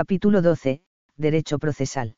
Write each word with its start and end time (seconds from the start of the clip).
Capítulo 0.00 0.42
12. 0.42 0.80
Derecho 1.16 1.58
procesal. 1.58 2.14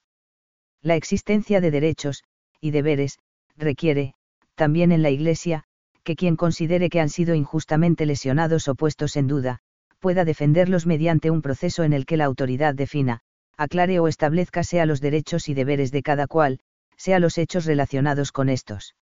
La 0.83 0.97
existencia 0.97 1.63
de 1.63 1.71
derechos, 1.71 2.25
y 2.61 2.73
deberes, 2.73 3.19
requiere, 3.57 4.13
también 4.55 4.93
en 4.93 5.01
la 5.01 5.09
Iglesia, 5.09 5.65
que 6.03 6.15
quien 6.15 6.37
considere 6.37 6.91
que 6.91 7.01
han 7.01 7.09
sido 7.09 7.35
injustamente 7.35 8.05
lesionados 8.05 8.69
o 8.69 8.75
puestos 8.75 9.17
en 9.17 9.29
duda, 9.29 9.61
pueda 9.99 10.27
defenderlos 10.27 10.85
mediante 10.85 11.31
un 11.31 11.41
proceso 11.41 11.83
en 11.83 11.95
el 11.95 12.05
que 12.05 12.19
la 12.19 12.27
autoridad 12.27 12.75
defina, 12.75 13.21
aclare 13.57 13.99
o 13.99 14.09
establezca 14.09 14.63
sea 14.63 14.85
los 14.85 15.01
derechos 15.01 15.49
y 15.49 15.55
deberes 15.55 15.91
de 15.91 16.03
cada 16.03 16.27
cual, 16.27 16.61
sea 16.99 17.19
los 17.19 17.39
hechos 17.39 17.65
relacionados 17.65 18.31
con 18.31 18.51
estos. 18.51 18.95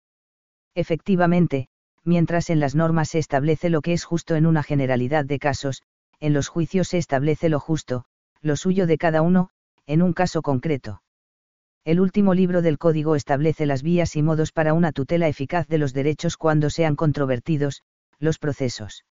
Efectivamente, 0.76 1.68
mientras 2.04 2.52
en 2.52 2.60
las 2.60 2.76
normas 2.76 3.10
se 3.10 3.18
establece 3.18 3.72
lo 3.72 3.82
que 3.82 3.94
es 3.94 4.04
justo 4.04 4.36
en 4.36 4.46
una 4.46 4.62
generalidad 4.62 5.26
de 5.26 5.40
casos, 5.40 5.82
en 6.20 6.34
los 6.34 6.48
juicios 6.48 6.90
se 6.90 7.00
establece 7.00 7.50
lo 7.50 7.60
justo, 7.60 8.06
lo 8.48 8.56
suyo 8.56 8.88
de 8.88 8.98
cada 8.98 9.22
uno, 9.22 9.50
en 9.86 10.02
un 10.02 10.14
caso 10.14 10.42
concreto. 10.42 11.04
El 11.86 12.00
último 12.00 12.34
libro 12.34 12.62
del 12.62 12.78
Código 12.78 13.16
establece 13.16 13.66
las 13.66 13.84
vías 13.84 14.16
y 14.16 14.24
modos 14.24 14.52
para 14.52 14.74
una 14.74 14.92
tutela 14.92 15.28
eficaz 15.28 15.68
de 15.68 15.78
los 15.78 15.94
derechos 15.94 16.36
cuando 16.36 16.70
sean 16.70 16.96
controvertidos, 16.96 17.84
los 18.20 18.40
procesos. 18.40 19.06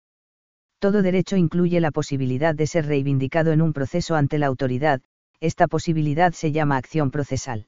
Todo 0.80 1.02
derecho 1.02 1.38
incluye 1.38 1.80
la 1.80 1.92
posibilidad 1.92 2.56
de 2.56 2.68
ser 2.68 2.88
reivindicado 2.88 3.52
en 3.52 3.62
un 3.62 3.72
proceso 3.72 4.16
ante 4.16 4.40
la 4.40 4.48
autoridad, 4.48 5.02
esta 5.40 5.68
posibilidad 5.68 6.34
se 6.34 6.52
llama 6.52 6.78
acción 6.78 7.12
procesal. 7.12 7.68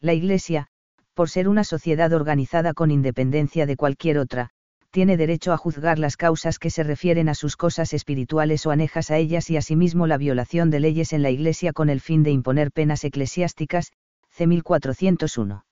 La 0.00 0.14
Iglesia, 0.14 0.68
por 1.14 1.28
ser 1.28 1.48
una 1.48 1.64
sociedad 1.64 2.12
organizada 2.12 2.74
con 2.74 2.90
independencia 2.90 3.66
de 3.66 3.76
cualquier 3.76 4.18
otra, 4.18 4.50
tiene 4.94 5.16
derecho 5.16 5.52
a 5.52 5.56
juzgar 5.56 5.98
las 5.98 6.16
causas 6.16 6.60
que 6.60 6.70
se 6.70 6.84
refieren 6.84 7.28
a 7.28 7.34
sus 7.34 7.56
cosas 7.56 7.92
espirituales 7.92 8.64
o 8.64 8.70
anejas 8.70 9.10
a 9.10 9.16
ellas 9.16 9.50
y 9.50 9.56
asimismo 9.56 10.06
la 10.06 10.18
violación 10.18 10.70
de 10.70 10.78
leyes 10.78 11.12
en 11.12 11.20
la 11.20 11.30
Iglesia 11.30 11.72
con 11.72 11.90
el 11.90 12.00
fin 12.00 12.22
de 12.22 12.30
imponer 12.30 12.70
penas 12.70 13.02
eclesiásticas, 13.02 13.90
C. 14.30 14.46
1401. 14.46 15.64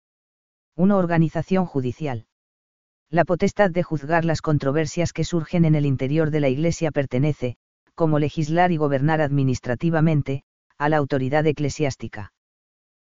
1. 0.75 0.98
Organización 0.98 1.67
judicial. 1.67 2.27
La 3.11 3.25
potestad 3.25 3.70
de 3.70 3.84
juzgar 3.84 4.25
las 4.25 4.42
controversias 4.42 5.12
que 5.12 5.23
surgen 5.23 5.67
en 5.67 5.77
el 5.77 5.86
interior 5.86 6.33
de 6.33 6.41
la 6.41 6.48
Iglesia 6.48 6.91
pertenece, 6.91 7.55
como 7.95 8.19
legislar 8.19 8.73
y 8.73 8.77
gobernar 8.77 9.20
administrativamente, 9.20 10.42
a 10.79 10.89
la 10.89 10.97
autoridad 10.97 11.47
eclesiástica. 11.47 12.33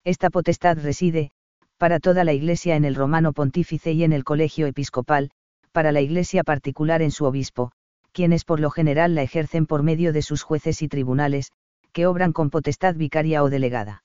Esta 0.04 0.28
potestad 0.28 0.76
reside, 0.76 1.30
para 1.78 2.00
toda 2.00 2.22
la 2.24 2.34
Iglesia 2.34 2.76
en 2.76 2.84
el 2.84 2.96
romano 2.96 3.32
pontífice 3.32 3.92
y 3.92 4.04
en 4.04 4.12
el 4.12 4.24
colegio 4.24 4.66
episcopal, 4.66 5.30
para 5.72 5.90
la 5.92 6.00
Iglesia 6.00 6.44
particular 6.44 7.02
en 7.02 7.10
su 7.10 7.24
obispo, 7.24 7.72
quienes 8.12 8.44
por 8.44 8.60
lo 8.60 8.70
general 8.70 9.14
la 9.14 9.22
ejercen 9.22 9.66
por 9.66 9.82
medio 9.82 10.12
de 10.12 10.22
sus 10.22 10.42
jueces 10.42 10.82
y 10.82 10.88
tribunales, 10.88 11.50
que 11.92 12.06
obran 12.06 12.32
con 12.32 12.50
potestad 12.50 12.94
vicaria 12.94 13.42
o 13.42 13.50
delegada. 13.50 14.04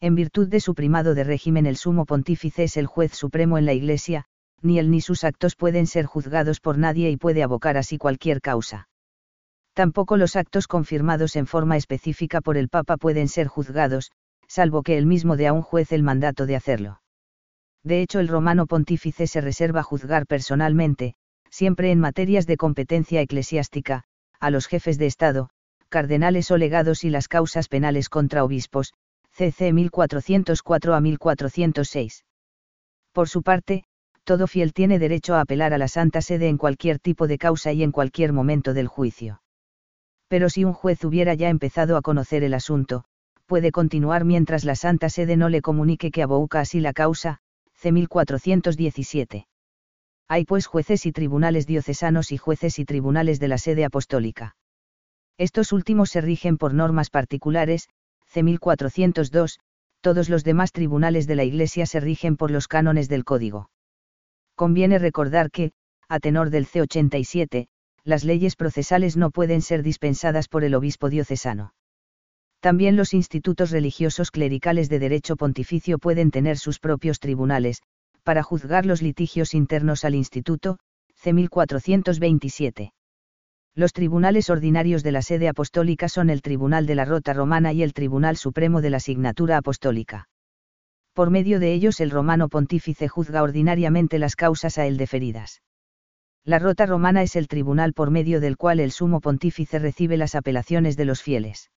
En 0.00 0.14
virtud 0.14 0.48
de 0.48 0.60
su 0.60 0.74
primado 0.74 1.14
de 1.14 1.24
régimen 1.24 1.66
el 1.66 1.76
sumo 1.76 2.06
pontífice 2.06 2.64
es 2.64 2.76
el 2.76 2.86
juez 2.86 3.12
supremo 3.12 3.58
en 3.58 3.66
la 3.66 3.72
Iglesia, 3.72 4.24
ni 4.62 4.78
él 4.78 4.90
ni 4.90 5.00
sus 5.00 5.24
actos 5.24 5.56
pueden 5.56 5.86
ser 5.86 6.06
juzgados 6.06 6.60
por 6.60 6.78
nadie 6.78 7.10
y 7.10 7.16
puede 7.16 7.42
abocar 7.42 7.76
así 7.76 7.98
cualquier 7.98 8.40
causa. 8.40 8.88
Tampoco 9.74 10.16
los 10.16 10.36
actos 10.36 10.66
confirmados 10.66 11.36
en 11.36 11.46
forma 11.46 11.76
específica 11.76 12.40
por 12.40 12.56
el 12.56 12.68
Papa 12.68 12.96
pueden 12.96 13.28
ser 13.28 13.46
juzgados, 13.46 14.10
salvo 14.48 14.82
que 14.82 14.98
él 14.98 15.06
mismo 15.06 15.36
dé 15.36 15.46
a 15.46 15.52
un 15.52 15.62
juez 15.62 15.92
el 15.92 16.02
mandato 16.02 16.46
de 16.46 16.56
hacerlo. 16.56 17.00
De 17.88 18.02
hecho, 18.02 18.20
el 18.20 18.28
romano 18.28 18.66
pontífice 18.66 19.26
se 19.26 19.40
reserva 19.40 19.82
juzgar 19.82 20.26
personalmente, 20.26 21.14
siempre 21.48 21.90
en 21.90 21.98
materias 21.98 22.46
de 22.46 22.58
competencia 22.58 23.22
eclesiástica, 23.22 24.04
a 24.38 24.50
los 24.50 24.66
jefes 24.66 24.98
de 24.98 25.06
Estado, 25.06 25.48
cardenales 25.88 26.50
o 26.50 26.58
legados 26.58 27.02
y 27.04 27.08
las 27.08 27.28
causas 27.28 27.66
penales 27.66 28.10
contra 28.10 28.44
obispos, 28.44 28.92
cc 29.32 29.72
1404 29.72 30.94
a 30.94 31.00
1406. 31.00 32.26
Por 33.12 33.26
su 33.30 33.42
parte, 33.42 33.84
todo 34.22 34.46
fiel 34.48 34.74
tiene 34.74 34.98
derecho 34.98 35.34
a 35.36 35.40
apelar 35.40 35.72
a 35.72 35.78
la 35.78 35.88
Santa 35.88 36.20
Sede 36.20 36.48
en 36.48 36.58
cualquier 36.58 36.98
tipo 36.98 37.26
de 37.26 37.38
causa 37.38 37.72
y 37.72 37.82
en 37.82 37.90
cualquier 37.90 38.34
momento 38.34 38.74
del 38.74 38.86
juicio. 38.86 39.40
Pero 40.28 40.50
si 40.50 40.62
un 40.62 40.74
juez 40.74 41.02
hubiera 41.06 41.32
ya 41.32 41.48
empezado 41.48 41.96
a 41.96 42.02
conocer 42.02 42.44
el 42.44 42.52
asunto, 42.52 43.04
puede 43.46 43.72
continuar 43.72 44.26
mientras 44.26 44.66
la 44.66 44.74
Santa 44.74 45.08
Sede 45.08 45.38
no 45.38 45.48
le 45.48 45.62
comunique 45.62 46.10
que 46.10 46.22
abouca 46.22 46.60
así 46.60 46.80
la 46.80 46.92
causa, 46.92 47.40
C. 47.80 47.92
1417. 47.92 49.46
Hay 50.26 50.44
pues 50.44 50.66
jueces 50.66 51.06
y 51.06 51.12
tribunales 51.12 51.64
diocesanos 51.64 52.32
y 52.32 52.36
jueces 52.36 52.80
y 52.80 52.84
tribunales 52.84 53.38
de 53.38 53.46
la 53.46 53.56
sede 53.56 53.84
apostólica. 53.84 54.56
Estos 55.38 55.72
últimos 55.72 56.10
se 56.10 56.20
rigen 56.20 56.58
por 56.58 56.74
normas 56.74 57.08
particulares, 57.08 57.88
C. 58.26 58.42
1402, 58.42 59.60
todos 60.00 60.28
los 60.28 60.42
demás 60.42 60.72
tribunales 60.72 61.28
de 61.28 61.36
la 61.36 61.44
Iglesia 61.44 61.86
se 61.86 62.00
rigen 62.00 62.36
por 62.36 62.50
los 62.50 62.66
cánones 62.66 63.08
del 63.08 63.24
Código. 63.24 63.70
Conviene 64.56 64.98
recordar 64.98 65.52
que, 65.52 65.70
a 66.08 66.18
tenor 66.18 66.50
del 66.50 66.66
C87, 66.66 67.68
las 68.02 68.24
leyes 68.24 68.56
procesales 68.56 69.16
no 69.16 69.30
pueden 69.30 69.62
ser 69.62 69.84
dispensadas 69.84 70.48
por 70.48 70.64
el 70.64 70.74
obispo 70.74 71.10
diocesano. 71.10 71.74
También 72.60 72.96
los 72.96 73.14
institutos 73.14 73.70
religiosos 73.70 74.30
clericales 74.30 74.88
de 74.88 74.98
derecho 74.98 75.36
pontificio 75.36 75.98
pueden 75.98 76.30
tener 76.30 76.58
sus 76.58 76.80
propios 76.80 77.20
tribunales, 77.20 77.82
para 78.24 78.42
juzgar 78.42 78.84
los 78.84 79.00
litigios 79.00 79.54
internos 79.54 80.04
al 80.04 80.14
instituto, 80.14 80.78
C. 81.14 81.32
1427. 81.32 82.92
Los 83.74 83.92
tribunales 83.92 84.50
ordinarios 84.50 85.04
de 85.04 85.12
la 85.12 85.22
sede 85.22 85.48
apostólica 85.48 86.08
son 86.08 86.30
el 86.30 86.42
Tribunal 86.42 86.86
de 86.86 86.96
la 86.96 87.04
Rota 87.04 87.32
Romana 87.32 87.72
y 87.72 87.84
el 87.84 87.92
Tribunal 87.92 88.36
Supremo 88.36 88.80
de 88.80 88.90
la 88.90 88.98
Signatura 88.98 89.56
Apostólica. 89.56 90.28
Por 91.12 91.30
medio 91.30 91.60
de 91.60 91.72
ellos 91.72 92.00
el 92.00 92.10
romano 92.10 92.48
pontífice 92.48 93.06
juzga 93.06 93.42
ordinariamente 93.42 94.18
las 94.18 94.34
causas 94.34 94.78
a 94.78 94.86
él 94.86 94.96
deferidas. 94.96 95.62
La 96.44 96.58
Rota 96.58 96.86
Romana 96.86 97.22
es 97.22 97.36
el 97.36 97.46
tribunal 97.46 97.92
por 97.92 98.10
medio 98.10 98.40
del 98.40 98.56
cual 98.56 98.80
el 98.80 98.90
sumo 98.90 99.20
pontífice 99.20 99.78
recibe 99.78 100.16
las 100.16 100.34
apelaciones 100.34 100.96
de 100.96 101.04
los 101.04 101.22
fieles. 101.22 101.70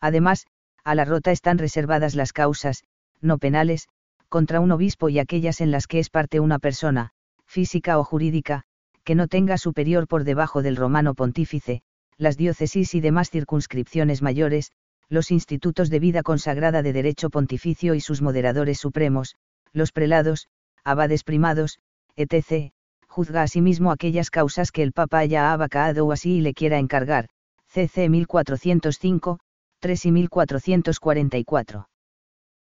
Además, 0.00 0.46
a 0.84 0.94
la 0.94 1.04
rota 1.04 1.32
están 1.32 1.58
reservadas 1.58 2.14
las 2.14 2.32
causas, 2.32 2.84
no 3.20 3.38
penales, 3.38 3.88
contra 4.28 4.60
un 4.60 4.72
obispo 4.72 5.08
y 5.08 5.18
aquellas 5.18 5.60
en 5.60 5.70
las 5.70 5.86
que 5.86 5.98
es 5.98 6.10
parte 6.10 6.40
una 6.40 6.58
persona, 6.58 7.10
física 7.46 7.98
o 7.98 8.04
jurídica, 8.04 8.62
que 9.04 9.14
no 9.14 9.28
tenga 9.28 9.58
superior 9.58 10.08
por 10.08 10.24
debajo 10.24 10.62
del 10.62 10.76
romano 10.76 11.14
pontífice, 11.14 11.82
las 12.18 12.36
diócesis 12.36 12.94
y 12.94 13.00
demás 13.00 13.30
circunscripciones 13.30 14.22
mayores, 14.22 14.72
los 15.08 15.30
institutos 15.30 15.90
de 15.90 16.00
vida 16.00 16.22
consagrada 16.22 16.82
de 16.82 16.92
derecho 16.92 17.30
pontificio 17.30 17.94
y 17.94 18.00
sus 18.00 18.22
moderadores 18.22 18.78
supremos, 18.78 19.36
los 19.72 19.92
prelados, 19.92 20.48
abades 20.84 21.22
primados, 21.22 21.78
etc., 22.16 22.72
juzga 23.06 23.42
asimismo 23.42 23.92
aquellas 23.92 24.30
causas 24.30 24.72
que 24.72 24.82
el 24.82 24.92
Papa 24.92 25.18
haya 25.18 25.52
abacado 25.52 26.06
o 26.06 26.12
así 26.12 26.38
y 26.38 26.40
le 26.40 26.54
quiera 26.54 26.78
encargar, 26.78 27.28
cc 27.68 28.08
1405, 28.08 29.38
3 29.80 30.06
y 30.06 30.12
1444. 30.12 31.88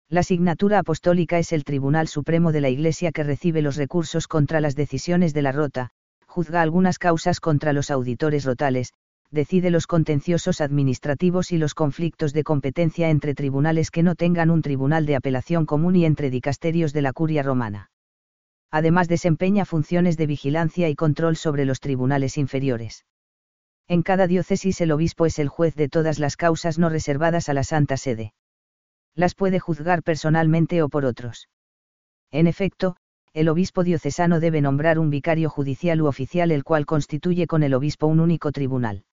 La 0.08 0.20
asignatura 0.20 0.80
apostólica 0.80 1.38
es 1.38 1.52
el 1.52 1.64
Tribunal 1.64 2.08
Supremo 2.08 2.52
de 2.52 2.60
la 2.60 2.68
Iglesia 2.68 3.12
que 3.12 3.22
recibe 3.22 3.62
los 3.62 3.76
recursos 3.76 4.26
contra 4.26 4.60
las 4.60 4.74
decisiones 4.74 5.32
de 5.32 5.42
la 5.42 5.52
rota, 5.52 5.90
juzga 6.26 6.60
algunas 6.60 6.98
causas 6.98 7.40
contra 7.40 7.72
los 7.72 7.90
auditores 7.90 8.44
rotales, 8.44 8.92
decide 9.30 9.70
los 9.70 9.86
contenciosos 9.86 10.60
administrativos 10.60 11.52
y 11.52 11.58
los 11.58 11.74
conflictos 11.74 12.32
de 12.32 12.44
competencia 12.44 13.10
entre 13.10 13.34
tribunales 13.34 13.90
que 13.90 14.02
no 14.02 14.14
tengan 14.14 14.50
un 14.50 14.62
tribunal 14.62 15.06
de 15.06 15.16
apelación 15.16 15.66
común 15.66 15.96
y 15.96 16.04
entre 16.04 16.30
dicasterios 16.30 16.92
de 16.92 17.02
la 17.02 17.12
curia 17.12 17.42
romana. 17.42 17.90
Además 18.70 19.08
desempeña 19.08 19.64
funciones 19.64 20.16
de 20.16 20.26
vigilancia 20.26 20.88
y 20.88 20.96
control 20.96 21.36
sobre 21.36 21.64
los 21.64 21.80
tribunales 21.80 22.36
inferiores. 22.38 23.04
En 23.86 24.02
cada 24.02 24.26
diócesis 24.26 24.80
el 24.80 24.92
obispo 24.92 25.26
es 25.26 25.38
el 25.38 25.48
juez 25.48 25.74
de 25.74 25.88
todas 25.88 26.18
las 26.18 26.36
causas 26.36 26.78
no 26.78 26.88
reservadas 26.88 27.48
a 27.48 27.54
la 27.54 27.64
Santa 27.64 27.96
Sede. 27.96 28.32
Las 29.14 29.34
puede 29.34 29.60
juzgar 29.60 30.02
personalmente 30.02 30.82
o 30.82 30.88
por 30.88 31.04
otros. 31.04 31.48
En 32.30 32.46
efecto, 32.46 32.96
el 33.34 33.48
obispo 33.48 33.84
diocesano 33.84 34.40
debe 34.40 34.60
nombrar 34.60 34.98
un 34.98 35.10
vicario 35.10 35.50
judicial 35.50 36.00
u 36.00 36.06
oficial 36.06 36.50
el 36.50 36.64
cual 36.64 36.86
constituye 36.86 37.46
con 37.46 37.62
el 37.62 37.74
obispo 37.74 38.06
un 38.06 38.20
único 38.20 38.52
tribunal. 38.52 39.04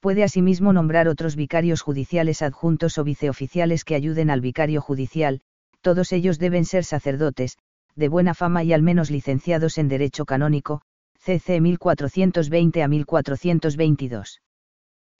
Puede 0.00 0.24
asimismo 0.24 0.72
nombrar 0.72 1.06
otros 1.06 1.36
vicarios 1.36 1.82
judiciales 1.82 2.42
adjuntos 2.42 2.98
o 2.98 3.04
viceoficiales 3.04 3.84
que 3.84 3.94
ayuden 3.94 4.30
al 4.30 4.40
vicario 4.40 4.80
judicial, 4.80 5.40
todos 5.80 6.12
ellos 6.12 6.38
deben 6.38 6.64
ser 6.64 6.84
sacerdotes, 6.84 7.58
de 7.94 8.08
buena 8.08 8.34
fama 8.34 8.64
y 8.64 8.72
al 8.72 8.82
menos 8.82 9.10
licenciados 9.10 9.78
en 9.78 9.88
derecho 9.88 10.24
canónico, 10.24 10.82
CC 11.24 11.60
1420 11.60 12.82
a 12.82 12.88
1422. 12.88 14.42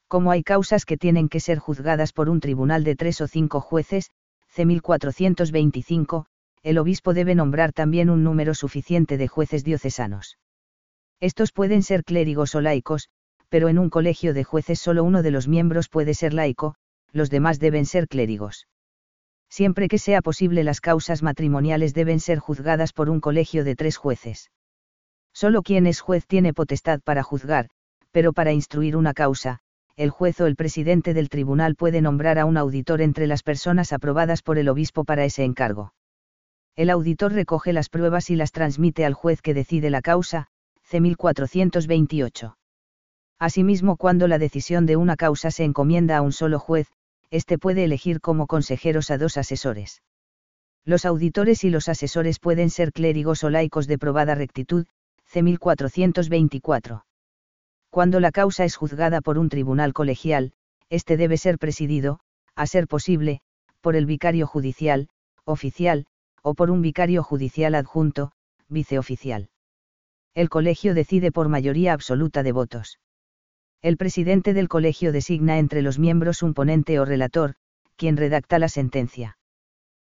Como 0.08 0.32
hay 0.32 0.42
causas 0.42 0.84
que 0.84 0.96
tienen 0.96 1.28
que 1.28 1.38
ser 1.38 1.60
juzgadas 1.60 2.12
por 2.12 2.28
un 2.28 2.40
tribunal 2.40 2.82
de 2.82 2.96
tres 2.96 3.20
o 3.20 3.28
cinco 3.28 3.60
jueces, 3.60 4.10
C 4.48 4.64
1425, 4.64 6.26
el 6.64 6.78
obispo 6.78 7.14
debe 7.14 7.36
nombrar 7.36 7.72
también 7.72 8.10
un 8.10 8.24
número 8.24 8.52
suficiente 8.54 9.16
de 9.16 9.28
jueces 9.28 9.62
diocesanos. 9.62 10.38
Estos 11.20 11.52
pueden 11.52 11.84
ser 11.84 12.02
clérigos 12.02 12.56
o 12.56 12.60
laicos, 12.60 13.08
pero 13.48 13.68
en 13.68 13.78
un 13.78 13.88
colegio 13.88 14.34
de 14.34 14.42
jueces 14.42 14.80
solo 14.80 15.04
uno 15.04 15.22
de 15.22 15.30
los 15.30 15.46
miembros 15.46 15.88
puede 15.88 16.14
ser 16.14 16.34
laico, 16.34 16.74
los 17.12 17.30
demás 17.30 17.60
deben 17.60 17.86
ser 17.86 18.08
clérigos. 18.08 18.66
Siempre 19.48 19.86
que 19.86 19.98
sea 19.98 20.20
posible 20.20 20.64
las 20.64 20.80
causas 20.80 21.22
matrimoniales 21.22 21.94
deben 21.94 22.18
ser 22.18 22.40
juzgadas 22.40 22.92
por 22.92 23.08
un 23.08 23.20
colegio 23.20 23.62
de 23.62 23.76
tres 23.76 23.96
jueces. 23.96 24.50
Solo 25.32 25.62
quien 25.62 25.86
es 25.86 26.00
juez 26.00 26.26
tiene 26.26 26.52
potestad 26.52 27.00
para 27.00 27.22
juzgar, 27.22 27.68
pero 28.10 28.32
para 28.32 28.52
instruir 28.52 28.96
una 28.96 29.14
causa, 29.14 29.60
el 29.96 30.10
juez 30.10 30.40
o 30.40 30.46
el 30.46 30.56
presidente 30.56 31.14
del 31.14 31.28
tribunal 31.28 31.74
puede 31.74 32.00
nombrar 32.00 32.38
a 32.38 32.44
un 32.44 32.56
auditor 32.56 33.00
entre 33.00 33.26
las 33.26 33.42
personas 33.42 33.92
aprobadas 33.92 34.42
por 34.42 34.58
el 34.58 34.68
obispo 34.68 35.04
para 35.04 35.24
ese 35.24 35.44
encargo. 35.44 35.94
El 36.76 36.90
auditor 36.90 37.32
recoge 37.32 37.72
las 37.72 37.88
pruebas 37.88 38.30
y 38.30 38.36
las 38.36 38.52
transmite 38.52 39.04
al 39.04 39.14
juez 39.14 39.42
que 39.42 39.52
decide 39.52 39.90
la 39.90 40.00
causa, 40.00 40.48
C. 40.82 41.00
1428. 41.00 42.56
Asimismo, 43.38 43.96
cuando 43.96 44.28
la 44.28 44.38
decisión 44.38 44.86
de 44.86 44.96
una 44.96 45.16
causa 45.16 45.50
se 45.50 45.64
encomienda 45.64 46.16
a 46.16 46.22
un 46.22 46.32
solo 46.32 46.58
juez, 46.58 46.88
éste 47.30 47.58
puede 47.58 47.84
elegir 47.84 48.20
como 48.20 48.46
consejeros 48.46 49.10
a 49.10 49.18
dos 49.18 49.36
asesores. 49.36 50.02
Los 50.84 51.04
auditores 51.04 51.64
y 51.64 51.70
los 51.70 51.88
asesores 51.88 52.38
pueden 52.38 52.70
ser 52.70 52.92
clérigos 52.92 53.44
o 53.44 53.50
laicos 53.50 53.86
de 53.86 53.98
probada 53.98 54.34
rectitud, 54.34 54.86
C. 55.32 55.42
1424. 55.42 57.06
Cuando 57.88 58.20
la 58.20 58.32
causa 58.32 58.66
es 58.66 58.76
juzgada 58.76 59.22
por 59.22 59.38
un 59.38 59.48
tribunal 59.48 59.94
colegial, 59.94 60.52
este 60.90 61.16
debe 61.16 61.38
ser 61.38 61.58
presidido, 61.58 62.20
a 62.54 62.66
ser 62.66 62.86
posible, 62.86 63.40
por 63.80 63.96
el 63.96 64.04
vicario 64.04 64.46
judicial, 64.46 65.08
oficial, 65.46 66.04
o 66.42 66.52
por 66.52 66.70
un 66.70 66.82
vicario 66.82 67.22
judicial 67.22 67.74
adjunto, 67.74 68.32
viceoficial. 68.68 69.48
El 70.34 70.50
colegio 70.50 70.92
decide 70.92 71.32
por 71.32 71.48
mayoría 71.48 71.94
absoluta 71.94 72.42
de 72.42 72.52
votos. 72.52 72.98
El 73.80 73.96
presidente 73.96 74.52
del 74.52 74.68
colegio 74.68 75.12
designa 75.12 75.56
entre 75.58 75.80
los 75.80 75.98
miembros 75.98 76.42
un 76.42 76.52
ponente 76.52 77.00
o 77.00 77.06
relator, 77.06 77.54
quien 77.96 78.18
redacta 78.18 78.58
la 78.58 78.68
sentencia. 78.68 79.38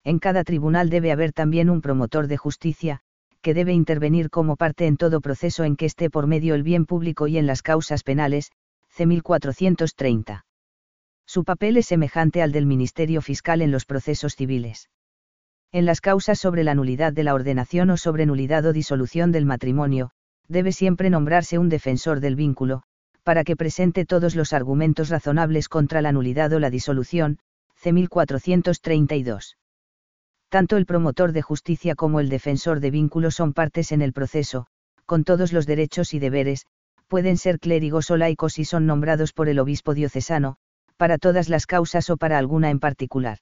En 0.04 0.20
cada 0.20 0.44
tribunal 0.44 0.92
debe 0.92 1.12
haber 1.12 1.34
también 1.34 1.72
un 1.72 1.82
promotor 1.82 2.28
de 2.28 2.38
justicia, 2.38 3.02
que 3.48 3.54
debe 3.54 3.72
intervenir 3.72 4.30
como 4.30 4.58
parte 4.58 4.88
en 4.88 4.98
todo 4.98 5.22
proceso 5.22 5.64
en 5.64 5.78
que 5.78 5.86
esté 5.86 6.10
por 6.10 6.28
medio 6.28 6.54
el 6.54 6.64
bien 6.64 6.86
público 6.86 7.28
y 7.28 7.38
en 7.38 7.48
las 7.48 7.62
causas 7.62 8.04
penales, 8.04 8.52
C. 8.90 9.06
1430. 9.06 10.46
Su 11.26 11.46
papel 11.46 11.78
es 11.78 11.86
semejante 11.86 12.42
al 12.42 12.52
del 12.52 12.66
Ministerio 12.66 13.22
Fiscal 13.22 13.62
en 13.62 13.72
los 13.72 13.86
procesos 13.86 14.36
civiles. 14.36 14.90
En 15.72 15.86
las 15.86 16.02
causas 16.02 16.40
sobre 16.40 16.66
la 16.66 16.76
nulidad 16.76 17.14
de 17.14 17.24
la 17.24 17.34
ordenación 17.34 17.90
o 17.90 17.96
sobre 17.96 18.26
nulidad 18.26 18.66
o 18.66 18.74
disolución 18.74 19.32
del 19.32 19.46
matrimonio, 19.46 20.12
debe 20.50 20.74
siempre 20.74 21.10
nombrarse 21.10 21.58
un 21.58 21.70
defensor 21.70 22.20
del 22.20 22.36
vínculo, 22.36 22.84
para 23.24 23.46
que 23.46 23.56
presente 23.56 24.04
todos 24.04 24.36
los 24.36 24.52
argumentos 24.52 25.08
razonables 25.08 25.70
contra 25.70 26.02
la 26.02 26.12
nulidad 26.12 26.52
o 26.52 26.60
la 26.60 26.70
disolución, 26.70 27.40
C. 27.78 27.94
1432 27.94 29.56
tanto 30.50 30.78
el 30.78 30.86
promotor 30.86 31.32
de 31.32 31.42
justicia 31.42 31.96
como 31.96 32.20
el 32.20 32.30
defensor 32.30 32.80
de 32.80 32.92
vínculo 32.92 33.32
son 33.32 33.54
partes 33.54 33.92
en 33.92 34.02
el 34.02 34.14
proceso, 34.14 34.68
con 35.06 35.24
todos 35.24 35.54
los 35.54 35.66
derechos 35.66 36.14
y 36.14 36.20
deberes, 36.20 36.66
pueden 37.08 37.38
ser 37.38 37.60
clérigos 37.60 38.12
o 38.12 38.18
laicos 38.18 38.60
y 38.60 38.66
son 38.66 38.86
nombrados 38.86 39.34
por 39.34 39.50
el 39.50 39.60
obispo 39.60 39.94
diocesano, 39.94 40.58
para 40.98 41.18
todas 41.18 41.50
las 41.50 41.66
causas 41.66 42.10
o 42.10 42.18
para 42.18 42.38
alguna 42.38 42.70
en 42.70 42.80
particular. 42.80 43.40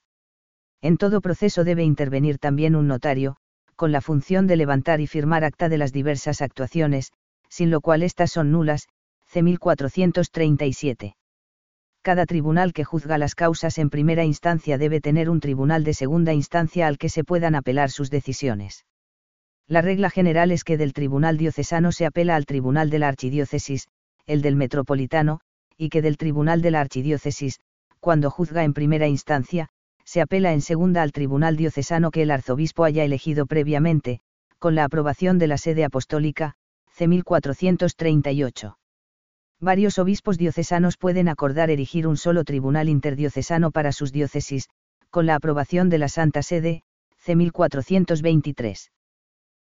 En 0.82 0.98
todo 0.98 1.22
proceso 1.22 1.64
debe 1.64 1.84
intervenir 1.84 2.38
también 2.38 2.76
un 2.76 2.88
notario, 2.88 3.38
con 3.76 3.92
la 3.92 4.02
función 4.02 4.48
de 4.48 4.56
levantar 4.56 5.02
y 5.02 5.08
firmar 5.08 5.44
acta 5.44 5.70
de 5.70 5.78
las 5.78 5.92
diversas 5.92 6.42
actuaciones, 6.42 7.12
sin 7.50 7.72
lo 7.72 7.82
cual 7.82 8.04
éstas 8.04 8.32
son 8.32 8.52
nulas, 8.52 8.88
C1437 9.32 11.16
cada 12.06 12.28
tribunal 12.28 12.72
que 12.72 12.84
juzga 12.84 13.18
las 13.18 13.34
causas 13.34 13.80
en 13.80 13.90
primera 13.90 14.24
instancia 14.24 14.78
debe 14.78 15.02
tener 15.02 15.28
un 15.28 15.40
tribunal 15.40 15.84
de 15.84 15.96
segunda 15.96 16.34
instancia 16.34 16.86
al 16.86 17.00
que 17.00 17.10
se 17.10 17.24
puedan 17.24 17.56
apelar 17.56 17.90
sus 17.90 18.12
decisiones. 18.12 18.86
La 19.68 19.82
regla 19.82 20.12
general 20.12 20.52
es 20.52 20.64
que 20.64 20.78
del 20.78 20.94
tribunal 20.94 21.40
diocesano 21.40 21.92
se 21.92 22.06
apela 22.06 22.36
al 22.36 22.46
tribunal 22.46 22.92
de 22.92 23.00
la 23.00 23.08
archidiócesis, 23.08 23.88
el 24.28 24.44
del 24.44 24.56
metropolitano, 24.56 25.40
y 25.78 25.90
que 25.90 26.04
del 26.04 26.18
tribunal 26.18 26.62
de 26.62 26.70
la 26.70 26.82
archidiócesis, 26.82 27.60
cuando 28.00 28.30
juzga 28.30 28.64
en 28.64 28.76
primera 28.76 29.08
instancia, 29.08 29.70
se 30.04 30.22
apela 30.22 30.54
en 30.54 30.62
segunda 30.62 31.02
al 31.02 31.12
tribunal 31.12 31.58
diocesano 31.58 32.12
que 32.12 32.22
el 32.22 32.30
arzobispo 32.30 32.84
haya 32.84 33.04
elegido 33.04 33.48
previamente, 33.48 34.20
con 34.60 34.76
la 34.76 34.84
aprobación 34.84 35.40
de 35.40 35.48
la 35.48 35.58
sede 35.58 35.84
apostólica, 35.84 36.54
C1438 36.96 38.76
varios 39.60 40.00
obispos 40.00 40.38
diocesanos 40.38 40.98
pueden 40.98 41.30
acordar 41.30 41.70
erigir 41.70 42.08
un 42.08 42.18
solo 42.18 42.44
tribunal 42.44 42.90
interdiocesano 42.90 43.72
para 43.72 43.92
sus 43.92 44.12
diócesis, 44.12 44.70
con 45.10 45.26
la 45.26 45.36
aprobación 45.36 45.90
de 45.90 45.98
la 45.98 46.10
Santa 46.10 46.44
Sede, 46.44 46.84
C. 47.18 47.36
1423. 47.36 48.92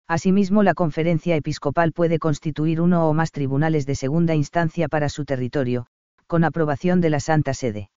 Asimismo, 0.07 0.63
la 0.63 0.73
conferencia 0.73 1.35
episcopal 1.35 1.91
puede 1.91 2.19
constituir 2.19 2.81
uno 2.81 3.07
o 3.07 3.13
más 3.13 3.31
tribunales 3.31 3.85
de 3.85 3.95
segunda 3.95 4.35
instancia 4.35 4.87
para 4.87 5.09
su 5.09 5.25
territorio, 5.25 5.87
con 6.27 6.43
aprobación 6.43 7.01
de 7.01 7.09
la 7.09 7.19
Santa 7.19 7.53
Sede. 7.53 7.89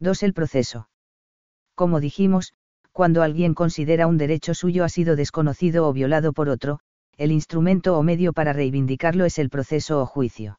2. 0.00 0.22
El 0.22 0.34
proceso. 0.34 0.88
Como 1.74 2.00
dijimos, 2.00 2.54
cuando 2.92 3.22
alguien 3.22 3.54
considera 3.54 4.06
un 4.06 4.16
derecho 4.16 4.54
suyo 4.54 4.84
ha 4.84 4.88
sido 4.88 5.16
desconocido 5.16 5.86
o 5.86 5.92
violado 5.92 6.32
por 6.32 6.48
otro, 6.48 6.80
el 7.16 7.32
instrumento 7.32 7.98
o 7.98 8.02
medio 8.02 8.32
para 8.32 8.52
reivindicarlo 8.52 9.24
es 9.24 9.38
el 9.38 9.50
proceso 9.50 10.00
o 10.00 10.06
juicio 10.06 10.58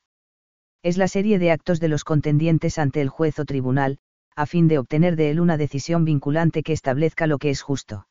es 0.83 0.97
la 0.97 1.07
serie 1.07 1.39
de 1.39 1.51
actos 1.51 1.79
de 1.79 1.87
los 1.87 2.03
contendientes 2.03 2.77
ante 2.77 3.01
el 3.01 3.09
juez 3.09 3.39
o 3.39 3.45
tribunal, 3.45 3.99
a 4.35 4.45
fin 4.45 4.67
de 4.67 4.77
obtener 4.77 5.15
de 5.15 5.31
él 5.31 5.39
una 5.39 5.57
decisión 5.57 6.05
vinculante 6.05 6.63
que 6.63 6.73
establezca 6.73 7.27
lo 7.27 7.39
que 7.39 7.49
es 7.49 7.61
justo. 7.61 8.07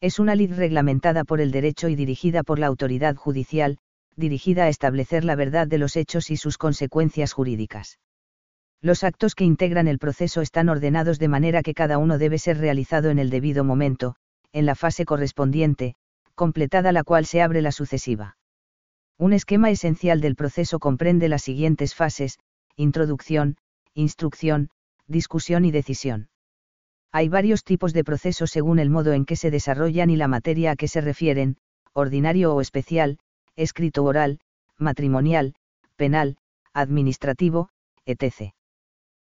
Es 0.00 0.18
una 0.18 0.34
lid 0.34 0.52
reglamentada 0.52 1.24
por 1.24 1.40
el 1.40 1.50
derecho 1.50 1.88
y 1.88 1.96
dirigida 1.96 2.42
por 2.42 2.58
la 2.58 2.66
autoridad 2.66 3.16
judicial, 3.16 3.78
dirigida 4.14 4.64
a 4.64 4.68
establecer 4.68 5.24
la 5.24 5.34
verdad 5.34 5.66
de 5.66 5.78
los 5.78 5.96
hechos 5.96 6.30
y 6.30 6.36
sus 6.36 6.58
consecuencias 6.58 7.32
jurídicas. 7.32 7.98
Los 8.80 9.02
actos 9.02 9.34
que 9.34 9.44
integran 9.44 9.88
el 9.88 9.98
proceso 9.98 10.40
están 10.40 10.68
ordenados 10.68 11.18
de 11.18 11.28
manera 11.28 11.62
que 11.62 11.74
cada 11.74 11.98
uno 11.98 12.18
debe 12.18 12.38
ser 12.38 12.58
realizado 12.58 13.10
en 13.10 13.18
el 13.18 13.28
debido 13.28 13.64
momento, 13.64 14.14
en 14.52 14.66
la 14.66 14.76
fase 14.76 15.04
correspondiente, 15.04 15.94
completada 16.34 16.92
la 16.92 17.02
cual 17.02 17.26
se 17.26 17.42
abre 17.42 17.60
la 17.60 17.72
sucesiva. 17.72 18.37
Un 19.18 19.32
esquema 19.32 19.70
esencial 19.70 20.20
del 20.20 20.36
proceso 20.36 20.78
comprende 20.78 21.28
las 21.28 21.42
siguientes 21.42 21.94
fases, 21.94 22.38
introducción, 22.76 23.56
instrucción, 23.92 24.70
discusión 25.08 25.64
y 25.64 25.72
decisión. 25.72 26.28
Hay 27.10 27.28
varios 27.28 27.64
tipos 27.64 27.92
de 27.92 28.04
procesos 28.04 28.50
según 28.50 28.78
el 28.78 28.90
modo 28.90 29.12
en 29.12 29.24
que 29.24 29.34
se 29.34 29.50
desarrollan 29.50 30.10
y 30.10 30.16
la 30.16 30.28
materia 30.28 30.70
a 30.70 30.76
que 30.76 30.86
se 30.86 31.00
refieren, 31.00 31.56
ordinario 31.94 32.54
o 32.54 32.60
especial, 32.60 33.18
escrito 33.56 34.04
oral, 34.04 34.38
matrimonial, 34.76 35.54
penal, 35.96 36.36
administrativo, 36.72 37.70
etc. 38.06 38.52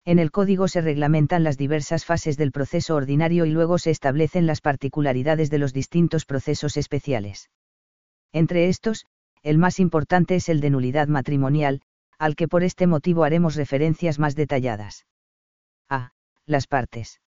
En 0.04 0.20
el 0.20 0.32
código 0.32 0.68
se 0.68 0.82
reglamentan 0.82 1.46
las 1.46 1.58
diversas 1.58 2.04
fases 2.04 2.36
del 2.36 2.52
proceso 2.52 2.96
ordinario 2.96 3.46
y 3.46 3.52
luego 3.52 3.78
se 3.78 3.92
establecen 3.92 4.48
las 4.48 4.60
particularidades 4.60 5.50
de 5.50 5.60
los 5.60 5.72
distintos 5.72 6.26
procesos 6.26 6.76
especiales. 6.76 7.50
Entre 8.34 8.68
estos, 8.68 9.06
el 9.44 9.58
más 9.58 9.80
importante 9.80 10.36
es 10.36 10.50
el 10.50 10.62
de 10.62 10.70
nulidad 10.70 11.08
matrimonial, 11.08 11.82
al 12.18 12.36
que 12.36 12.48
por 12.48 12.64
este 12.64 12.88
motivo 12.88 13.24
haremos 13.24 13.56
referencias 13.56 14.20
más 14.20 14.36
detalladas. 14.36 15.06
A. 15.90 16.12
Las 16.46 16.68
partes. 16.68 17.22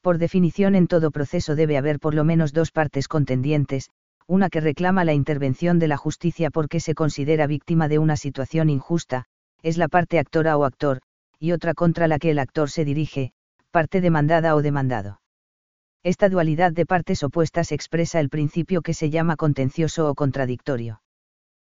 Por 0.00 0.18
definición 0.18 0.74
en 0.74 0.88
todo 0.88 1.10
proceso 1.10 1.54
debe 1.54 1.76
haber 1.76 2.00
por 2.00 2.14
lo 2.14 2.24
menos 2.24 2.52
dos 2.52 2.72
partes 2.72 3.08
contendientes, 3.08 3.90
una 4.26 4.50
que 4.50 4.60
reclama 4.60 5.04
la 5.04 5.14
intervención 5.14 5.78
de 5.78 5.88
la 5.88 5.96
justicia 5.96 6.50
porque 6.50 6.80
se 6.80 6.94
considera 6.94 7.46
víctima 7.46 7.88
de 7.88 7.98
una 7.98 8.16
situación 8.16 8.70
injusta, 8.70 9.24
es 9.62 9.78
la 9.78 9.88
parte 9.88 10.18
actora 10.18 10.56
o 10.56 10.64
actor, 10.64 11.00
y 11.38 11.52
otra 11.52 11.74
contra 11.74 12.08
la 12.08 12.18
que 12.18 12.30
el 12.30 12.38
actor 12.38 12.70
se 12.70 12.84
dirige, 12.84 13.32
parte 13.70 14.00
demandada 14.00 14.54
o 14.54 14.62
demandado. 14.62 15.20
Esta 16.02 16.28
dualidad 16.28 16.72
de 16.72 16.86
partes 16.86 17.22
opuestas 17.22 17.70
expresa 17.70 18.20
el 18.20 18.28
principio 18.28 18.82
que 18.82 18.94
se 18.94 19.10
llama 19.10 19.36
contencioso 19.36 20.08
o 20.08 20.14
contradictorio. 20.14 21.01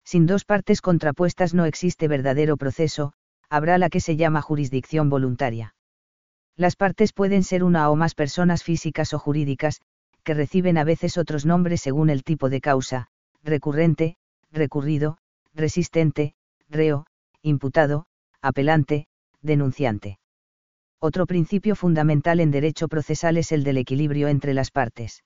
Sin 0.03 0.25
dos 0.25 0.45
partes 0.45 0.81
contrapuestas 0.81 1.53
no 1.53 1.65
existe 1.65 2.07
verdadero 2.07 2.57
proceso, 2.57 3.13
habrá 3.49 3.77
la 3.77 3.89
que 3.89 3.99
se 3.99 4.15
llama 4.15 4.41
jurisdicción 4.41 5.09
voluntaria. 5.09 5.75
Las 6.55 6.75
partes 6.75 7.13
pueden 7.13 7.43
ser 7.43 7.63
una 7.63 7.89
o 7.89 7.95
más 7.95 8.13
personas 8.13 8.63
físicas 8.63 9.13
o 9.13 9.19
jurídicas, 9.19 9.81
que 10.23 10.33
reciben 10.33 10.77
a 10.77 10.83
veces 10.83 11.17
otros 11.17 11.45
nombres 11.45 11.81
según 11.81 12.09
el 12.09 12.23
tipo 12.23 12.49
de 12.49 12.61
causa, 12.61 13.07
recurrente, 13.43 14.15
recurrido, 14.51 15.17
resistente, 15.53 16.35
reo, 16.69 17.05
imputado, 17.41 18.05
apelante, 18.41 19.07
denunciante. 19.41 20.19
Otro 20.99 21.25
principio 21.25 21.75
fundamental 21.75 22.39
en 22.39 22.51
derecho 22.51 22.87
procesal 22.87 23.37
es 23.37 23.51
el 23.51 23.63
del 23.63 23.77
equilibrio 23.77 24.29
entre 24.29 24.53
las 24.53 24.71
partes. 24.71 25.23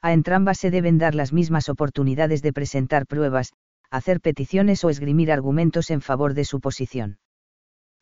A 0.00 0.12
entrambas 0.12 0.58
se 0.58 0.70
deben 0.70 0.98
dar 0.98 1.14
las 1.14 1.32
mismas 1.32 1.68
oportunidades 1.68 2.42
de 2.42 2.52
presentar 2.52 3.06
pruebas, 3.06 3.52
hacer 3.90 4.20
peticiones 4.20 4.84
o 4.84 4.90
esgrimir 4.90 5.32
argumentos 5.32 5.90
en 5.90 6.00
favor 6.00 6.34
de 6.34 6.44
su 6.44 6.60
posición. 6.60 7.18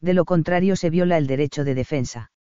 De 0.00 0.14
lo 0.14 0.24
contrario 0.24 0.76
se 0.76 0.90
viola 0.90 1.16
el 1.16 1.26
derecho 1.26 1.64
de 1.64 1.74
defensa. 1.74 2.30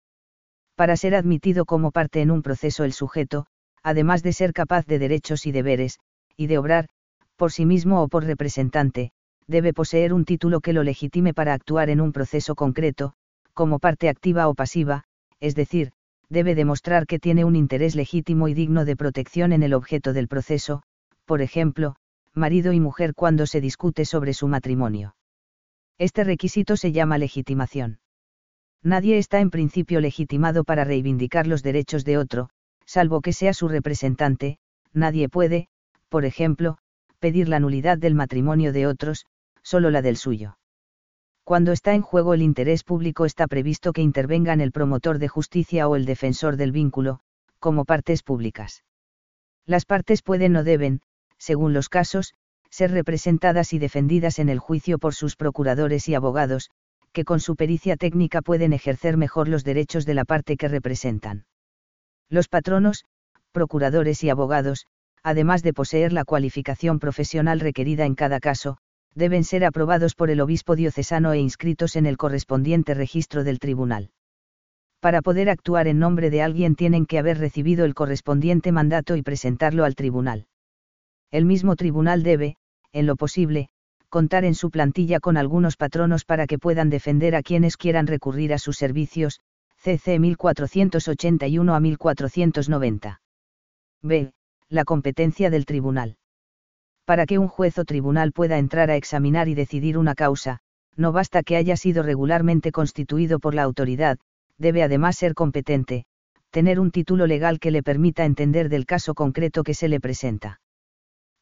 Para 0.74 0.96
ser 0.96 1.14
admitido 1.14 1.64
como 1.64 1.90
parte 1.90 2.20
en 2.20 2.30
un 2.30 2.42
proceso 2.42 2.84
el 2.84 2.92
sujeto, 2.92 3.46
además 3.82 4.22
de 4.22 4.32
ser 4.32 4.52
capaz 4.52 4.86
de 4.86 4.98
derechos 4.98 5.46
y 5.46 5.52
deberes, 5.52 5.98
y 6.36 6.48
de 6.48 6.58
obrar, 6.58 6.88
por 7.36 7.52
sí 7.52 7.64
mismo 7.64 8.02
o 8.02 8.08
por 8.08 8.24
representante, 8.24 9.12
debe 9.46 9.72
poseer 9.72 10.12
un 10.12 10.24
título 10.24 10.60
que 10.60 10.72
lo 10.72 10.82
legitime 10.82 11.32
para 11.32 11.54
actuar 11.54 11.88
en 11.88 12.00
un 12.00 12.12
proceso 12.12 12.54
concreto, 12.54 13.12
como 13.54 13.78
parte 13.78 14.08
activa 14.08 14.48
o 14.48 14.54
pasiva, 14.54 15.04
es 15.40 15.54
decir, 15.54 15.92
debe 16.28 16.54
demostrar 16.54 17.06
que 17.06 17.18
tiene 17.18 17.44
un 17.44 17.56
interés 17.56 17.94
legítimo 17.94 18.48
y 18.48 18.54
digno 18.54 18.84
de 18.84 18.96
protección 18.96 19.52
en 19.52 19.62
el 19.62 19.72
objeto 19.72 20.12
del 20.12 20.28
proceso, 20.28 20.82
por 21.24 21.40
ejemplo, 21.40 21.96
marido 22.36 22.72
y 22.72 22.80
mujer 22.80 23.14
cuando 23.14 23.46
se 23.46 23.60
discute 23.60 24.04
sobre 24.04 24.34
su 24.34 24.46
matrimonio. 24.46 25.16
Este 25.98 26.22
requisito 26.22 26.76
se 26.76 26.92
llama 26.92 27.16
legitimación. 27.16 27.98
Nadie 28.82 29.18
está 29.18 29.40
en 29.40 29.50
principio 29.50 30.00
legitimado 30.00 30.62
para 30.62 30.84
reivindicar 30.84 31.46
los 31.46 31.62
derechos 31.62 32.04
de 32.04 32.18
otro, 32.18 32.50
salvo 32.84 33.20
que 33.22 33.32
sea 33.32 33.54
su 33.54 33.68
representante, 33.68 34.58
nadie 34.92 35.28
puede, 35.28 35.68
por 36.08 36.24
ejemplo, 36.24 36.78
pedir 37.18 37.48
la 37.48 37.58
nulidad 37.58 37.98
del 37.98 38.14
matrimonio 38.14 38.72
de 38.72 38.86
otros, 38.86 39.24
solo 39.62 39.90
la 39.90 40.02
del 40.02 40.16
suyo. 40.16 40.58
Cuando 41.42 41.72
está 41.72 41.94
en 41.94 42.02
juego 42.02 42.34
el 42.34 42.42
interés 42.42 42.84
público 42.84 43.24
está 43.24 43.46
previsto 43.46 43.92
que 43.92 44.02
intervengan 44.02 44.60
el 44.60 44.72
promotor 44.72 45.18
de 45.18 45.28
justicia 45.28 45.88
o 45.88 45.96
el 45.96 46.04
defensor 46.04 46.56
del 46.56 46.72
vínculo, 46.72 47.20
como 47.58 47.84
partes 47.84 48.22
públicas. 48.22 48.84
Las 49.64 49.86
partes 49.86 50.22
pueden 50.22 50.54
o 50.56 50.64
deben, 50.64 51.00
según 51.38 51.72
los 51.72 51.88
casos, 51.88 52.34
ser 52.70 52.90
representadas 52.90 53.72
y 53.72 53.78
defendidas 53.78 54.38
en 54.38 54.48
el 54.48 54.58
juicio 54.58 54.98
por 54.98 55.14
sus 55.14 55.36
procuradores 55.36 56.08
y 56.08 56.14
abogados, 56.14 56.70
que 57.12 57.24
con 57.24 57.40
su 57.40 57.56
pericia 57.56 57.96
técnica 57.96 58.42
pueden 58.42 58.72
ejercer 58.72 59.16
mejor 59.16 59.48
los 59.48 59.64
derechos 59.64 60.04
de 60.04 60.14
la 60.14 60.24
parte 60.24 60.56
que 60.56 60.68
representan. 60.68 61.46
Los 62.28 62.48
patronos, 62.48 63.04
procuradores 63.52 64.22
y 64.24 64.28
abogados, 64.28 64.86
además 65.22 65.62
de 65.62 65.72
poseer 65.72 66.12
la 66.12 66.24
cualificación 66.24 66.98
profesional 66.98 67.60
requerida 67.60 68.04
en 68.04 68.14
cada 68.14 68.40
caso, 68.40 68.78
deben 69.14 69.44
ser 69.44 69.64
aprobados 69.64 70.14
por 70.14 70.28
el 70.30 70.40
obispo 70.40 70.76
diocesano 70.76 71.32
e 71.32 71.38
inscritos 71.38 71.96
en 71.96 72.04
el 72.04 72.18
correspondiente 72.18 72.92
registro 72.92 73.44
del 73.44 73.58
tribunal. 73.58 74.10
Para 75.00 75.22
poder 75.22 75.48
actuar 75.48 75.88
en 75.88 75.98
nombre 75.98 76.30
de 76.30 76.42
alguien 76.42 76.74
tienen 76.74 77.06
que 77.06 77.18
haber 77.18 77.38
recibido 77.38 77.84
el 77.84 77.94
correspondiente 77.94 78.72
mandato 78.72 79.16
y 79.16 79.22
presentarlo 79.22 79.84
al 79.84 79.94
tribunal. 79.94 80.48
El 81.30 81.44
mismo 81.44 81.76
tribunal 81.76 82.22
debe, 82.22 82.56
en 82.92 83.06
lo 83.06 83.16
posible, 83.16 83.68
contar 84.08 84.44
en 84.44 84.54
su 84.54 84.70
plantilla 84.70 85.20
con 85.20 85.36
algunos 85.36 85.76
patronos 85.76 86.24
para 86.24 86.46
que 86.46 86.58
puedan 86.58 86.90
defender 86.90 87.34
a 87.34 87.42
quienes 87.42 87.76
quieran 87.76 88.06
recurrir 88.06 88.52
a 88.54 88.58
sus 88.58 88.76
servicios, 88.76 89.40
CC 89.76 90.18
1481 90.18 91.74
a 91.74 91.80
1490. 91.80 93.20
B. 94.02 94.32
La 94.68 94.84
competencia 94.84 95.50
del 95.50 95.66
tribunal. 95.66 96.16
Para 97.04 97.26
que 97.26 97.38
un 97.38 97.48
juez 97.48 97.78
o 97.78 97.84
tribunal 97.84 98.32
pueda 98.32 98.58
entrar 98.58 98.90
a 98.90 98.96
examinar 98.96 99.48
y 99.48 99.54
decidir 99.54 99.96
una 99.98 100.14
causa, 100.14 100.58
no 100.96 101.12
basta 101.12 101.42
que 101.42 101.56
haya 101.56 101.76
sido 101.76 102.02
regularmente 102.02 102.72
constituido 102.72 103.38
por 103.38 103.54
la 103.54 103.62
autoridad, 103.62 104.18
debe 104.58 104.82
además 104.82 105.16
ser 105.16 105.34
competente, 105.34 106.04
tener 106.50 106.80
un 106.80 106.90
título 106.90 107.26
legal 107.26 107.60
que 107.60 107.70
le 107.70 107.82
permita 107.82 108.24
entender 108.24 108.68
del 108.68 108.86
caso 108.86 109.14
concreto 109.14 109.62
que 109.62 109.74
se 109.74 109.88
le 109.88 110.00
presenta. 110.00 110.60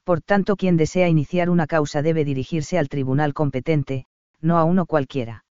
Por 0.04 0.20
tanto, 0.20 0.56
quien 0.56 0.76
desea 0.76 1.08
iniciar 1.08 1.48
una 1.48 1.66
causa 1.66 2.02
debe 2.02 2.24
dirigirse 2.24 2.78
al 2.78 2.88
tribunal 2.88 3.32
competente, 3.32 4.06
no 4.40 4.58
a 4.58 4.64
uno 4.64 4.84
cualquiera. 4.86 5.44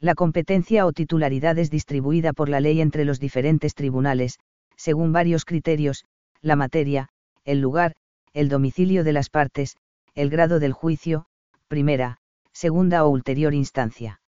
La 0.00 0.14
competencia 0.14 0.84
o 0.86 0.92
titularidad 0.92 1.58
es 1.58 1.70
distribuida 1.70 2.32
por 2.32 2.48
la 2.48 2.60
ley 2.60 2.80
entre 2.80 3.04
los 3.04 3.20
diferentes 3.20 3.74
tribunales, 3.74 4.38
según 4.76 5.12
varios 5.12 5.44
criterios, 5.44 6.04
la 6.40 6.56
materia, 6.56 7.08
el 7.44 7.60
lugar, 7.60 7.94
el 8.32 8.48
domicilio 8.48 9.04
de 9.04 9.12
las 9.12 9.30
partes, 9.30 9.76
el 10.14 10.30
grado 10.30 10.60
del 10.60 10.72
juicio, 10.72 11.26
primera, 11.68 12.18
segunda 12.52 13.04
o 13.04 13.08
ulterior 13.08 13.54
instancia. 13.54 14.20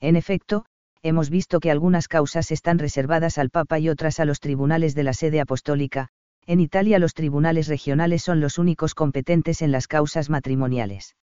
En 0.00 0.16
efecto, 0.16 0.66
hemos 1.02 1.30
visto 1.30 1.60
que 1.60 1.70
algunas 1.70 2.08
causas 2.08 2.50
están 2.50 2.78
reservadas 2.78 3.38
al 3.38 3.50
Papa 3.50 3.78
y 3.78 3.88
otras 3.88 4.20
a 4.20 4.24
los 4.24 4.40
tribunales 4.40 4.94
de 4.94 5.02
la 5.04 5.14
sede 5.14 5.40
apostólica, 5.40 6.08
en 6.46 6.60
Italia 6.60 6.98
los 6.98 7.14
tribunales 7.14 7.66
regionales 7.66 8.22
son 8.22 8.40
los 8.40 8.58
únicos 8.58 8.94
competentes 8.94 9.62
en 9.62 9.72
las 9.72 9.88
causas 9.88 10.30
matrimoniales. 10.30 11.16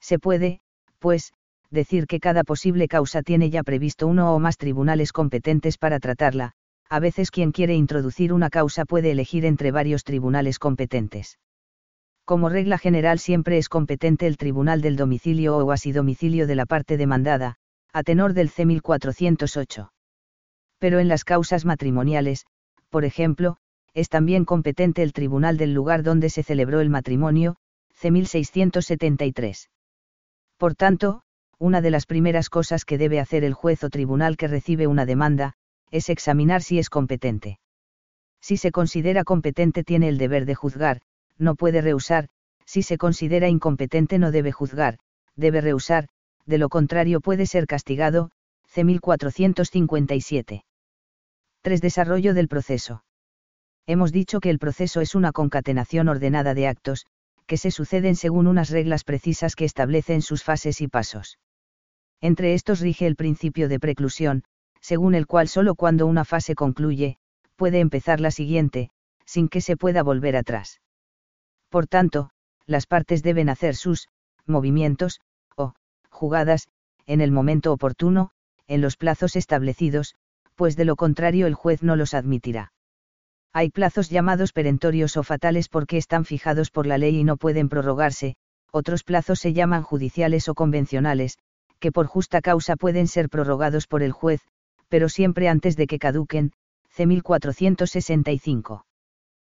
Se 0.00 0.18
puede, 0.18 0.60
pues, 0.98 1.32
decir 1.70 2.06
que 2.06 2.20
cada 2.20 2.44
posible 2.44 2.88
causa 2.88 3.22
tiene 3.22 3.50
ya 3.50 3.62
previsto 3.62 4.06
uno 4.06 4.34
o 4.34 4.38
más 4.38 4.56
tribunales 4.56 5.12
competentes 5.12 5.76
para 5.76 6.00
tratarla, 6.00 6.52
a 6.88 7.00
veces 7.00 7.30
quien 7.30 7.52
quiere 7.52 7.74
introducir 7.74 8.32
una 8.32 8.48
causa 8.48 8.86
puede 8.86 9.10
elegir 9.10 9.44
entre 9.44 9.70
varios 9.70 10.04
tribunales 10.04 10.58
competentes. 10.58 11.38
Como 12.24 12.48
regla 12.48 12.78
general 12.78 13.18
siempre 13.18 13.58
es 13.58 13.68
competente 13.68 14.26
el 14.26 14.36
tribunal 14.36 14.80
del 14.80 14.96
domicilio 14.96 15.58
o 15.58 15.72
así 15.72 15.92
domicilio 15.92 16.46
de 16.46 16.54
la 16.54 16.66
parte 16.66 16.96
demandada, 16.96 17.56
a 17.92 18.02
tenor 18.02 18.32
del 18.32 18.48
C 18.48 18.64
1408. 18.64 19.92
Pero 20.78 21.00
en 21.00 21.08
las 21.08 21.24
causas 21.24 21.64
matrimoniales, 21.64 22.46
por 22.90 23.04
ejemplo, 23.04 23.58
es 23.98 24.08
también 24.08 24.44
competente 24.44 25.02
el 25.02 25.12
tribunal 25.12 25.56
del 25.56 25.74
lugar 25.74 26.04
donde 26.04 26.30
se 26.30 26.44
celebró 26.44 26.80
el 26.80 26.88
matrimonio, 26.88 27.56
C. 27.92 28.12
1673. 28.12 29.70
Por 30.56 30.76
tanto, 30.76 31.22
una 31.58 31.80
de 31.80 31.90
las 31.90 32.06
primeras 32.06 32.48
cosas 32.48 32.84
que 32.84 32.96
debe 32.96 33.18
hacer 33.18 33.42
el 33.42 33.54
juez 33.54 33.82
o 33.82 33.90
tribunal 33.90 34.36
que 34.36 34.46
recibe 34.46 34.86
una 34.86 35.04
demanda, 35.04 35.54
es 35.90 36.10
examinar 36.10 36.62
si 36.62 36.78
es 36.78 36.90
competente. 36.90 37.58
Si 38.40 38.56
se 38.56 38.70
considera 38.70 39.24
competente 39.24 39.82
tiene 39.82 40.08
el 40.08 40.16
deber 40.16 40.46
de 40.46 40.54
juzgar, 40.54 41.00
no 41.36 41.56
puede 41.56 41.80
rehusar, 41.80 42.28
si 42.66 42.82
se 42.82 42.98
considera 42.98 43.48
incompetente 43.48 44.20
no 44.20 44.30
debe 44.30 44.52
juzgar, 44.52 44.98
debe 45.34 45.60
rehusar, 45.60 46.06
de 46.46 46.58
lo 46.58 46.68
contrario 46.68 47.20
puede 47.20 47.46
ser 47.46 47.66
castigado, 47.66 48.30
C. 48.64 48.84
1457. 48.84 50.64
3. 51.62 51.80
Desarrollo 51.80 52.32
del 52.32 52.46
proceso 52.46 53.02
hemos 53.88 54.12
dicho 54.12 54.38
que 54.40 54.50
el 54.50 54.58
proceso 54.58 55.00
es 55.00 55.14
una 55.14 55.32
concatenación 55.32 56.08
ordenada 56.08 56.52
de 56.52 56.68
actos, 56.68 57.06
que 57.46 57.56
se 57.56 57.70
suceden 57.70 58.16
según 58.16 58.46
unas 58.46 58.68
reglas 58.68 59.02
precisas 59.02 59.56
que 59.56 59.64
establecen 59.64 60.20
sus 60.20 60.44
fases 60.44 60.82
y 60.82 60.88
pasos. 60.88 61.38
Entre 62.20 62.52
estos 62.52 62.80
rige 62.80 63.06
el 63.06 63.16
principio 63.16 63.66
de 63.66 63.80
preclusión, 63.80 64.44
según 64.82 65.14
el 65.14 65.26
cual 65.26 65.48
solo 65.48 65.74
cuando 65.74 66.06
una 66.06 66.26
fase 66.26 66.54
concluye, 66.54 67.16
puede 67.56 67.80
empezar 67.80 68.20
la 68.20 68.30
siguiente, 68.30 68.90
sin 69.24 69.48
que 69.48 69.62
se 69.62 69.78
pueda 69.78 70.02
volver 70.02 70.36
atrás. 70.36 70.82
Por 71.70 71.86
tanto, 71.86 72.28
las 72.66 72.86
partes 72.86 73.22
deben 73.22 73.48
hacer 73.48 73.74
sus 73.74 74.08
movimientos, 74.44 75.22
o 75.56 75.72
jugadas, 76.10 76.68
en 77.06 77.22
el 77.22 77.32
momento 77.32 77.72
oportuno, 77.72 78.32
en 78.66 78.82
los 78.82 78.98
plazos 78.98 79.34
establecidos, 79.34 80.14
pues 80.56 80.76
de 80.76 80.84
lo 80.84 80.94
contrario 80.94 81.46
el 81.46 81.54
juez 81.54 81.82
no 81.82 81.96
los 81.96 82.12
admitirá. 82.12 82.72
Hay 83.58 83.70
plazos 83.70 84.08
llamados 84.08 84.52
perentorios 84.52 85.16
o 85.16 85.24
fatales 85.24 85.68
porque 85.68 85.96
están 85.96 86.24
fijados 86.24 86.70
por 86.70 86.86
la 86.86 86.96
ley 86.96 87.18
y 87.18 87.24
no 87.24 87.36
pueden 87.36 87.68
prorrogarse, 87.68 88.36
otros 88.70 89.02
plazos 89.02 89.40
se 89.40 89.52
llaman 89.52 89.82
judiciales 89.82 90.48
o 90.48 90.54
convencionales, 90.54 91.38
que 91.80 91.90
por 91.90 92.06
justa 92.06 92.40
causa 92.40 92.76
pueden 92.76 93.08
ser 93.08 93.28
prorrogados 93.28 93.88
por 93.88 94.04
el 94.04 94.12
juez, 94.12 94.42
pero 94.88 95.08
siempre 95.08 95.48
antes 95.48 95.76
de 95.76 95.88
que 95.88 95.98
caduquen, 95.98 96.52
C. 96.90 97.06
1465. 97.06 98.86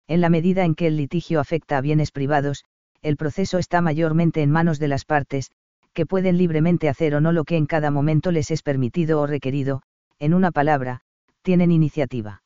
En 0.07 0.21
la 0.21 0.29
medida 0.29 0.65
en 0.65 0.77
que 0.77 0.87
el 0.87 0.97
litigio 0.97 1.41
afecta 1.41 1.77
a 1.77 1.81
bienes 1.81 2.13
privados, 2.13 2.63
el 3.03 3.17
proceso 3.17 3.59
está 3.59 3.81
mayormente 3.81 4.43
en 4.43 4.53
manos 4.53 4.79
de 4.79 4.87
las 4.87 5.05
partes, 5.05 5.51
que 5.93 6.07
pueden 6.07 6.39
libremente 6.39 6.89
hacer 6.89 7.17
o 7.17 7.21
no 7.21 7.33
lo 7.33 7.43
que 7.43 7.57
en 7.57 7.67
cada 7.67 7.91
momento 7.91 8.31
les 8.31 8.53
es 8.53 8.63
permitido 8.63 9.21
o 9.21 9.27
requerido, 9.27 9.83
en 10.21 10.35
una 10.35 10.53
palabra, 10.53 11.01
tienen 11.43 11.73
iniciativa 11.73 12.43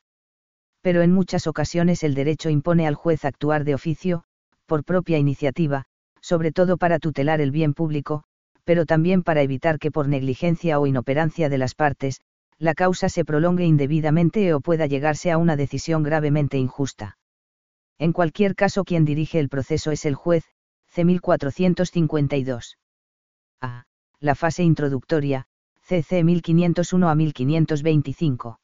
pero 0.83 1.03
en 1.03 1.13
muchas 1.13 1.47
ocasiones 1.47 2.03
el 2.03 2.15
derecho 2.15 2.51
impone 2.51 2.87
al 2.87 2.95
juez 2.95 3.25
actuar 3.25 3.65
de 3.65 3.75
oficio, 3.75 4.25
por 4.67 4.85
propia 4.85 5.19
iniciativa, 5.19 5.85
sobre 6.21 6.53
todo 6.53 6.77
para 6.77 6.99
tutelar 6.99 7.41
el 7.41 7.51
bien 7.51 7.73
público, 7.73 8.25
pero 8.65 8.85
también 8.85 9.23
para 9.23 9.43
evitar 9.43 9.79
que 9.79 9.91
por 9.91 10.09
negligencia 10.09 10.79
o 10.79 10.87
inoperancia 10.87 11.49
de 11.49 11.59
las 11.59 11.75
partes, 11.75 12.21
la 12.59 12.75
causa 12.75 13.09
se 13.09 13.25
prolongue 13.25 13.65
indebidamente 13.65 14.55
o 14.55 14.61
pueda 14.61 14.87
llegarse 14.87 15.31
a 15.31 15.39
una 15.39 15.57
decisión 15.57 16.03
gravemente 16.03 16.59
injusta. 16.59 17.17
En 17.99 18.13
cualquier 18.13 18.55
caso, 18.55 18.85
quien 18.85 19.05
dirige 19.05 19.39
el 19.41 19.49
proceso 19.49 19.91
es 19.91 20.05
el 20.05 20.15
juez, 20.15 20.45
C. 20.89 21.05
1452. 21.05 22.79
A. 23.61 23.85
La 24.21 24.35
fase 24.35 24.63
introductoria, 24.63 25.47
CC 25.83 26.23
1501 26.23 27.09
a 27.09 27.15
1525. 27.15 28.62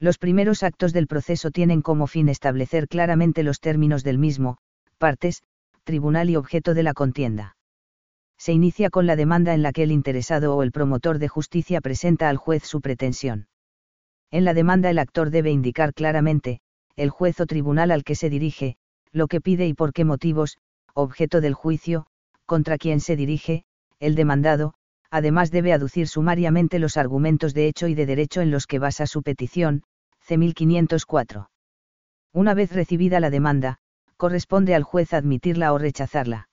Los 0.00 0.16
primeros 0.16 0.62
actos 0.62 0.94
del 0.94 1.06
proceso 1.06 1.50
tienen 1.50 1.82
como 1.82 2.06
fin 2.06 2.30
establecer 2.30 2.88
claramente 2.88 3.42
los 3.42 3.60
términos 3.60 4.02
del 4.02 4.16
mismo, 4.18 4.56
partes, 4.96 5.42
tribunal 5.84 6.30
y 6.30 6.36
objeto 6.36 6.72
de 6.72 6.82
la 6.82 6.94
contienda. 6.94 7.56
Se 8.38 8.52
inicia 8.52 8.88
con 8.88 9.06
la 9.06 9.14
demanda 9.14 9.52
en 9.52 9.62
la 9.62 9.72
que 9.72 9.82
el 9.82 9.92
interesado 9.92 10.56
o 10.56 10.62
el 10.62 10.72
promotor 10.72 11.18
de 11.18 11.28
justicia 11.28 11.82
presenta 11.82 12.30
al 12.30 12.38
juez 12.38 12.64
su 12.64 12.80
pretensión. 12.80 13.48
En 14.30 14.46
la 14.46 14.54
demanda 14.54 14.88
el 14.88 14.98
actor 14.98 15.28
debe 15.28 15.50
indicar 15.50 15.92
claramente, 15.92 16.60
el 16.96 17.10
juez 17.10 17.38
o 17.38 17.44
tribunal 17.44 17.90
al 17.90 18.02
que 18.02 18.14
se 18.14 18.30
dirige, 18.30 18.76
lo 19.12 19.26
que 19.26 19.42
pide 19.42 19.66
y 19.66 19.74
por 19.74 19.92
qué 19.92 20.06
motivos, 20.06 20.56
objeto 20.94 21.42
del 21.42 21.52
juicio, 21.52 22.06
contra 22.46 22.78
quien 22.78 23.00
se 23.00 23.16
dirige, 23.16 23.64
el 23.98 24.14
demandado, 24.14 24.72
además 25.10 25.50
debe 25.50 25.74
aducir 25.74 26.08
sumariamente 26.08 26.78
los 26.78 26.96
argumentos 26.96 27.52
de 27.52 27.68
hecho 27.68 27.86
y 27.86 27.94
de 27.94 28.06
derecho 28.06 28.40
en 28.40 28.50
los 28.50 28.66
que 28.66 28.78
basa 28.78 29.06
su 29.06 29.22
petición, 29.22 29.82
C. 30.30 30.38
1504. 30.38 31.50
Una 32.32 32.54
vez 32.54 32.70
recibida 32.70 33.18
la 33.18 33.30
demanda, 33.30 33.78
corresponde 34.16 34.76
al 34.76 34.84
juez 34.84 35.12
admitirla 35.12 35.72
o 35.72 35.78
rechazarla. 35.78 36.48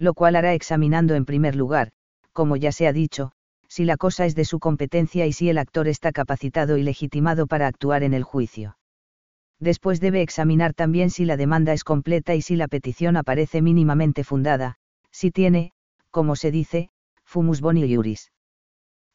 Lo 0.00 0.14
cual 0.14 0.34
hará 0.34 0.52
examinando 0.52 1.14
en 1.14 1.24
primer 1.24 1.54
lugar, 1.54 1.92
como 2.32 2.56
ya 2.56 2.72
se 2.72 2.88
ha 2.88 2.92
dicho, 2.92 3.30
si 3.68 3.84
la 3.84 3.96
cosa 3.96 4.26
es 4.26 4.34
de 4.34 4.44
su 4.44 4.58
competencia 4.58 5.26
y 5.26 5.32
si 5.32 5.48
el 5.48 5.58
actor 5.58 5.86
está 5.86 6.10
capacitado 6.10 6.76
y 6.76 6.82
legitimado 6.82 7.46
para 7.46 7.68
actuar 7.68 8.02
en 8.02 8.14
el 8.14 8.24
juicio. 8.24 8.76
Después 9.60 10.00
debe 10.00 10.20
examinar 10.20 10.74
también 10.74 11.10
si 11.10 11.24
la 11.24 11.36
demanda 11.36 11.74
es 11.74 11.84
completa 11.84 12.34
y 12.34 12.42
si 12.42 12.56
la 12.56 12.66
petición 12.66 13.16
aparece 13.16 13.62
mínimamente 13.62 14.24
fundada, 14.24 14.74
si 15.12 15.30
tiene, 15.30 15.70
como 16.10 16.34
se 16.34 16.50
dice, 16.50 16.90
fumus 17.22 17.60
boni 17.60 17.86
iuris. 17.86 18.32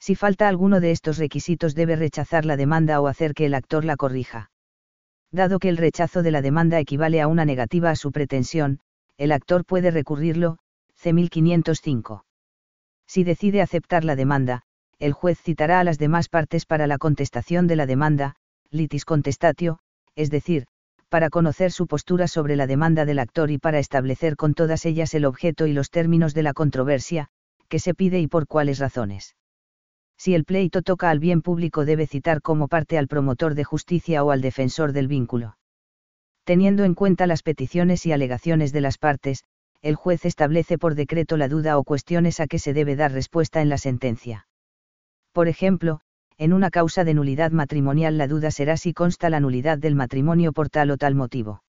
Si 0.05 0.15
falta 0.15 0.50
alguno 0.50 0.81
de 0.81 0.91
estos 0.91 1.17
requisitos 1.17 1.75
debe 1.75 1.95
rechazar 1.95 2.43
la 2.43 2.57
demanda 2.57 3.00
o 3.00 3.07
hacer 3.07 3.33
que 3.33 3.45
el 3.45 3.53
actor 3.53 3.86
la 3.86 3.95
corrija. 3.95 4.51
Dado 5.31 5.60
que 5.60 5.69
el 5.69 5.77
rechazo 5.77 6.24
de 6.24 6.31
la 6.31 6.41
demanda 6.41 6.77
equivale 6.77 7.22
a 7.22 7.27
una 7.29 7.45
negativa 7.45 7.89
a 7.89 7.95
su 7.95 8.12
pretensión, 8.12 8.81
el 9.17 9.31
actor 9.31 9.63
puede 9.63 9.91
recurrirlo, 9.91 10.57
C. 10.93 11.13
1505. 11.13 12.25
Si 13.07 13.24
decide 13.24 13.62
aceptar 13.62 14.03
la 14.03 14.17
demanda, 14.17 14.63
el 15.00 15.13
juez 15.13 15.39
citará 15.41 15.79
a 15.79 15.86
las 15.86 16.00
demás 16.00 16.27
partes 16.27 16.65
para 16.65 16.86
la 16.86 16.98
contestación 16.98 17.65
de 17.67 17.77
la 17.77 17.86
demanda, 17.86 18.36
litis 18.72 19.05
contestatio, 19.05 19.79
es 20.17 20.29
decir, 20.29 20.65
para 21.07 21.29
conocer 21.29 21.72
su 21.72 21.88
postura 21.88 22.27
sobre 22.27 22.57
la 22.57 22.67
demanda 22.67 23.05
del 23.05 23.19
actor 23.19 23.51
y 23.51 23.57
para 23.57 23.79
establecer 23.79 24.36
con 24.36 24.53
todas 24.53 24.86
ellas 24.86 25.13
el 25.13 25.24
objeto 25.24 25.65
y 25.65 25.72
los 25.72 25.89
términos 25.89 26.33
de 26.33 26.43
la 26.43 26.51
controversia, 26.51 27.29
que 27.69 27.79
se 27.79 27.93
pide 27.93 28.19
y 28.19 28.27
por 28.27 28.48
cuáles 28.48 28.79
razones. 28.79 29.38
Si 30.24 30.34
el 30.34 30.46
pleito 30.46 30.84
toca 30.84 31.10
al 31.10 31.20
bien 31.20 31.42
público 31.42 31.84
debe 31.84 32.08
citar 32.08 32.42
como 32.42 32.70
parte 32.70 32.98
al 32.98 33.10
promotor 33.10 33.56
de 33.56 33.65
justicia 33.65 34.24
o 34.24 34.32
al 34.32 34.39
defensor 34.39 34.94
del 34.94 35.10
vínculo. 35.10 35.58
Teniendo 36.46 36.86
en 36.86 36.94
cuenta 36.94 37.27
las 37.27 37.44
peticiones 37.44 38.06
y 38.06 38.13
alegaciones 38.13 38.72
de 38.72 38.80
las 38.80 38.98
partes, 38.98 39.44
el 39.82 39.96
juez 39.96 40.24
establece 40.24 40.77
por 40.77 40.96
decreto 40.96 41.36
la 41.36 41.50
duda 41.50 41.77
o 41.77 41.84
cuestiones 41.84 42.39
a 42.39 42.48
que 42.48 42.58
se 42.58 42.72
debe 42.72 42.96
dar 42.96 43.12
respuesta 43.12 43.62
en 43.62 43.68
la 43.68 43.77
sentencia. 43.77 44.48
Por 45.34 45.50
ejemplo, 45.50 46.00
en 46.38 46.53
una 46.53 46.70
causa 46.70 47.03
de 47.03 47.15
nulidad 47.15 47.51
matrimonial 47.51 48.18
la 48.18 48.30
duda 48.30 48.50
será 48.50 48.77
si 48.77 48.94
consta 48.94 49.30
la 49.30 49.42
nulidad 49.42 49.77
del 49.77 49.96
matrimonio 49.96 50.53
por 50.53 50.70
tal 50.70 50.92
o 50.92 50.96
tal 50.96 51.15
motivo. 51.15 51.65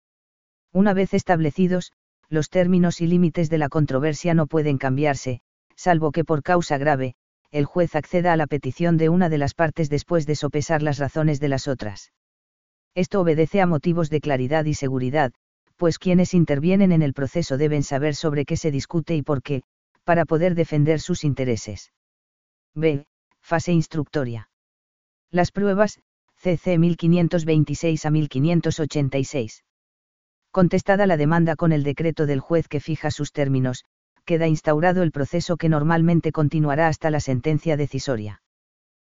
Una 0.73 0.92
vez 0.92 1.14
establecidos, 1.14 1.92
los 2.28 2.50
términos 2.50 3.00
y 3.00 3.07
límites 3.07 3.49
de 3.49 3.59
la 3.59 3.69
controversia 3.69 4.35
no 4.35 4.49
pueden 4.49 4.76
cambiarse, 4.76 5.40
salvo 5.76 6.11
que 6.11 6.25
por 6.25 6.42
causa 6.42 6.78
grave, 6.78 7.14
el 7.50 7.64
juez 7.64 7.97
acceda 7.97 8.33
a 8.33 8.37
la 8.37 8.47
petición 8.47 8.97
de 8.97 9.09
una 9.09 9.28
de 9.28 9.38
las 9.38 9.54
partes 9.54 9.90
después 9.90 10.26
de 10.26 10.37
sopesar 10.37 10.83
las 10.83 10.99
razones 10.99 11.40
de 11.40 11.49
las 11.49 11.69
otras. 11.69 12.12
Esto 12.95 13.21
obedece 13.21 13.61
a 13.61 13.66
motivos 13.66 14.11
de 14.11 14.21
claridad 14.21 14.64
y 14.64 14.75
seguridad, 14.75 15.33
pues 15.76 15.99
quienes 15.99 16.35
intervienen 16.35 16.92
en 16.92 17.02
el 17.02 17.14
proceso 17.14 17.57
deben 17.57 17.83
saber 17.83 18.14
sobre 18.14 18.45
qué 18.45 18.57
se 18.57 18.71
discute 18.71 19.16
y 19.16 19.23
por 19.23 19.42
qué, 19.42 19.62
para 20.04 20.25
poder 20.25 20.54
defender 20.54 21.00
sus 21.00 21.25
intereses. 21.25 21.92
B. 22.75 23.07
Fase 23.40 23.73
instructoria. 23.73 24.50
Las 25.30 25.52
pruebas, 25.52 26.00
CC 26.37 26.78
1526 26.78 28.07
a 28.07 28.11
1586. 28.11 29.64
Contestada 30.51 31.07
la 31.07 31.16
demanda 31.16 31.57
con 31.57 31.72
el 31.72 31.85
decreto 31.85 32.27
del 32.27 32.40
juez 32.40 32.66
que 32.68 32.81
fija 32.81 33.11
sus 33.11 33.33
términos, 33.33 33.85
queda 34.31 34.47
instaurado 34.47 35.03
el 35.03 35.11
proceso 35.11 35.57
que 35.57 35.69
normalmente 35.69 36.31
continuará 36.31 36.87
hasta 36.87 37.11
la 37.11 37.19
sentencia 37.19 37.77
decisoria. 37.77 38.43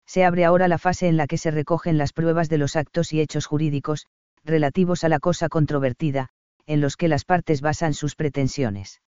Se 0.07 0.25
abre 0.25 0.43
ahora 0.43 0.67
la 0.67 0.79
fase 0.79 1.07
en 1.07 1.17
la 1.17 1.27
que 1.27 1.37
se 1.37 1.51
recogen 1.51 1.99
las 1.99 2.13
pruebas 2.13 2.49
de 2.49 2.57
los 2.57 2.75
actos 2.75 3.13
y 3.13 3.21
hechos 3.21 3.45
jurídicos, 3.45 4.07
relativos 4.43 5.03
a 5.03 5.09
la 5.09 5.19
cosa 5.19 5.49
controvertida, 5.49 6.29
en 6.65 6.81
los 6.81 6.97
que 6.97 7.09
las 7.09 7.25
partes 7.25 7.61
basan 7.61 7.93
sus 7.93 8.15
pretensiones. 8.15 9.03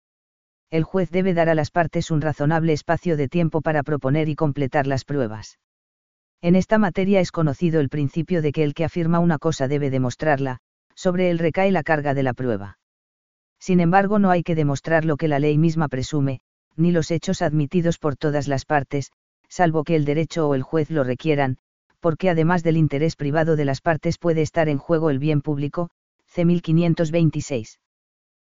El 0.70 0.84
juez 0.84 1.10
debe 1.10 1.34
dar 1.34 1.50
a 1.50 1.54
las 1.54 1.70
partes 1.70 2.10
un 2.10 2.22
razonable 2.22 2.72
espacio 2.72 3.18
de 3.18 3.28
tiempo 3.28 3.60
para 3.60 3.82
proponer 3.82 4.30
y 4.30 4.36
completar 4.36 4.86
las 4.86 5.04
pruebas. 5.04 5.58
En 6.40 6.56
esta 6.56 6.78
materia 6.78 7.20
es 7.20 7.30
conocido 7.30 7.78
el 7.78 7.90
principio 7.90 8.40
de 8.40 8.52
que 8.52 8.64
el 8.64 8.72
que 8.72 8.86
afirma 8.86 9.18
una 9.18 9.36
cosa 9.36 9.68
debe 9.68 9.90
demostrarla, 9.90 10.60
sobre 10.94 11.28
él 11.28 11.38
recae 11.38 11.70
la 11.72 11.82
carga 11.82 12.14
de 12.14 12.22
la 12.22 12.32
prueba. 12.32 12.79
Sin 13.60 13.78
embargo, 13.80 14.18
no 14.18 14.30
hay 14.30 14.42
que 14.42 14.54
demostrar 14.54 15.04
lo 15.04 15.16
que 15.16 15.28
la 15.28 15.38
ley 15.38 15.58
misma 15.58 15.88
presume, 15.88 16.40
ni 16.76 16.90
los 16.90 17.10
hechos 17.10 17.42
admitidos 17.42 17.98
por 17.98 18.16
todas 18.16 18.48
las 18.48 18.64
partes, 18.64 19.12
salvo 19.48 19.84
que 19.84 19.96
el 19.96 20.04
derecho 20.04 20.48
o 20.48 20.54
el 20.54 20.62
juez 20.62 20.90
lo 20.90 21.04
requieran, 21.04 21.58
porque 22.00 22.30
además 22.30 22.62
del 22.62 22.78
interés 22.78 23.16
privado 23.16 23.56
de 23.56 23.66
las 23.66 23.82
partes 23.82 24.16
puede 24.16 24.40
estar 24.40 24.68
en 24.68 24.78
juego 24.78 25.10
el 25.10 25.18
bien 25.18 25.42
público, 25.42 25.90
C. 26.26 26.46
1526. 26.46 27.78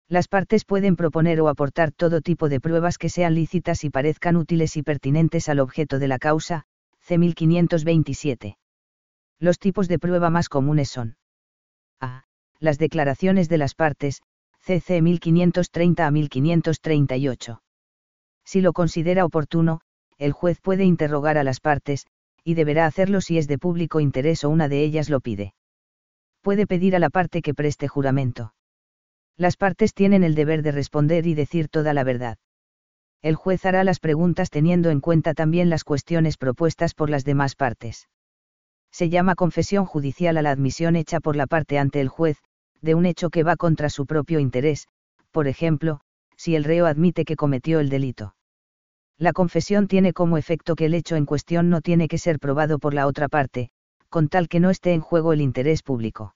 Las 0.07 0.27
partes 0.27 0.65
pueden 0.65 0.95
proponer 0.95 1.41
o 1.41 1.49
aportar 1.49 1.91
todo 1.91 2.21
tipo 2.21 2.49
de 2.49 2.59
pruebas 2.59 2.97
que 2.97 3.09
sean 3.09 3.35
lícitas 3.35 3.83
y 3.83 3.89
parezcan 3.89 4.35
útiles 4.35 4.77
y 4.77 4.83
pertinentes 4.83 5.49
al 5.49 5.59
objeto 5.59 5.99
de 5.99 6.07
la 6.07 6.19
causa, 6.19 6.63
C. 6.99 7.17
1527. 7.17 8.57
Los 9.39 9.59
tipos 9.59 9.87
de 9.87 9.99
prueba 9.99 10.29
más 10.29 10.49
comunes 10.49 10.89
son 10.89 11.17
a. 11.99 12.25
Las 12.59 12.77
declaraciones 12.77 13.49
de 13.49 13.57
las 13.57 13.75
partes, 13.75 14.21
CC 14.65 14.99
1530 14.99 16.07
a 16.07 16.09
1538. 16.09 17.61
Si 18.43 18.61
lo 18.61 18.73
considera 18.73 19.23
oportuno, 19.23 19.81
el 20.17 20.31
juez 20.31 20.59
puede 20.59 20.85
interrogar 20.85 21.37
a 21.37 21.43
las 21.43 21.59
partes, 21.59 22.07
y 22.43 22.55
deberá 22.55 22.87
hacerlo 22.87 23.21
si 23.21 23.37
es 23.37 23.47
de 23.47 23.59
público 23.59 23.99
interés 23.99 24.43
o 24.43 24.49
una 24.49 24.67
de 24.67 24.83
ellas 24.83 25.07
lo 25.07 25.19
pide. 25.19 25.53
Puede 26.41 26.65
pedir 26.65 26.95
a 26.95 26.99
la 26.99 27.11
parte 27.11 27.43
que 27.43 27.53
preste 27.53 27.87
juramento. 27.87 28.55
Las 29.37 29.55
partes 29.55 29.93
tienen 29.93 30.23
el 30.23 30.33
deber 30.33 30.63
de 30.63 30.71
responder 30.71 31.27
y 31.27 31.35
decir 31.35 31.67
toda 31.69 31.93
la 31.93 32.03
verdad. 32.03 32.39
El 33.21 33.35
juez 33.35 33.67
hará 33.67 33.83
las 33.83 33.99
preguntas 33.99 34.49
teniendo 34.49 34.89
en 34.89 34.99
cuenta 34.99 35.35
también 35.35 35.69
las 35.69 35.83
cuestiones 35.83 36.37
propuestas 36.37 36.95
por 36.95 37.11
las 37.11 37.23
demás 37.23 37.55
partes. 37.55 38.09
Se 38.91 39.09
llama 39.09 39.35
confesión 39.35 39.85
judicial 39.85 40.37
a 40.37 40.41
la 40.41 40.49
admisión 40.49 40.95
hecha 40.95 41.19
por 41.19 41.35
la 41.35 41.45
parte 41.45 41.77
ante 41.77 42.01
el 42.01 42.07
juez, 42.07 42.41
de 42.81 42.95
un 42.95 43.05
hecho 43.05 43.29
que 43.29 43.43
va 43.43 43.55
contra 43.55 43.89
su 43.89 44.05
propio 44.05 44.39
interés, 44.39 44.87
por 45.31 45.47
ejemplo, 45.47 46.01
si 46.37 46.55
el 46.55 46.63
reo 46.63 46.85
admite 46.85 47.25
que 47.25 47.35
cometió 47.35 47.79
el 47.79 47.89
delito. 47.89 48.35
La 49.17 49.33
confesión 49.33 49.87
tiene 49.87 50.13
como 50.13 50.37
efecto 50.37 50.75
que 50.75 50.85
el 50.85 50.93
hecho 50.93 51.15
en 51.15 51.25
cuestión 51.25 51.69
no 51.69 51.81
tiene 51.81 52.07
que 52.07 52.17
ser 52.17 52.39
probado 52.39 52.79
por 52.79 52.93
la 52.93 53.07
otra 53.07 53.29
parte, 53.29 53.69
con 54.09 54.27
tal 54.27 54.49
que 54.49 54.59
no 54.59 54.69
esté 54.69 54.93
en 54.93 55.01
juego 55.01 55.33
el 55.33 55.41
interés 55.41 55.83
público. 55.83 56.35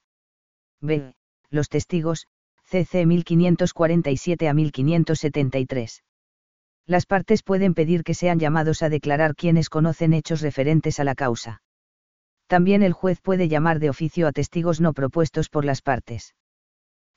B. 0.82 1.14
Los 1.50 1.68
testigos, 1.68 2.28
CC 2.64 3.06
1547 3.06 4.48
a 4.48 4.54
1573. 4.54 6.04
Las 6.86 7.06
partes 7.06 7.44
pueden 7.44 7.74
pedir 7.74 8.04
que 8.04 8.14
sean 8.14 8.40
llamados 8.40 8.82
a 8.82 8.90
declarar 8.90 9.36
quienes 9.36 9.70
conocen 9.70 10.14
hechos 10.14 10.42
referentes 10.42 11.00
a 11.00 11.04
la 11.04 11.16
causa. 11.16 11.62
También 12.50 12.82
el 12.82 12.94
juez 12.94 13.22
puede 13.22 13.48
llamar 13.48 13.78
de 13.78 13.92
oficio 13.92 14.28
a 14.28 14.32
testigos 14.32 14.82
no 14.82 14.94
propuestos 14.94 15.50
por 15.50 15.66
las 15.66 15.84
partes. 15.84 16.34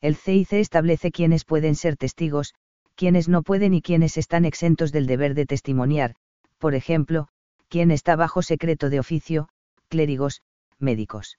El 0.02 0.14
CIC 0.14 0.52
establece 0.52 1.10
quiénes 1.10 1.46
pueden 1.46 1.74
ser 1.74 1.96
testigos, 1.96 2.52
quienes 2.96 3.30
no 3.30 3.42
pueden 3.42 3.72
y 3.72 3.80
quienes 3.80 4.18
están 4.18 4.44
exentos 4.44 4.92
del 4.92 5.06
deber 5.06 5.32
de 5.32 5.46
testimoniar, 5.46 6.16
por 6.58 6.74
ejemplo, 6.74 7.28
quien 7.68 7.90
está 7.90 8.14
bajo 8.14 8.42
secreto 8.42 8.90
de 8.90 9.00
oficio, 9.00 9.48
clérigos, 9.88 10.42
médicos. 10.78 11.38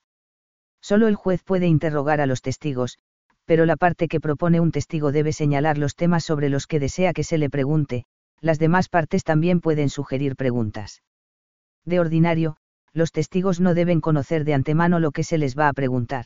Solo 0.81 1.07
el 1.07 1.13
juez 1.13 1.43
puede 1.43 1.67
interrogar 1.67 2.19
a 2.19 2.25
los 2.25 2.41
testigos, 2.41 2.97
pero 3.45 3.67
la 3.67 3.75
parte 3.75 4.07
que 4.07 4.19
propone 4.19 4.59
un 4.59 4.71
testigo 4.71 5.11
debe 5.11 5.33
señalar 5.33 5.77
los 5.77 5.95
temas 5.95 6.23
sobre 6.23 6.49
los 6.49 6.65
que 6.65 6.79
desea 6.79 7.13
que 7.13 7.23
se 7.23 7.37
le 7.37 7.51
pregunte, 7.51 8.05
las 8.41 8.57
demás 8.57 8.89
partes 8.89 9.23
también 9.23 9.61
pueden 9.61 9.89
sugerir 9.89 10.35
preguntas. 10.35 11.03
De 11.85 11.99
ordinario, 11.99 12.57
los 12.93 13.11
testigos 13.11 13.59
no 13.59 13.73
deben 13.73 14.01
conocer 14.01 14.45
de 14.45 14.53
antemano 14.53 14.99
lo 14.99 15.11
que 15.11 15.23
se 15.23 15.37
les 15.37 15.57
va 15.57 15.67
a 15.67 15.73
preguntar. 15.73 16.25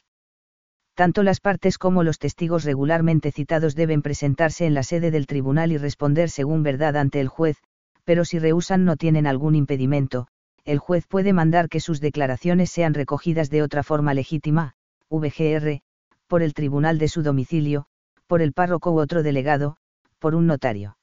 Tanto 0.94 1.24
las 1.24 1.40
partes 1.40 1.78
como 1.78 2.04
los 2.04 2.18
testigos 2.18 2.64
regularmente 2.64 3.32
citados 3.32 3.76
deben 3.76 4.02
presentarse 4.02 4.66
en 4.66 4.74
la 4.74 4.84
sede 4.84 5.12
del 5.12 5.28
tribunal 5.28 5.72
y 5.72 5.78
responder 5.78 6.30
según 6.30 6.64
verdad 6.64 6.98
ante 6.98 7.20
el 7.20 7.28
juez, 7.28 7.58
pero 8.04 8.26
si 8.26 8.40
rehusan 8.40 8.84
no 8.84 8.96
tienen 8.98 9.28
algún 9.28 9.56
impedimento, 9.56 10.28
el 10.66 10.80
juez 10.80 11.06
puede 11.08 11.34
mandar 11.34 11.70
que 11.70 11.80
sus 11.80 12.02
declaraciones 12.02 12.72
sean 12.72 12.94
recogidas 12.94 13.50
de 13.50 13.62
otra 13.62 13.84
forma 13.84 14.14
legítima, 14.14 14.74
VGR, 15.10 15.82
por 16.28 16.42
el 16.42 16.54
tribunal 16.54 16.98
de 16.98 17.08
su 17.08 17.24
domicilio, 17.24 17.86
por 18.28 18.42
el 18.42 18.54
párroco 18.54 18.92
u 18.92 19.00
otro 19.00 19.24
delegado, 19.24 19.78
por 20.20 20.36
un 20.36 20.48
notario. 20.48 20.98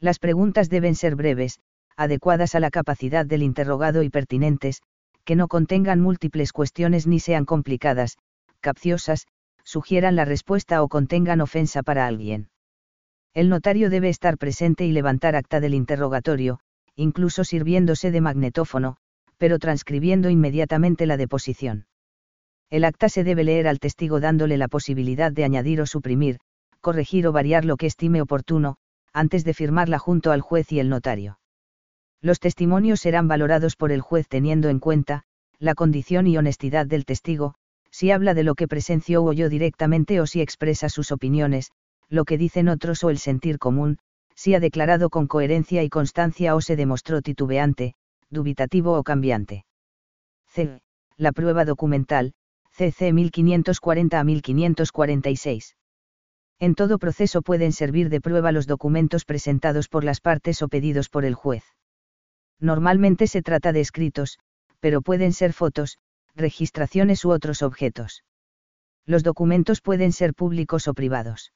Las 0.00 0.18
preguntas 0.18 0.70
deben 0.70 0.94
ser 0.94 1.16
breves, 1.16 1.58
adecuadas 1.98 2.54
a 2.54 2.60
la 2.60 2.70
capacidad 2.70 3.26
del 3.26 3.42
interrogado 3.42 4.04
y 4.04 4.08
pertinentes, 4.08 4.82
que 5.24 5.34
no 5.34 5.48
contengan 5.48 6.00
múltiples 6.00 6.52
cuestiones 6.52 7.08
ni 7.08 7.18
sean 7.18 7.44
complicadas, 7.44 8.16
capciosas, 8.60 9.26
sugieran 9.64 10.14
la 10.14 10.24
respuesta 10.24 10.82
o 10.82 10.88
contengan 10.88 11.40
ofensa 11.40 11.82
para 11.82 12.06
alguien. 12.06 12.50
El 13.34 13.48
notario 13.48 13.90
debe 13.90 14.08
estar 14.08 14.38
presente 14.38 14.86
y 14.86 14.92
levantar 14.92 15.34
acta 15.34 15.58
del 15.58 15.74
interrogatorio, 15.74 16.60
incluso 16.94 17.42
sirviéndose 17.42 18.12
de 18.12 18.20
magnetófono, 18.20 18.96
pero 19.36 19.58
transcribiendo 19.58 20.30
inmediatamente 20.30 21.04
la 21.04 21.16
deposición. 21.16 21.86
El 22.70 22.84
acta 22.84 23.08
se 23.08 23.24
debe 23.24 23.42
leer 23.42 23.66
al 23.66 23.80
testigo 23.80 24.20
dándole 24.20 24.56
la 24.56 24.68
posibilidad 24.68 25.32
de 25.32 25.44
añadir 25.44 25.80
o 25.80 25.86
suprimir, 25.86 26.38
corregir 26.80 27.26
o 27.26 27.32
variar 27.32 27.64
lo 27.64 27.76
que 27.76 27.86
estime 27.86 28.22
oportuno, 28.22 28.76
antes 29.12 29.44
de 29.44 29.52
firmarla 29.52 29.98
junto 29.98 30.30
al 30.30 30.42
juez 30.42 30.70
y 30.70 30.78
el 30.78 30.88
notario. 30.88 31.38
Los 32.20 32.40
testimonios 32.40 33.00
serán 33.00 33.28
valorados 33.28 33.76
por 33.76 33.92
el 33.92 34.00
juez 34.00 34.28
teniendo 34.28 34.68
en 34.68 34.80
cuenta, 34.80 35.22
la 35.58 35.74
condición 35.74 36.26
y 36.26 36.36
honestidad 36.36 36.86
del 36.86 37.04
testigo, 37.04 37.54
si 37.90 38.10
habla 38.10 38.34
de 38.34 38.42
lo 38.42 38.54
que 38.54 38.68
presenció 38.68 39.22
o 39.22 39.26
oyó 39.26 39.48
directamente 39.48 40.20
o 40.20 40.26
si 40.26 40.40
expresa 40.40 40.88
sus 40.88 41.12
opiniones, 41.12 41.70
lo 42.08 42.24
que 42.24 42.38
dicen 42.38 42.68
otros 42.68 43.04
o 43.04 43.10
el 43.10 43.18
sentir 43.18 43.58
común, 43.58 43.98
si 44.34 44.54
ha 44.54 44.60
declarado 44.60 45.10
con 45.10 45.26
coherencia 45.26 45.82
y 45.82 45.88
constancia 45.88 46.54
o 46.54 46.60
se 46.60 46.76
demostró 46.76 47.22
titubeante, 47.22 47.94
dubitativo 48.30 48.96
o 48.96 49.02
cambiante. 49.02 49.64
C. 50.46 50.80
La 51.16 51.32
prueba 51.32 51.64
documental, 51.64 52.32
CC 52.70 53.12
1540 53.12 54.20
a 54.20 54.24
1546. 54.24 55.76
En 56.60 56.74
todo 56.74 56.98
proceso 56.98 57.42
pueden 57.42 57.72
servir 57.72 58.08
de 58.08 58.20
prueba 58.20 58.52
los 58.52 58.66
documentos 58.66 59.24
presentados 59.24 59.88
por 59.88 60.04
las 60.04 60.20
partes 60.20 60.62
o 60.62 60.68
pedidos 60.68 61.08
por 61.08 61.24
el 61.24 61.34
juez. 61.34 61.64
Normalmente 62.60 63.26
se 63.26 63.42
trata 63.42 63.72
de 63.72 63.80
escritos, 63.80 64.38
pero 64.80 65.00
pueden 65.00 65.32
ser 65.32 65.52
fotos, 65.52 65.98
registraciones 66.34 67.24
u 67.24 67.30
otros 67.30 67.62
objetos. 67.62 68.24
Los 69.06 69.22
documentos 69.22 69.80
pueden 69.80 70.12
ser 70.12 70.34
públicos 70.34 70.88
o 70.88 70.94
privados. 70.94 71.52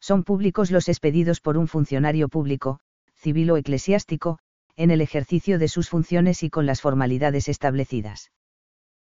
Son 0.00 0.24
públicos 0.24 0.70
los 0.70 0.88
expedidos 0.88 1.40
por 1.40 1.56
un 1.56 1.68
funcionario 1.68 2.28
público, 2.28 2.80
civil 3.14 3.50
o 3.50 3.56
eclesiástico, 3.56 4.38
en 4.76 4.90
el 4.90 5.00
ejercicio 5.00 5.58
de 5.58 5.68
sus 5.68 5.88
funciones 5.88 6.42
y 6.42 6.50
con 6.50 6.66
las 6.66 6.80
formalidades 6.80 7.48
establecidas. 7.48 8.32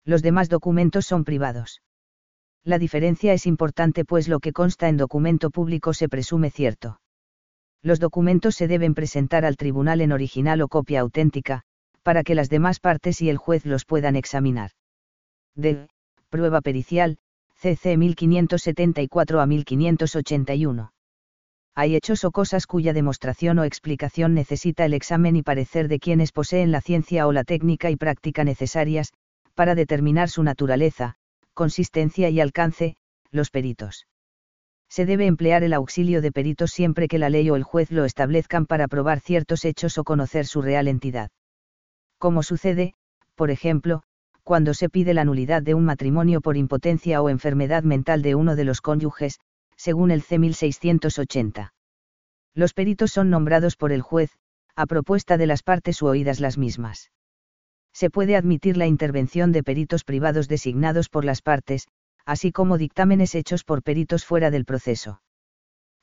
Los 0.06 0.22
demás 0.22 0.48
documentos 0.48 1.06
son 1.06 1.24
privados. 1.24 1.82
La 2.64 2.78
diferencia 2.78 3.34
es 3.34 3.46
importante 3.46 4.06
pues 4.06 4.28
lo 4.28 4.40
que 4.40 4.54
consta 4.54 4.88
en 4.88 4.98
documento 4.98 5.50
público 5.50 5.94
se 5.94 6.08
presume 6.08 6.52
cierto. 6.52 7.00
Los 7.86 8.00
documentos 8.00 8.56
se 8.56 8.68
deben 8.68 8.96
presentar 8.96 9.46
al 9.46 9.58
tribunal 9.58 10.02
en 10.02 10.12
original 10.12 10.60
o 10.64 10.68
copia 10.68 11.02
auténtica, 11.02 11.62
para 12.02 12.24
que 12.24 12.34
las 12.34 12.50
demás 12.50 12.80
partes 12.80 13.22
y 13.22 13.30
el 13.30 13.38
juez 13.38 13.64
los 13.64 13.86
puedan 13.86 14.16
examinar. 14.16 14.72
D. 15.54 15.86
Prueba 16.30 16.62
pericial, 16.62 17.20
CC 17.54 17.96
1574 17.96 19.40
a 19.40 19.46
1581. 19.46 20.94
Hay 21.76 21.96
hechos 21.96 22.24
o 22.24 22.32
cosas 22.32 22.66
cuya 22.66 22.92
demostración 22.92 23.60
o 23.60 23.66
explicación 23.66 24.34
necesita 24.34 24.86
el 24.86 24.96
examen 24.96 25.36
y 25.36 25.44
parecer 25.44 25.88
de 25.88 26.00
quienes 26.00 26.32
poseen 26.32 26.72
la 26.72 26.82
ciencia 26.82 27.28
o 27.28 27.32
la 27.32 27.44
técnica 27.44 27.92
y 27.92 27.98
práctica 27.98 28.44
necesarias, 28.44 29.14
para 29.54 29.76
determinar 29.76 30.30
su 30.30 30.42
naturaleza, 30.42 31.18
consistencia 31.54 32.32
y 32.32 32.40
alcance, 32.40 32.96
los 33.30 33.52
peritos. 33.52 34.08
Se 34.96 35.06
debe 35.06 35.26
emplear 35.26 35.62
el 35.66 35.74
auxilio 35.74 36.22
de 36.22 36.32
peritos 36.32 36.72
siempre 36.72 37.10
que 37.10 37.20
la 37.20 37.30
ley 37.30 37.50
o 37.50 37.58
el 37.58 37.64
juez 37.64 37.92
lo 37.92 38.06
establezcan 38.06 38.66
para 38.66 38.88
probar 38.88 39.20
ciertos 39.20 39.66
hechos 39.66 39.98
o 39.98 40.06
conocer 40.06 40.46
su 40.46 40.62
real 40.62 40.88
entidad. 40.88 41.32
Como 42.18 42.44
sucede, 42.44 42.94
por 43.36 43.52
ejemplo, 43.52 44.04
cuando 44.44 44.74
se 44.74 44.88
pide 44.88 45.14
la 45.14 45.26
nulidad 45.26 45.62
de 45.62 45.74
un 45.74 45.84
matrimonio 45.84 46.40
por 46.40 46.56
impotencia 46.56 47.22
o 47.22 47.28
enfermedad 47.28 47.84
mental 47.84 48.22
de 48.22 48.36
uno 48.36 48.56
de 48.56 48.64
los 48.64 48.80
cónyuges, 48.80 49.42
según 49.76 50.12
el 50.12 50.22
C 50.22 50.40
1680. 50.40 51.74
Los 52.54 52.74
peritos 52.74 53.12
son 53.12 53.30
nombrados 53.30 53.76
por 53.76 53.92
el 53.92 54.02
juez, 54.02 54.32
a 54.78 54.86
propuesta 54.86 55.36
de 55.36 55.48
las 55.48 55.62
partes 55.62 56.02
u 56.02 56.08
oídas 56.08 56.40
las 56.40 56.58
mismas 56.58 57.12
se 57.92 58.10
puede 58.10 58.36
admitir 58.36 58.76
la 58.76 58.88
intervención 58.88 59.54
de 59.54 59.64
peritos 59.64 60.04
privados 60.04 60.50
designados 60.50 61.08
por 61.08 61.24
las 61.24 61.42
partes, 61.42 61.88
así 62.26 62.52
como 62.52 62.78
dictámenes 62.78 63.36
hechos 63.36 63.64
por 63.64 63.84
peritos 63.84 64.26
fuera 64.26 64.52
del 64.52 64.66
proceso. 64.66 65.22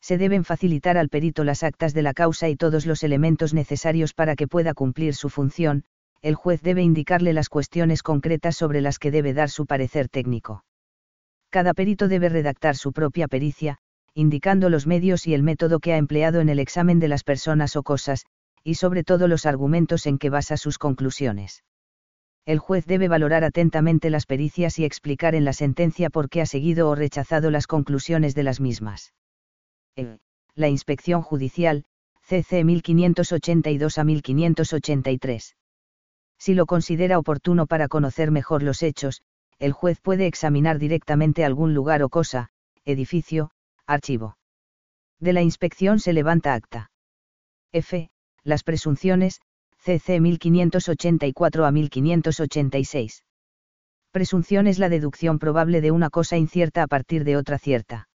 Se 0.01 0.19
deben 0.19 0.45
facilitar 0.45 0.97
al 0.97 1.09
perito 1.09 1.45
las 1.45 1.63
actas 1.63 1.95
de 1.95 2.03
la 2.03 2.15
causa 2.15 2.49
y 2.49 2.57
todos 2.57 2.87
los 2.87 3.03
elementos 3.03 3.55
necesarios 3.55 4.15
para 4.15 4.35
que 4.35 4.49
pueda 4.49 4.75
cumplir 4.75 5.15
su 5.15 5.29
función, 5.29 5.85
el 6.23 6.35
juez 6.35 6.63
debe 6.63 6.83
indicarle 6.83 7.33
las 7.33 7.49
cuestiones 7.49 8.03
concretas 8.03 8.57
sobre 8.57 8.81
las 8.81 8.99
que 8.99 9.11
debe 9.11 9.33
dar 9.33 9.51
su 9.51 9.67
parecer 9.67 10.09
técnico. 10.09 10.65
Cada 11.51 11.75
perito 11.75 12.09
debe 12.09 12.29
redactar 12.29 12.77
su 12.77 12.93
propia 12.93 13.29
pericia, 13.29 13.79
indicando 14.15 14.71
los 14.71 14.87
medios 14.87 15.27
y 15.27 15.35
el 15.35 15.43
método 15.43 15.81
que 15.81 15.93
ha 15.93 15.97
empleado 15.97 16.41
en 16.41 16.49
el 16.49 16.59
examen 16.59 16.99
de 17.01 17.09
las 17.09 17.25
personas 17.25 17.77
o 17.77 17.83
cosas, 17.83 18.27
y 18.65 18.75
sobre 18.75 19.05
todo 19.05 19.27
los 19.29 19.47
argumentos 19.47 20.07
en 20.07 20.19
que 20.19 20.31
basa 20.31 20.57
sus 20.57 20.79
conclusiones 20.79 21.63
el 22.45 22.59
juez 22.59 22.87
debe 22.87 23.09
valorar 23.09 23.45
atentamente 23.45 24.11
las 24.11 24.27
pericias 24.27 24.79
y 24.79 24.85
explicar 24.85 25.35
en 25.35 25.45
la 25.45 25.53
sentencia 25.53 26.11
por 26.11 26.29
qué 26.29 26.41
ha 26.41 26.47
seguido 26.47 26.89
o 26.89 26.95
rechazado 26.95 27.51
las 27.51 27.67
conclusiones 27.67 28.35
de 28.35 28.43
las 28.43 28.61
mismas. 28.61 29.15
E. 29.97 30.19
La 30.55 30.69
inspección 30.69 31.23
judicial, 31.23 31.85
CC 32.23 32.65
1582 32.65 33.99
a 33.99 34.05
1583. 34.05 35.57
Si 36.39 36.55
lo 36.55 36.67
considera 36.67 37.19
oportuno 37.19 37.67
para 37.67 37.89
conocer 37.89 38.31
mejor 38.31 38.63
los 38.63 38.83
hechos, 38.83 39.23
el 39.59 39.73
juez 39.73 40.01
puede 40.01 40.27
examinar 40.27 40.79
directamente 40.79 41.45
algún 41.45 41.73
lugar 41.75 42.03
o 42.03 42.09
cosa, 42.09 42.49
edificio, 42.85 43.53
archivo. 43.87 44.37
De 45.21 45.33
la 45.33 45.43
inspección 45.43 46.01
se 46.01 46.13
levanta 46.13 46.55
acta. 46.55 46.91
F. 47.71 48.11
Las 48.43 48.65
presunciones, 48.65 49.41
CC 49.85 50.21
1584 50.21 51.67
a 51.67 51.73
1586. 51.73 53.25
Presunción 54.13 54.69
es 54.69 54.79
la 54.79 54.89
deducción 54.89 55.41
probable 55.41 55.81
de 55.81 55.91
una 55.91 56.09
cosa 56.09 56.37
incierta 56.37 56.85
a 56.85 56.87
partir 56.87 57.25
de 57.25 57.37
otra 57.37 57.59
cierta. 57.59 58.09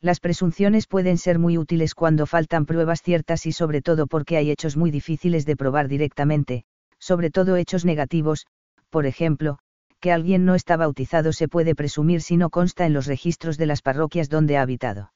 Las 0.00 0.20
presunciones 0.20 0.86
pueden 0.86 1.18
ser 1.18 1.40
muy 1.40 1.58
útiles 1.58 1.96
cuando 1.96 2.26
faltan 2.26 2.64
pruebas 2.64 3.02
ciertas 3.02 3.44
y 3.44 3.50
sobre 3.50 3.82
todo 3.82 4.06
porque 4.06 4.36
hay 4.36 4.52
hechos 4.52 4.76
muy 4.76 4.92
difíciles 4.92 5.44
de 5.46 5.56
probar 5.56 5.88
directamente, 5.88 6.62
sobre 7.00 7.30
todo 7.30 7.56
hechos 7.56 7.84
negativos, 7.84 8.46
por 8.88 9.06
ejemplo, 9.06 9.58
que 9.98 10.12
alguien 10.12 10.44
no 10.44 10.54
está 10.54 10.76
bautizado 10.76 11.32
se 11.32 11.48
puede 11.48 11.74
presumir 11.74 12.22
si 12.22 12.36
no 12.36 12.50
consta 12.50 12.86
en 12.86 12.92
los 12.92 13.06
registros 13.06 13.58
de 13.58 13.66
las 13.66 13.82
parroquias 13.82 14.28
donde 14.28 14.58
ha 14.58 14.62
habitado. 14.62 15.12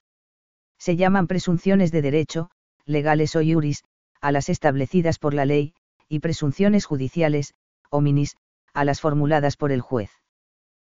Se 0.76 0.96
llaman 0.96 1.28
presunciones 1.28 1.92
de 1.92 2.02
derecho, 2.02 2.50
legales 2.84 3.36
o 3.36 3.42
iuris, 3.42 3.84
a 4.20 4.32
las 4.32 4.48
establecidas 4.48 5.18
por 5.18 5.34
la 5.34 5.44
ley, 5.44 5.74
y 6.08 6.20
presunciones 6.20 6.84
judiciales, 6.84 7.54
hominis, 7.90 8.36
a 8.74 8.84
las 8.84 9.00
formuladas 9.00 9.56
por 9.56 9.72
el 9.72 9.80
juez. 9.80 10.10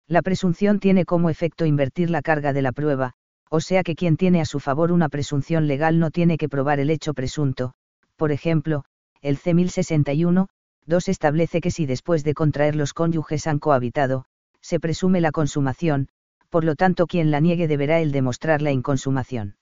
La 0.07 0.21
presunción 0.21 0.79
tiene 0.79 1.05
como 1.05 1.29
efecto 1.29 1.65
invertir 1.65 2.09
la 2.09 2.21
carga 2.21 2.53
de 2.53 2.61
la 2.61 2.71
prueba, 2.71 3.13
o 3.49 3.59
sea 3.59 3.83
que 3.83 3.95
quien 3.95 4.17
tiene 4.17 4.41
a 4.41 4.45
su 4.45 4.59
favor 4.59 4.91
una 4.91 5.09
presunción 5.09 5.67
legal 5.67 5.99
no 5.99 6.11
tiene 6.11 6.37
que 6.37 6.49
probar 6.49 6.79
el 6.79 6.89
hecho 6.89 7.13
presunto, 7.13 7.73
por 8.15 8.31
ejemplo, 8.31 8.83
el 9.21 9.37
C 9.37 9.53
1061, 9.53 10.47
2 10.85 11.07
establece 11.09 11.61
que 11.61 11.71
si 11.71 11.85
después 11.85 12.23
de 12.23 12.33
contraer 12.33 12.75
los 12.75 12.93
cónyuges 12.93 13.47
han 13.47 13.59
cohabitado, 13.59 14.25
se 14.61 14.79
presume 14.79 15.21
la 15.21 15.31
consumación, 15.31 16.09
por 16.49 16.63
lo 16.63 16.75
tanto 16.75 17.05
quien 17.07 17.31
la 17.31 17.39
niegue 17.39 17.67
deberá 17.67 17.99
el 17.99 18.11
demostrar 18.11 18.61
la 18.61 18.71
inconsumación. 18.71 19.57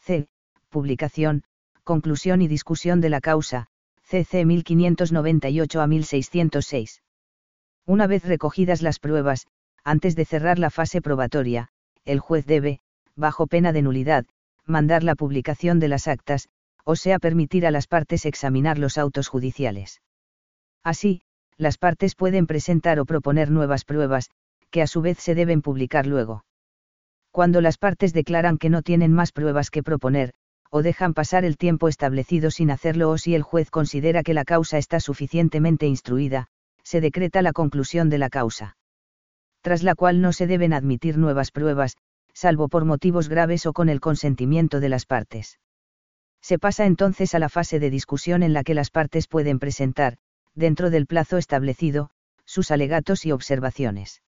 C. 0.00 0.26
Publicación, 0.70 1.44
Conclusión 1.88 2.42
y 2.42 2.48
discusión 2.48 3.00
de 3.00 3.08
la 3.08 3.22
causa, 3.22 3.68
CC 4.02 4.44
1598 4.44 5.80
a 5.80 5.86
1606. 5.86 7.02
Una 7.86 8.06
vez 8.06 8.26
recogidas 8.26 8.82
las 8.82 8.98
pruebas, 8.98 9.46
antes 9.84 10.14
de 10.14 10.26
cerrar 10.26 10.58
la 10.58 10.68
fase 10.68 11.00
probatoria, 11.00 11.70
el 12.04 12.20
juez 12.20 12.44
debe, 12.44 12.80
bajo 13.16 13.46
pena 13.46 13.72
de 13.72 13.80
nulidad, 13.80 14.26
mandar 14.66 15.02
la 15.02 15.14
publicación 15.14 15.80
de 15.80 15.88
las 15.88 16.08
actas, 16.08 16.50
o 16.84 16.94
sea 16.94 17.18
permitir 17.18 17.66
a 17.66 17.70
las 17.70 17.86
partes 17.86 18.26
examinar 18.26 18.78
los 18.78 18.98
autos 18.98 19.28
judiciales. 19.28 20.02
Así, 20.84 21.22
las 21.56 21.78
partes 21.78 22.14
pueden 22.14 22.46
presentar 22.46 23.00
o 23.00 23.06
proponer 23.06 23.50
nuevas 23.50 23.86
pruebas, 23.86 24.28
que 24.68 24.82
a 24.82 24.86
su 24.86 25.00
vez 25.00 25.20
se 25.20 25.34
deben 25.34 25.62
publicar 25.62 26.06
luego. 26.06 26.44
Cuando 27.30 27.62
las 27.62 27.78
partes 27.78 28.12
declaran 28.12 28.58
que 28.58 28.68
no 28.68 28.82
tienen 28.82 29.14
más 29.14 29.32
pruebas 29.32 29.70
que 29.70 29.82
proponer, 29.82 30.34
o 30.70 30.82
dejan 30.82 31.14
pasar 31.14 31.44
el 31.44 31.56
tiempo 31.56 31.88
establecido 31.88 32.50
sin 32.50 32.70
hacerlo 32.70 33.10
o 33.10 33.18
si 33.18 33.34
el 33.34 33.42
juez 33.42 33.70
considera 33.70 34.22
que 34.22 34.34
la 34.34 34.44
causa 34.44 34.78
está 34.78 35.00
suficientemente 35.00 35.86
instruida, 35.86 36.48
se 36.82 37.00
decreta 37.00 37.42
la 37.42 37.52
conclusión 37.52 38.10
de 38.10 38.18
la 38.18 38.30
causa. 38.30 38.76
Tras 39.62 39.82
la 39.82 39.94
cual 39.94 40.20
no 40.20 40.32
se 40.32 40.46
deben 40.46 40.72
admitir 40.72 41.18
nuevas 41.18 41.50
pruebas, 41.50 41.96
salvo 42.32 42.68
por 42.68 42.84
motivos 42.84 43.28
graves 43.28 43.66
o 43.66 43.72
con 43.72 43.88
el 43.88 44.00
consentimiento 44.00 44.80
de 44.80 44.88
las 44.88 45.06
partes. 45.06 45.58
Se 46.40 46.58
pasa 46.58 46.86
entonces 46.86 47.34
a 47.34 47.38
la 47.38 47.48
fase 47.48 47.80
de 47.80 47.90
discusión 47.90 48.42
en 48.42 48.52
la 48.52 48.62
que 48.62 48.74
las 48.74 48.90
partes 48.90 49.26
pueden 49.26 49.58
presentar, 49.58 50.18
dentro 50.54 50.90
del 50.90 51.06
plazo 51.06 51.36
establecido, 51.36 52.10
sus 52.44 52.70
alegatos 52.70 53.26
y 53.26 53.32
observaciones. 53.32 54.22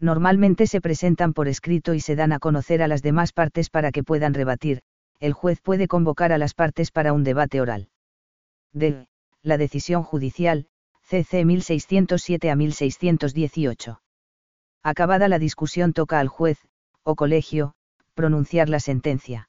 Normalmente 0.00 0.66
se 0.66 0.80
presentan 0.80 1.32
por 1.32 1.48
escrito 1.48 1.94
y 1.94 2.00
se 2.00 2.16
dan 2.16 2.32
a 2.32 2.38
conocer 2.38 2.82
a 2.82 2.88
las 2.88 3.02
demás 3.02 3.32
partes 3.32 3.70
para 3.70 3.92
que 3.92 4.02
puedan 4.02 4.34
rebatir, 4.34 4.82
el 5.24 5.32
juez 5.32 5.62
puede 5.62 5.88
convocar 5.88 6.32
a 6.32 6.38
las 6.38 6.52
partes 6.52 6.90
para 6.90 7.14
un 7.14 7.24
debate 7.24 7.62
oral. 7.62 7.88
D. 8.74 9.06
La 9.42 9.56
decisión 9.56 10.02
judicial, 10.02 10.66
CC 11.00 11.46
1607 11.46 12.50
a 12.50 12.56
1618. 12.56 14.02
Acabada 14.82 15.28
la 15.28 15.38
discusión 15.38 15.94
toca 15.94 16.20
al 16.20 16.28
juez, 16.28 16.58
o 17.04 17.14
colegio, 17.14 17.72
pronunciar 18.12 18.68
la 18.68 18.80
sentencia. 18.80 19.48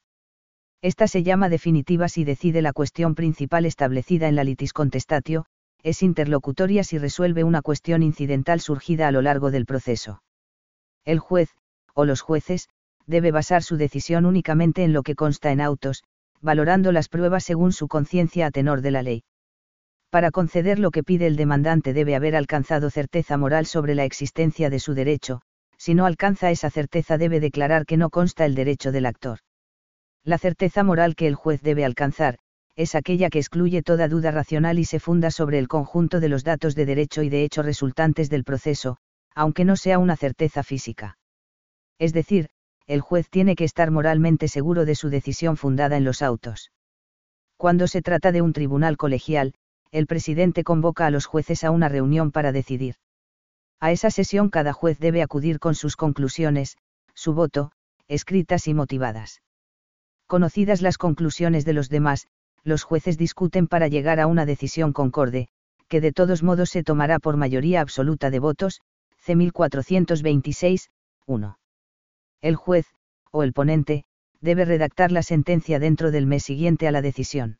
Esta 0.81 1.09
se 1.09 1.23
llama 1.23 1.49
definitiva 1.49 2.07
si 2.07 2.23
decide 2.23 2.61
la 2.61 2.71
cuestión 2.71 3.13
principal 3.13 3.65
establecida 3.65 4.29
en 4.29 4.38
la 4.38 4.45
litis 4.45 4.71
contestatio, 4.71 5.45
es 5.83 6.03
interlocutoria 6.03 6.85
si 6.85 6.97
resuelve 6.99 7.43
una 7.43 7.61
cuestión 7.61 8.01
incidental 8.01 8.61
surgida 8.61 9.09
a 9.09 9.11
lo 9.11 9.21
largo 9.21 9.51
del 9.51 9.65
proceso. 9.65 10.23
El 11.03 11.19
juez, 11.19 11.49
o 11.93 12.05
los 12.05 12.21
jueces, 12.21 12.69
debe 13.08 13.32
basar 13.32 13.63
su 13.63 13.78
decisión 13.78 14.26
únicamente 14.26 14.84
en 14.84 14.94
lo 14.94 15.04
que 15.04 15.15
consta 15.15 15.52
en 15.52 15.62
autos, 15.62 16.04
valorando 16.41 16.91
las 16.91 17.10
pruebas 17.10 17.44
según 17.44 17.72
su 17.72 17.88
conciencia 17.88 18.48
a 18.48 18.52
tenor 18.52 18.82
de 18.82 18.91
la 18.91 19.04
ley. 19.04 19.24
Para 20.10 20.32
conceder 20.32 20.80
lo 20.80 20.91
que 20.91 21.04
pide 21.04 21.28
el 21.28 21.36
demandante 21.36 21.94
debe 21.94 22.15
haber 22.15 22.36
alcanzado 22.36 22.89
certeza 22.89 23.38
moral 23.38 23.65
sobre 23.65 23.96
la 23.96 24.06
existencia 24.06 24.70
de 24.70 24.80
su 24.80 24.94
derecho, 24.94 25.41
si 25.78 25.94
no 25.94 26.06
alcanza 26.06 26.52
esa 26.52 26.70
certeza 26.70 27.18
debe 27.18 27.39
declarar 27.39 27.86
que 27.86 27.98
no 27.98 28.10
consta 28.10 28.46
el 28.46 28.56
derecho 28.56 28.91
del 28.91 29.06
actor. 29.06 29.39
La 30.24 30.38
certeza 30.38 30.84
moral 30.84 31.15
que 31.15 31.28
el 31.28 31.36
juez 31.36 31.62
debe 31.62 31.86
alcanzar, 31.86 32.39
es 32.76 32.96
aquella 32.96 33.30
que 33.30 33.39
excluye 33.39 33.82
toda 33.84 34.08
duda 34.08 34.32
racional 34.32 34.80
y 34.80 34.86
se 34.86 35.00
funda 35.00 35.32
sobre 35.32 35.60
el 35.60 35.68
conjunto 35.68 36.20
de 36.20 36.30
los 36.30 36.44
datos 36.44 36.76
de 36.76 36.86
derecho 36.86 37.22
y 37.22 37.30
de 37.30 37.44
hecho 37.44 37.62
resultantes 37.62 38.30
del 38.30 38.44
proceso, 38.44 38.98
aunque 39.34 39.65
no 39.65 39.76
sea 39.76 40.00
una 40.00 40.15
certeza 40.15 40.63
física. 40.63 41.18
Es 42.00 42.12
decir, 42.12 42.50
el 42.88 43.02
juez 43.02 43.30
tiene 43.30 43.56
que 43.56 43.63
estar 43.63 43.91
moralmente 43.91 44.48
seguro 44.48 44.86
de 44.86 44.95
su 44.95 45.10
decisión 45.10 45.58
fundada 45.58 45.98
en 45.98 46.04
los 46.04 46.21
autos. 46.21 46.71
Cuando 47.58 47.88
se 47.88 48.02
trata 48.02 48.32
de 48.32 48.41
un 48.41 48.54
tribunal 48.54 48.98
colegial, 48.98 49.54
el 49.91 50.08
presidente 50.08 50.63
convoca 50.63 51.06
a 51.06 51.12
los 51.12 51.26
jueces 51.26 51.63
a 51.63 51.71
una 51.71 51.89
reunión 51.89 52.32
para 52.32 52.52
decidir. 52.52 52.95
A 53.80 53.91
esa 53.91 54.12
sesión 54.12 54.50
cada 54.50 54.74
juez 54.74 55.00
debe 55.00 55.21
acudir 55.21 55.60
con 55.60 55.76
sus 55.76 55.95
conclusiones, 55.95 56.78
su 57.13 57.34
voto, 57.34 57.71
escritas 58.08 58.67
y 58.67 58.74
motivadas. 58.74 59.41
Conocidas 60.28 60.82
las 60.82 60.98
conclusiones 60.98 61.65
de 61.65 61.74
los 61.74 61.89
demás, 61.89 62.28
los 62.63 62.84
jueces 62.84 63.17
discuten 63.17 63.67
para 63.67 63.88
llegar 63.88 64.19
a 64.19 64.28
una 64.28 64.45
decisión 64.45 64.91
concorde, 64.91 65.48
que 65.88 66.02
de 66.02 66.12
todos 66.12 66.43
modos 66.43 66.69
se 66.69 66.84
tomará 66.84 67.19
por 67.19 67.38
mayoría 67.38 67.82
absoluta 67.82 68.30
de 68.32 68.39
votos, 68.39 68.82
C 69.17 69.36
1426, 69.36 70.89
1. 71.28 71.58
El 72.41 72.56
juez, 72.56 72.86
o 73.32 73.43
el 73.43 73.54
ponente, 73.54 74.04
debe 74.41 74.65
redactar 74.65 75.12
la 75.12 75.24
sentencia 75.24 75.80
dentro 75.80 76.12
del 76.12 76.28
mes 76.28 76.43
siguiente 76.43 76.88
a 76.88 76.91
la 76.91 77.02
decisión. 77.02 77.60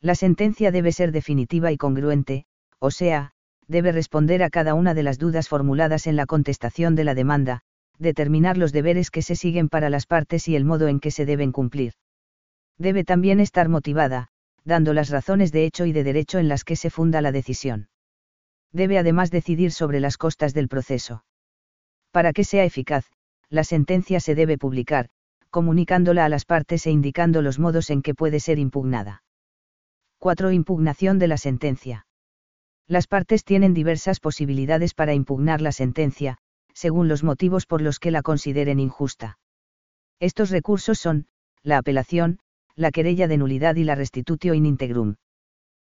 La 0.00 0.14
sentencia 0.14 0.70
debe 0.70 0.92
ser 0.92 1.12
definitiva 1.12 1.72
y 1.72 1.76
congruente, 1.76 2.44
o 2.78 2.90
sea, 2.90 3.32
debe 3.66 3.92
responder 3.92 4.42
a 4.42 4.50
cada 4.50 4.74
una 4.74 4.94
de 4.94 5.02
las 5.02 5.18
dudas 5.18 5.48
formuladas 5.48 6.06
en 6.06 6.16
la 6.16 6.26
contestación 6.26 6.94
de 6.94 7.04
la 7.04 7.14
demanda, 7.14 7.62
determinar 7.98 8.58
los 8.58 8.72
deberes 8.72 9.10
que 9.10 9.22
se 9.22 9.36
siguen 9.36 9.68
para 9.68 9.88
las 9.88 10.06
partes 10.06 10.48
y 10.48 10.56
el 10.56 10.64
modo 10.64 10.88
en 10.88 11.00
que 11.00 11.10
se 11.10 11.24
deben 11.24 11.52
cumplir. 11.52 11.94
Debe 12.76 13.04
también 13.04 13.40
estar 13.40 13.68
motivada, 13.68 14.28
dando 14.64 14.92
las 14.92 15.10
razones 15.10 15.52
de 15.52 15.64
hecho 15.64 15.86
y 15.86 15.92
de 15.92 16.04
derecho 16.04 16.38
en 16.38 16.48
las 16.48 16.64
que 16.64 16.76
se 16.76 16.90
funda 16.90 17.20
la 17.22 17.32
decisión. 17.32 17.88
Debe 18.72 18.98
además 18.98 19.30
decidir 19.30 19.70
sobre 19.70 20.00
las 20.00 20.16
costas 20.16 20.52
del 20.52 20.68
proceso. 20.68 21.24
Para 22.10 22.32
que 22.32 22.44
sea 22.44 22.64
eficaz, 22.64 23.06
la 23.50 23.64
sentencia 23.64 24.20
se 24.20 24.34
debe 24.34 24.58
publicar, 24.58 25.08
comunicándola 25.50 26.24
a 26.24 26.28
las 26.28 26.44
partes 26.44 26.86
e 26.86 26.90
indicando 26.90 27.42
los 27.42 27.58
modos 27.58 27.90
en 27.90 28.02
que 28.02 28.14
puede 28.14 28.40
ser 28.40 28.58
impugnada. 28.58 29.22
4. 30.18 30.52
Impugnación 30.52 31.18
de 31.18 31.28
la 31.28 31.36
sentencia. 31.36 32.06
Las 32.86 33.06
partes 33.06 33.44
tienen 33.44 33.74
diversas 33.74 34.20
posibilidades 34.20 34.94
para 34.94 35.14
impugnar 35.14 35.60
la 35.60 35.72
sentencia, 35.72 36.38
según 36.72 37.08
los 37.08 37.22
motivos 37.22 37.66
por 37.66 37.80
los 37.80 37.98
que 37.98 38.10
la 38.10 38.22
consideren 38.22 38.80
injusta. 38.80 39.38
Estos 40.20 40.50
recursos 40.50 40.98
son, 40.98 41.26
la 41.62 41.78
apelación, 41.78 42.40
la 42.74 42.90
querella 42.90 43.28
de 43.28 43.38
nulidad 43.38 43.76
y 43.76 43.84
la 43.84 43.94
restitutio 43.94 44.54
in 44.54 44.66
integrum. 44.66 45.16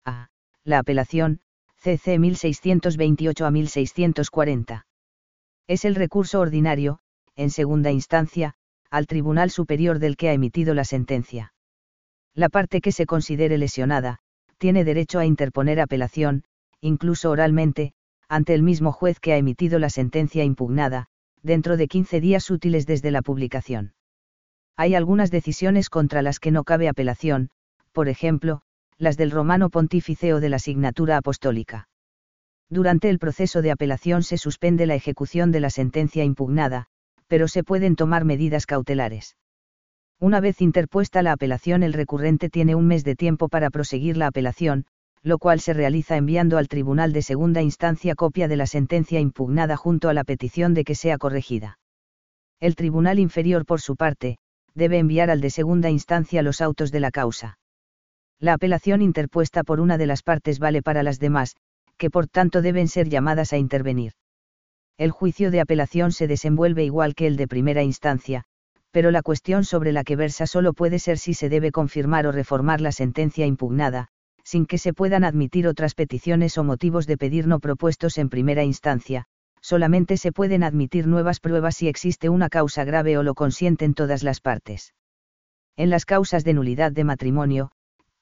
A. 0.04 0.28
La 0.64 0.78
apelación, 0.78 1.40
CC 1.76 2.18
1628 2.18 3.46
a 3.46 3.50
1640. 3.50 4.86
Es 5.66 5.84
el 5.84 5.94
recurso 5.94 6.40
ordinario, 6.40 7.00
en 7.38 7.50
segunda 7.50 7.92
instancia, 7.92 8.54
al 8.90 9.06
Tribunal 9.06 9.50
Superior 9.50 10.00
del 10.00 10.16
que 10.16 10.28
ha 10.28 10.32
emitido 10.32 10.74
la 10.74 10.84
sentencia. 10.84 11.54
La 12.34 12.48
parte 12.48 12.80
que 12.80 12.90
se 12.90 13.06
considere 13.06 13.58
lesionada, 13.58 14.18
tiene 14.58 14.84
derecho 14.84 15.20
a 15.20 15.24
interponer 15.24 15.80
apelación, 15.80 16.42
incluso 16.80 17.30
oralmente, 17.30 17.92
ante 18.28 18.54
el 18.54 18.64
mismo 18.64 18.90
juez 18.90 19.20
que 19.20 19.32
ha 19.32 19.36
emitido 19.36 19.78
la 19.78 19.88
sentencia 19.88 20.42
impugnada, 20.42 21.06
dentro 21.40 21.76
de 21.76 21.86
15 21.86 22.20
días 22.20 22.50
útiles 22.50 22.86
desde 22.86 23.12
la 23.12 23.22
publicación. 23.22 23.94
Hay 24.76 24.96
algunas 24.96 25.30
decisiones 25.30 25.90
contra 25.90 26.22
las 26.22 26.40
que 26.40 26.50
no 26.50 26.64
cabe 26.64 26.88
apelación, 26.88 27.50
por 27.92 28.08
ejemplo, 28.08 28.62
las 28.96 29.16
del 29.16 29.30
romano 29.30 29.70
pontífice 29.70 30.34
o 30.34 30.40
de 30.40 30.48
la 30.48 30.56
asignatura 30.56 31.16
apostólica. 31.16 31.88
Durante 32.68 33.10
el 33.10 33.20
proceso 33.20 33.62
de 33.62 33.70
apelación 33.70 34.24
se 34.24 34.38
suspende 34.38 34.86
la 34.86 34.96
ejecución 34.96 35.52
de 35.52 35.60
la 35.60 35.70
sentencia 35.70 36.24
impugnada, 36.24 36.88
pero 37.28 37.46
se 37.46 37.62
pueden 37.62 37.94
tomar 37.94 38.24
medidas 38.24 38.66
cautelares. 38.66 39.36
Una 40.18 40.40
vez 40.40 40.60
interpuesta 40.60 41.22
la 41.22 41.32
apelación 41.32 41.84
el 41.84 41.92
recurrente 41.92 42.50
tiene 42.50 42.74
un 42.74 42.86
mes 42.86 43.04
de 43.04 43.14
tiempo 43.14 43.48
para 43.48 43.70
proseguir 43.70 44.16
la 44.16 44.26
apelación, 44.26 44.86
lo 45.22 45.38
cual 45.38 45.60
se 45.60 45.74
realiza 45.74 46.16
enviando 46.16 46.58
al 46.58 46.68
Tribunal 46.68 47.12
de 47.12 47.22
Segunda 47.22 47.62
Instancia 47.62 48.14
copia 48.14 48.48
de 48.48 48.56
la 48.56 48.66
sentencia 48.66 49.20
impugnada 49.20 49.76
junto 49.76 50.08
a 50.08 50.14
la 50.14 50.24
petición 50.24 50.74
de 50.74 50.84
que 50.84 50.94
sea 50.94 51.18
corregida. 51.18 51.78
El 52.60 52.74
Tribunal 52.74 53.18
Inferior, 53.18 53.64
por 53.64 53.80
su 53.80 53.94
parte, 53.94 54.38
debe 54.74 54.98
enviar 54.98 55.30
al 55.30 55.40
de 55.40 55.50
Segunda 55.50 55.90
Instancia 55.90 56.42
los 56.42 56.60
autos 56.60 56.90
de 56.90 57.00
la 57.00 57.10
causa. 57.10 57.58
La 58.40 58.54
apelación 58.54 59.02
interpuesta 59.02 59.64
por 59.64 59.80
una 59.80 59.98
de 59.98 60.06
las 60.06 60.22
partes 60.22 60.58
vale 60.58 60.82
para 60.82 61.02
las 61.02 61.18
demás, 61.18 61.56
que 61.96 62.10
por 62.10 62.28
tanto 62.28 62.62
deben 62.62 62.88
ser 62.88 63.08
llamadas 63.08 63.52
a 63.52 63.58
intervenir. 63.58 64.12
El 64.98 65.12
juicio 65.12 65.52
de 65.52 65.60
apelación 65.60 66.10
se 66.10 66.26
desenvuelve 66.26 66.84
igual 66.84 67.14
que 67.14 67.28
el 67.28 67.36
de 67.36 67.46
primera 67.46 67.84
instancia, 67.84 68.42
pero 68.90 69.12
la 69.12 69.22
cuestión 69.22 69.64
sobre 69.64 69.92
la 69.92 70.02
que 70.02 70.16
versa 70.16 70.44
solo 70.48 70.72
puede 70.72 70.98
ser 70.98 71.18
si 71.18 71.34
se 71.34 71.48
debe 71.48 71.70
confirmar 71.70 72.26
o 72.26 72.32
reformar 72.32 72.80
la 72.80 72.90
sentencia 72.90 73.46
impugnada, 73.46 74.08
sin 74.42 74.66
que 74.66 74.76
se 74.76 74.92
puedan 74.92 75.22
admitir 75.22 75.68
otras 75.68 75.94
peticiones 75.94 76.58
o 76.58 76.64
motivos 76.64 77.06
de 77.06 77.16
pedir 77.16 77.46
no 77.46 77.60
propuestos 77.60 78.18
en 78.18 78.28
primera 78.28 78.64
instancia, 78.64 79.26
solamente 79.60 80.16
se 80.16 80.32
pueden 80.32 80.64
admitir 80.64 81.06
nuevas 81.06 81.38
pruebas 81.38 81.76
si 81.76 81.86
existe 81.86 82.28
una 82.28 82.48
causa 82.48 82.82
grave 82.82 83.16
o 83.18 83.22
lo 83.22 83.34
consienten 83.34 83.94
todas 83.94 84.24
las 84.24 84.40
partes. 84.40 84.94
En 85.76 85.90
las 85.90 86.06
causas 86.06 86.42
de 86.42 86.54
nulidad 86.54 86.90
de 86.90 87.04
matrimonio, 87.04 87.70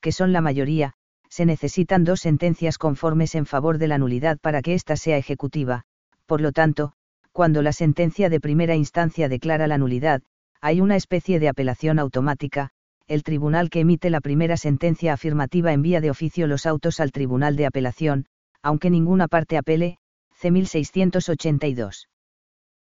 que 0.03 0.13
son 0.13 0.35
la 0.35 0.43
mayoría, 0.43 0.93
se 1.31 1.47
necesitan 1.47 2.05
dos 2.05 2.21
sentencias 2.21 2.77
conformes 2.77 3.35
en 3.35 3.47
favor 3.47 3.79
de 3.79 3.89
la 3.89 3.97
nulidad 3.97 4.37
para 4.43 4.61
que 4.61 4.75
ésta 4.75 4.97
sea 4.97 5.17
ejecutiva, 5.17 5.86
por 6.27 6.41
lo 6.41 6.53
tanto, 6.53 6.93
cuando 7.33 7.63
la 7.63 7.73
sentencia 7.73 8.29
de 8.29 8.41
primera 8.41 8.75
instancia 8.75 9.29
declara 9.29 9.67
la 9.67 9.79
nulidad, 9.79 10.23
hay 10.61 10.81
una 10.81 10.97
especie 10.97 11.39
de 11.39 11.49
apelación 11.49 11.99
automática, 11.99 12.71
el 13.07 13.23
tribunal 13.23 13.71
que 13.71 13.81
emite 13.81 14.11
la 14.11 14.21
primera 14.21 14.57
sentencia 14.57 15.13
afirmativa 15.13 15.73
envía 15.73 16.01
de 16.01 16.11
oficio 16.11 16.47
los 16.47 16.67
autos 16.67 16.99
al 16.99 17.13
tribunal 17.13 17.55
de 17.57 17.67
apelación, 17.67 18.27
aunque 18.63 18.91
ninguna 18.91 19.29
parte 19.29 19.57
apele, 19.57 19.99
C. 20.35 20.51
1682. 20.51 22.09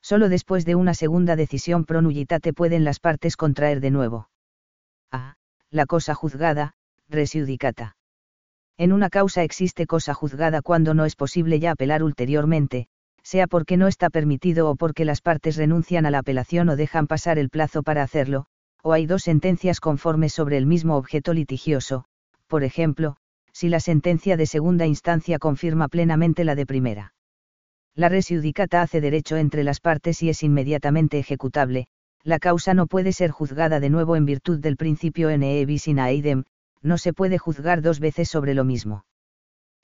Solo 0.02 0.30
después 0.30 0.65
de 0.65 0.76
una 0.76 0.93
segunda 0.93 1.36
decisión 1.36 1.86
pro 1.86 2.02
nullitate 2.02 2.54
pueden 2.54 2.84
las 2.84 3.00
partes 3.00 3.36
contraer 3.36 3.80
de 3.80 3.91
nuevo. 3.91 4.30
A. 5.12 5.36
La 5.69 5.86
cosa 5.86 6.15
juzgada, 6.15 6.73
res 7.10 7.34
judicata. 7.34 7.95
En 8.78 8.93
una 8.93 9.10
causa 9.10 9.43
existe 9.43 9.86
cosa 9.86 10.13
juzgada 10.13 10.62
cuando 10.62 10.93
no 10.93 11.06
es 11.06 11.15
posible 11.15 11.60
ya 11.60 11.71
apelar 11.71 12.04
ulteriormente, 12.04 12.88
sea 13.27 13.45
porque 13.45 13.75
no 13.75 13.89
está 13.89 14.09
permitido 14.09 14.69
o 14.69 14.77
porque 14.77 15.03
las 15.03 15.19
partes 15.19 15.57
renuncian 15.57 16.05
a 16.05 16.11
la 16.11 16.19
apelación 16.19 16.69
o 16.69 16.77
dejan 16.77 17.07
pasar 17.07 17.37
el 17.37 17.49
plazo 17.49 17.83
para 17.83 18.01
hacerlo, 18.01 18.45
o 18.81 18.93
hay 18.93 19.05
dos 19.05 19.23
sentencias 19.23 19.81
conformes 19.81 20.31
sobre 20.31 20.55
el 20.55 20.65
mismo 20.65 20.95
objeto 20.95 21.33
litigioso, 21.33 22.05
por 22.47 22.63
ejemplo, 22.63 23.17
si 23.51 23.67
la 23.67 23.81
sentencia 23.81 24.37
de 24.37 24.45
segunda 24.45 24.85
instancia 24.85 25.39
confirma 25.39 25.89
plenamente 25.89 26.45
la 26.45 26.55
de 26.55 26.65
primera. 26.65 27.13
La 27.95 28.07
res 28.07 28.29
judicata 28.29 28.81
hace 28.81 29.01
derecho 29.01 29.35
entre 29.35 29.65
las 29.65 29.81
partes 29.81 30.23
y 30.23 30.29
es 30.29 30.41
inmediatamente 30.41 31.19
ejecutable, 31.19 31.87
la 32.23 32.39
causa 32.39 32.73
no 32.73 32.87
puede 32.87 33.11
ser 33.11 33.31
juzgada 33.31 33.81
de 33.81 33.89
nuevo 33.89 34.15
en 34.15 34.23
virtud 34.23 34.59
del 34.59 34.77
principio 34.77 35.37
ne 35.37 35.65
bis 35.65 35.89
in 35.89 35.99
aidem, 35.99 36.45
no 36.81 36.97
se 36.97 37.11
puede 37.11 37.37
juzgar 37.37 37.81
dos 37.81 37.99
veces 37.99 38.29
sobre 38.29 38.53
lo 38.53 38.63
mismo. 38.63 39.03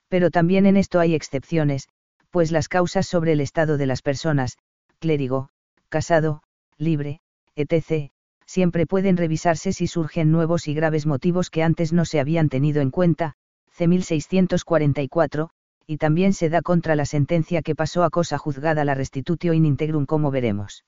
Pero 0.08 0.30
también 0.30 0.64
en 0.64 0.78
esto 0.78 0.98
hay 0.98 1.14
excepciones, 1.14 1.88
pues 2.34 2.50
las 2.50 2.66
causas 2.66 3.06
sobre 3.06 3.30
el 3.30 3.40
estado 3.40 3.76
de 3.76 3.86
las 3.86 4.02
personas, 4.02 4.58
clérigo, 4.98 5.50
casado, 5.88 6.42
libre, 6.76 7.20
etc., 7.54 8.10
siempre 8.44 8.88
pueden 8.88 9.16
revisarse 9.16 9.72
si 9.72 9.86
surgen 9.86 10.32
nuevos 10.32 10.66
y 10.66 10.74
graves 10.74 11.06
motivos 11.06 11.48
que 11.48 11.62
antes 11.62 11.92
no 11.92 12.04
se 12.04 12.18
habían 12.18 12.48
tenido 12.48 12.82
en 12.82 12.90
cuenta, 12.90 13.34
C. 13.70 13.86
1644, 13.86 15.50
y 15.86 15.98
también 15.98 16.32
se 16.32 16.48
da 16.48 16.60
contra 16.60 16.96
la 16.96 17.06
sentencia 17.06 17.62
que 17.62 17.76
pasó 17.76 18.02
a 18.02 18.10
cosa 18.10 18.36
juzgada 18.36 18.84
la 18.84 18.96
restitutio 18.96 19.52
in 19.52 19.64
integrum 19.64 20.04
como 20.04 20.32
veremos. 20.32 20.84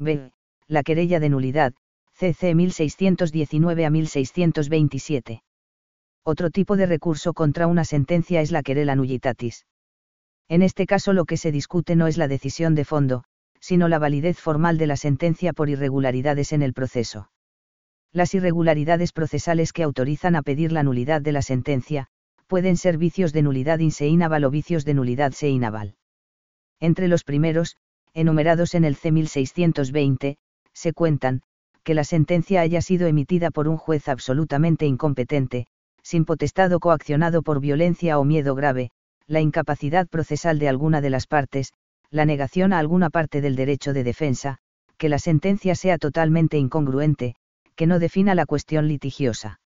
B. 0.00 0.32
La 0.66 0.82
querella 0.82 1.20
de 1.20 1.28
nulidad, 1.28 1.74
CC 2.14 2.56
1619 2.56 3.86
a 3.86 3.90
1627. 3.90 5.44
Otro 6.24 6.50
tipo 6.50 6.76
de 6.76 6.86
recurso 6.86 7.34
contra 7.34 7.68
una 7.68 7.84
sentencia 7.84 8.40
es 8.40 8.50
la 8.50 8.64
querela 8.64 8.96
nullitatis. 8.96 9.64
En 10.48 10.62
este 10.62 10.86
caso 10.86 11.12
lo 11.12 11.24
que 11.24 11.36
se 11.36 11.52
discute 11.52 11.96
no 11.96 12.06
es 12.06 12.16
la 12.16 12.28
decisión 12.28 12.74
de 12.74 12.84
fondo, 12.84 13.24
sino 13.60 13.88
la 13.88 13.98
validez 13.98 14.38
formal 14.38 14.78
de 14.78 14.86
la 14.86 14.96
sentencia 14.96 15.52
por 15.52 15.68
irregularidades 15.68 16.52
en 16.52 16.62
el 16.62 16.72
proceso. 16.72 17.30
Las 18.12 18.34
irregularidades 18.34 19.12
procesales 19.12 19.72
que 19.72 19.82
autorizan 19.82 20.36
a 20.36 20.42
pedir 20.42 20.72
la 20.72 20.82
nulidad 20.82 21.20
de 21.20 21.32
la 21.32 21.42
sentencia, 21.42 22.06
pueden 22.46 22.76
ser 22.76 22.96
vicios 22.96 23.32
de 23.32 23.42
nulidad 23.42 23.80
inseinabal 23.80 24.44
o 24.44 24.50
vicios 24.50 24.84
de 24.84 24.94
nulidad 24.94 25.32
seinabal. 25.32 25.96
Entre 26.78 27.08
los 27.08 27.24
primeros, 27.24 27.76
enumerados 28.14 28.74
en 28.74 28.84
el 28.84 28.96
C1620, 28.96 30.36
se 30.72 30.92
cuentan, 30.92 31.42
que 31.82 31.94
la 31.94 32.04
sentencia 32.04 32.60
haya 32.60 32.82
sido 32.82 33.06
emitida 33.06 33.50
por 33.50 33.68
un 33.68 33.76
juez 33.76 34.08
absolutamente 34.08 34.86
incompetente, 34.86 35.66
sin 36.02 36.24
potestad 36.24 36.72
o 36.72 36.80
coaccionado 36.80 37.42
por 37.42 37.60
violencia 37.60 38.18
o 38.18 38.24
miedo 38.24 38.54
grave, 38.54 38.90
la 39.26 39.40
incapacidad 39.40 40.06
procesal 40.08 40.58
de 40.58 40.68
alguna 40.68 41.00
de 41.00 41.10
las 41.10 41.26
partes, 41.26 41.72
la 42.10 42.24
negación 42.24 42.72
a 42.72 42.78
alguna 42.78 43.10
parte 43.10 43.40
del 43.40 43.56
derecho 43.56 43.92
de 43.92 44.04
defensa, 44.04 44.58
que 44.96 45.08
la 45.08 45.18
sentencia 45.18 45.74
sea 45.74 45.98
totalmente 45.98 46.58
incongruente, 46.58 47.34
que 47.74 47.86
no 47.86 47.98
defina 47.98 48.34
la 48.34 48.46
cuestión 48.46 48.88
litigiosa. 48.88 49.60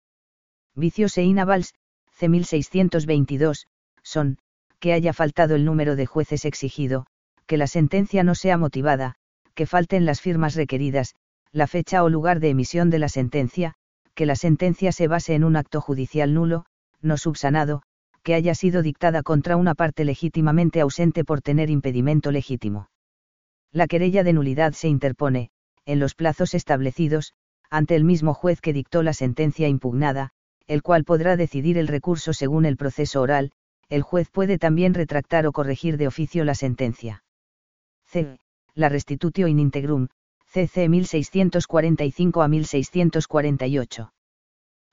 Vicios 0.74 1.16
e 1.18 1.22
inavals, 1.22 1.74
C. 2.12 2.28
1622, 2.28 3.66
son, 4.02 4.38
que 4.78 4.92
haya 4.92 5.12
faltado 5.12 5.54
el 5.54 5.64
número 5.64 5.94
de 5.94 6.06
jueces 6.06 6.44
exigido, 6.44 7.06
que 7.46 7.56
la 7.56 7.66
sentencia 7.66 8.24
no 8.24 8.34
sea 8.34 8.56
motivada, 8.56 9.16
que 9.54 9.66
falten 9.66 10.06
las 10.06 10.20
firmas 10.20 10.54
requeridas, 10.54 11.14
la 11.52 11.66
fecha 11.66 12.02
o 12.02 12.08
lugar 12.08 12.40
de 12.40 12.50
emisión 12.50 12.90
de 12.90 12.98
la 12.98 13.08
sentencia, 13.08 13.74
que 14.14 14.26
la 14.26 14.36
sentencia 14.36 14.92
se 14.92 15.08
base 15.08 15.34
en 15.34 15.44
un 15.44 15.56
acto 15.56 15.80
judicial 15.80 16.32
nulo, 16.32 16.64
no 17.02 17.16
subsanado, 17.16 17.82
que 18.30 18.36
haya 18.36 18.54
sido 18.54 18.82
dictada 18.82 19.24
contra 19.24 19.56
una 19.56 19.74
parte 19.74 20.04
legítimamente 20.04 20.80
ausente 20.80 21.24
por 21.24 21.42
tener 21.42 21.68
impedimento 21.68 22.30
legítimo. 22.30 22.88
La 23.72 23.88
querella 23.88 24.22
de 24.22 24.32
nulidad 24.32 24.72
se 24.72 24.86
interpone, 24.86 25.50
en 25.84 25.98
los 25.98 26.14
plazos 26.14 26.54
establecidos, 26.54 27.32
ante 27.70 27.96
el 27.96 28.04
mismo 28.04 28.32
juez 28.32 28.60
que 28.60 28.72
dictó 28.72 29.02
la 29.02 29.14
sentencia 29.14 29.66
impugnada, 29.66 30.30
el 30.68 30.80
cual 30.84 31.02
podrá 31.02 31.36
decidir 31.36 31.76
el 31.76 31.88
recurso 31.88 32.32
según 32.32 32.66
el 32.66 32.76
proceso 32.76 33.20
oral, 33.20 33.50
el 33.88 34.02
juez 34.02 34.30
puede 34.30 34.58
también 34.58 34.94
retractar 34.94 35.44
o 35.48 35.50
corregir 35.50 35.96
de 35.96 36.06
oficio 36.06 36.44
la 36.44 36.54
sentencia. 36.54 37.24
C. 38.04 38.38
La 38.76 38.88
restitutio 38.88 39.48
in 39.48 39.58
integrum, 39.58 40.06
CC 40.46 40.88
1645 40.88 42.42
a 42.42 42.46
1648. 42.46 44.12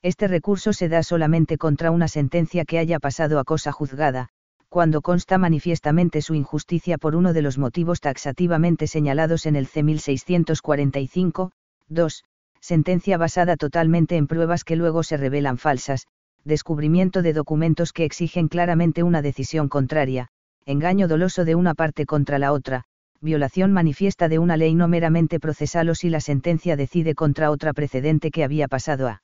Este 0.03 0.27
recurso 0.27 0.73
se 0.73 0.89
da 0.89 1.01
solamente 1.03 1.57
contra 1.57 1.91
una 1.91 2.07
sentencia 2.07 2.65
que 2.65 2.77
haya 2.77 2.99
pasado 2.99 3.39
a 3.39 3.43
cosa 3.43 3.71
juzgada, 3.71 4.29
cuando 4.69 5.01
consta 5.01 5.37
manifiestamente 5.37 6.21
su 6.21 6.35
injusticia 6.35 6.97
por 6.97 7.15
uno 7.15 7.33
de 7.33 7.41
los 7.41 7.57
motivos 7.57 7.99
taxativamente 7.99 8.85
señalados 8.85 9.45
en 9.45 9.55
el 9.55 9.65
C 9.65 9.81
1645, 9.83 11.51
2, 11.87 12.23
sentencia 12.59 13.17
basada 13.17 13.55
totalmente 13.55 14.17
en 14.17 14.27
pruebas 14.27 14.63
que 14.63 14.75
luego 14.75 15.03
se 15.03 15.17
revelan 15.17 15.57
falsas, 15.57 16.05
descubrimiento 16.43 17.21
de 17.21 17.33
documentos 17.33 17.93
que 17.93 18.05
exigen 18.05 18.49
claramente 18.49 19.03
una 19.03 19.21
decisión 19.21 19.67
contraria, 19.67 20.27
engaño 20.65 21.07
doloso 21.07 21.45
de 21.45 21.55
una 21.55 21.73
parte 21.73 22.05
contra 22.05 22.39
la 22.39 22.51
otra, 22.51 22.83
violación 23.21 23.71
manifiesta 23.71 24.27
de 24.27 24.37
una 24.37 24.57
ley 24.57 24.75
no 24.75 24.87
meramente 24.87 25.39
procesal 25.39 25.89
o 25.89 25.95
si 25.95 26.09
la 26.09 26.19
sentencia 26.19 26.75
decide 26.75 27.15
contra 27.15 27.51
otra 27.51 27.73
precedente 27.73 28.31
que 28.31 28.43
había 28.43 28.67
pasado 28.67 29.07
a 29.07 29.21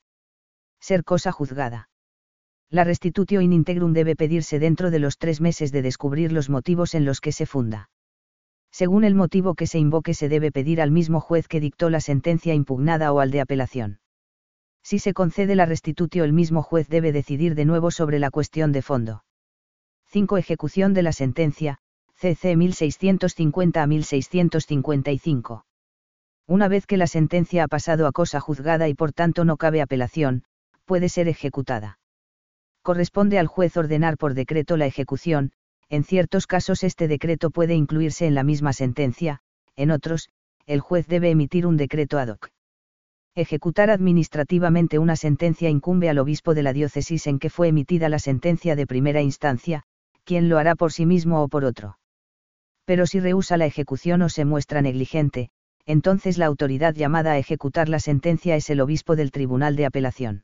ser 0.83 1.05
cosa 1.05 1.31
juzgada. 1.31 1.87
La 2.69 2.83
restitutio 2.83 3.39
in 3.39 3.53
integrum 3.53 3.93
debe 3.93 4.17
pedirse 4.17 4.59
dentro 4.59 4.91
de 4.91 4.99
los 4.99 5.17
tres 5.17 5.39
meses 5.39 5.71
de 5.71 5.81
descubrir 5.81 6.33
los 6.33 6.49
motivos 6.49 6.93
en 6.93 7.05
los 7.05 7.21
que 7.21 7.31
se 7.31 7.45
funda. 7.45 7.89
Según 8.69 9.05
el 9.05 9.15
motivo 9.15 9.55
que 9.55 9.65
se 9.65 9.79
invoque 9.79 10.13
se 10.13 10.27
debe 10.27 10.51
pedir 10.51 10.81
al 10.81 10.91
mismo 10.91 11.21
juez 11.21 11.47
que 11.47 11.61
dictó 11.61 11.89
la 11.89 12.01
sentencia 12.01 12.53
impugnada 12.53 13.13
o 13.13 13.21
al 13.21 13.31
de 13.31 13.39
apelación. 13.39 13.99
Si 14.81 14.99
se 14.99 15.13
concede 15.13 15.55
la 15.55 15.65
restitutio 15.65 16.25
el 16.25 16.33
mismo 16.33 16.61
juez 16.63 16.89
debe 16.89 17.13
decidir 17.13 17.55
de 17.55 17.63
nuevo 17.63 17.89
sobre 17.89 18.19
la 18.19 18.29
cuestión 18.29 18.73
de 18.73 18.81
fondo. 18.81 19.23
5. 20.07 20.37
Ejecución 20.37 20.93
de 20.93 21.03
la 21.03 21.13
sentencia, 21.13 21.77
CC 22.15 22.57
1650 22.57 23.81
a 23.81 23.87
1655. 23.87 25.65
Una 26.45 26.67
vez 26.67 26.85
que 26.85 26.97
la 26.97 27.07
sentencia 27.07 27.63
ha 27.63 27.67
pasado 27.69 28.05
a 28.05 28.11
cosa 28.11 28.41
juzgada 28.41 28.89
y 28.89 28.95
por 28.95 29.13
tanto 29.13 29.45
no 29.45 29.55
cabe 29.55 29.81
apelación, 29.81 30.43
puede 30.85 31.09
ser 31.09 31.27
ejecutada. 31.27 31.99
Corresponde 32.81 33.39
al 33.39 33.47
juez 33.47 33.77
ordenar 33.77 34.17
por 34.17 34.33
decreto 34.33 34.77
la 34.77 34.85
ejecución, 34.85 35.51
en 35.89 36.03
ciertos 36.03 36.47
casos 36.47 36.83
este 36.83 37.07
decreto 37.07 37.49
puede 37.49 37.75
incluirse 37.75 38.25
en 38.25 38.35
la 38.35 38.43
misma 38.43 38.73
sentencia, 38.73 39.39
en 39.75 39.91
otros, 39.91 40.29
el 40.65 40.79
juez 40.79 41.07
debe 41.07 41.29
emitir 41.29 41.65
un 41.65 41.77
decreto 41.77 42.17
ad 42.19 42.29
hoc. 42.29 42.49
Ejecutar 43.35 43.89
administrativamente 43.89 44.99
una 44.99 45.15
sentencia 45.15 45.69
incumbe 45.69 46.09
al 46.09 46.19
obispo 46.19 46.53
de 46.53 46.63
la 46.63 46.73
diócesis 46.73 47.25
en 47.25 47.39
que 47.39 47.49
fue 47.49 47.69
emitida 47.69 48.07
la 48.07 48.19
sentencia 48.19 48.75
de 48.75 48.85
primera 48.85 49.21
instancia, 49.21 49.83
quien 50.23 50.49
lo 50.49 50.57
hará 50.57 50.75
por 50.75 50.91
sí 50.91 51.05
mismo 51.05 51.41
o 51.41 51.47
por 51.47 51.65
otro. 51.65 51.97
Pero 52.85 53.07
si 53.07 53.19
rehúsa 53.19 53.57
la 53.57 53.65
ejecución 53.65 54.21
o 54.21 54.29
se 54.29 54.45
muestra 54.45 54.81
negligente, 54.81 55.49
entonces 55.85 56.37
la 56.37 56.45
autoridad 56.45 56.93
llamada 56.93 57.31
a 57.31 57.37
ejecutar 57.37 57.89
la 57.89 57.99
sentencia 57.99 58.55
es 58.55 58.69
el 58.69 58.81
obispo 58.81 59.15
del 59.15 59.31
tribunal 59.31 59.75
de 59.75 59.85
apelación. 59.85 60.43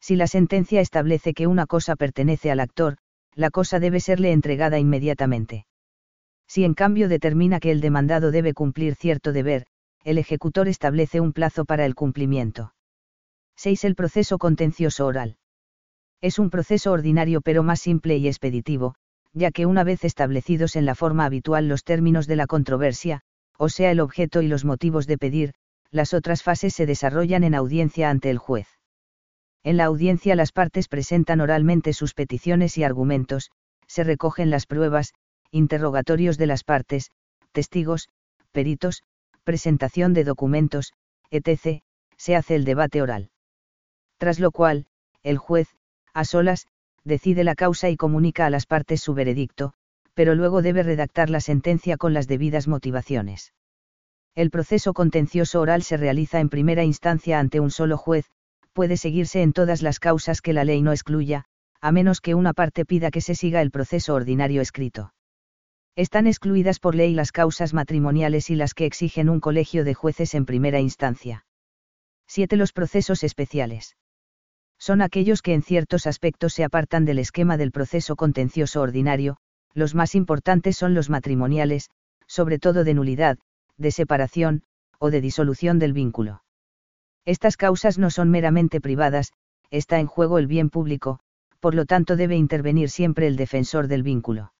Si 0.00 0.16
la 0.16 0.26
sentencia 0.26 0.80
establece 0.80 1.34
que 1.34 1.46
una 1.46 1.66
cosa 1.66 1.96
pertenece 1.96 2.50
al 2.50 2.60
actor, 2.60 2.96
la 3.34 3.50
cosa 3.50 3.80
debe 3.80 4.00
serle 4.00 4.32
entregada 4.32 4.78
inmediatamente. 4.78 5.66
Si 6.48 6.64
en 6.64 6.74
cambio 6.74 7.08
determina 7.08 7.60
que 7.60 7.70
el 7.70 7.80
demandado 7.80 8.30
debe 8.30 8.54
cumplir 8.54 8.94
cierto 8.94 9.32
deber, 9.32 9.66
el 10.04 10.18
ejecutor 10.18 10.68
establece 10.68 11.20
un 11.20 11.32
plazo 11.32 11.64
para 11.64 11.84
el 11.84 11.94
cumplimiento. 11.94 12.72
6. 13.56 13.84
El 13.84 13.94
proceso 13.94 14.38
contencioso 14.38 15.06
oral. 15.06 15.36
Es 16.20 16.38
un 16.38 16.50
proceso 16.50 16.92
ordinario 16.92 17.40
pero 17.40 17.62
más 17.62 17.80
simple 17.80 18.16
y 18.16 18.28
expeditivo, 18.28 18.94
ya 19.32 19.50
que 19.50 19.66
una 19.66 19.84
vez 19.84 20.04
establecidos 20.04 20.76
en 20.76 20.86
la 20.86 20.94
forma 20.94 21.24
habitual 21.24 21.68
los 21.68 21.84
términos 21.84 22.26
de 22.26 22.36
la 22.36 22.46
controversia, 22.46 23.22
o 23.58 23.68
sea 23.68 23.90
el 23.90 24.00
objeto 24.00 24.40
y 24.42 24.48
los 24.48 24.64
motivos 24.64 25.06
de 25.06 25.18
pedir, 25.18 25.54
las 25.90 26.14
otras 26.14 26.42
fases 26.42 26.74
se 26.74 26.86
desarrollan 26.86 27.44
en 27.44 27.54
audiencia 27.54 28.10
ante 28.10 28.30
el 28.30 28.38
juez. 28.38 28.75
En 29.66 29.76
la 29.76 29.86
audiencia 29.86 30.36
las 30.36 30.52
partes 30.52 30.86
presentan 30.86 31.40
oralmente 31.40 31.92
sus 31.92 32.14
peticiones 32.14 32.78
y 32.78 32.84
argumentos, 32.84 33.50
se 33.88 34.04
recogen 34.04 34.48
las 34.48 34.64
pruebas, 34.64 35.12
interrogatorios 35.50 36.38
de 36.38 36.46
las 36.46 36.62
partes, 36.62 37.10
testigos, 37.50 38.08
peritos, 38.52 39.02
presentación 39.42 40.14
de 40.14 40.22
documentos, 40.22 40.92
etc., 41.32 41.82
se 42.16 42.36
hace 42.36 42.54
el 42.54 42.64
debate 42.64 43.02
oral. 43.02 43.30
Tras 44.18 44.38
lo 44.38 44.52
cual, 44.52 44.86
el 45.24 45.36
juez, 45.36 45.74
a 46.14 46.24
solas, 46.24 46.68
decide 47.02 47.42
la 47.42 47.56
causa 47.56 47.90
y 47.90 47.96
comunica 47.96 48.46
a 48.46 48.50
las 48.50 48.66
partes 48.66 49.00
su 49.00 49.14
veredicto, 49.14 49.72
pero 50.14 50.36
luego 50.36 50.62
debe 50.62 50.84
redactar 50.84 51.28
la 51.28 51.40
sentencia 51.40 51.96
con 51.96 52.14
las 52.14 52.28
debidas 52.28 52.68
motivaciones. 52.68 53.52
El 54.36 54.52
proceso 54.52 54.92
contencioso 54.92 55.60
oral 55.60 55.82
se 55.82 55.96
realiza 55.96 56.38
en 56.38 56.50
primera 56.50 56.84
instancia 56.84 57.40
ante 57.40 57.58
un 57.58 57.72
solo 57.72 57.96
juez, 57.96 58.30
puede 58.76 58.98
seguirse 58.98 59.40
en 59.40 59.54
todas 59.54 59.80
las 59.80 59.98
causas 59.98 60.42
que 60.42 60.52
la 60.52 60.62
ley 60.62 60.82
no 60.82 60.92
excluya, 60.92 61.46
a 61.80 61.92
menos 61.92 62.20
que 62.20 62.34
una 62.34 62.52
parte 62.52 62.84
pida 62.84 63.10
que 63.10 63.22
se 63.22 63.34
siga 63.34 63.62
el 63.62 63.70
proceso 63.70 64.12
ordinario 64.12 64.60
escrito. 64.60 65.14
Están 65.96 66.26
excluidas 66.26 66.78
por 66.78 66.94
ley 66.94 67.14
las 67.14 67.32
causas 67.32 67.72
matrimoniales 67.72 68.50
y 68.50 68.54
las 68.54 68.74
que 68.74 68.84
exigen 68.84 69.30
un 69.30 69.40
colegio 69.40 69.82
de 69.82 69.94
jueces 69.94 70.34
en 70.34 70.44
primera 70.44 70.78
instancia. 70.78 71.46
7. 72.26 72.54
Los 72.56 72.74
procesos 72.74 73.24
especiales. 73.24 73.96
Son 74.78 75.00
aquellos 75.00 75.40
que 75.40 75.54
en 75.54 75.62
ciertos 75.62 76.06
aspectos 76.06 76.52
se 76.52 76.62
apartan 76.62 77.06
del 77.06 77.18
esquema 77.18 77.56
del 77.56 77.72
proceso 77.72 78.14
contencioso 78.14 78.82
ordinario, 78.82 79.38
los 79.72 79.94
más 79.94 80.14
importantes 80.14 80.76
son 80.76 80.92
los 80.92 81.08
matrimoniales, 81.08 81.88
sobre 82.26 82.58
todo 82.58 82.84
de 82.84 82.92
nulidad, 82.92 83.38
de 83.78 83.90
separación, 83.90 84.64
o 84.98 85.10
de 85.10 85.22
disolución 85.22 85.78
del 85.78 85.94
vínculo. 85.94 86.42
Estas 87.26 87.56
causas 87.56 87.98
no 87.98 88.10
son 88.10 88.30
meramente 88.30 88.80
privadas, 88.80 89.32
está 89.70 89.98
en 89.98 90.06
juego 90.06 90.38
el 90.38 90.46
bien 90.46 90.70
público, 90.70 91.18
por 91.58 91.74
lo 91.74 91.84
tanto 91.84 92.14
debe 92.14 92.36
intervenir 92.36 92.88
siempre 92.88 93.26
el 93.26 93.36
defensor 93.36 93.88
del 93.88 94.04
vínculo. 94.04 94.52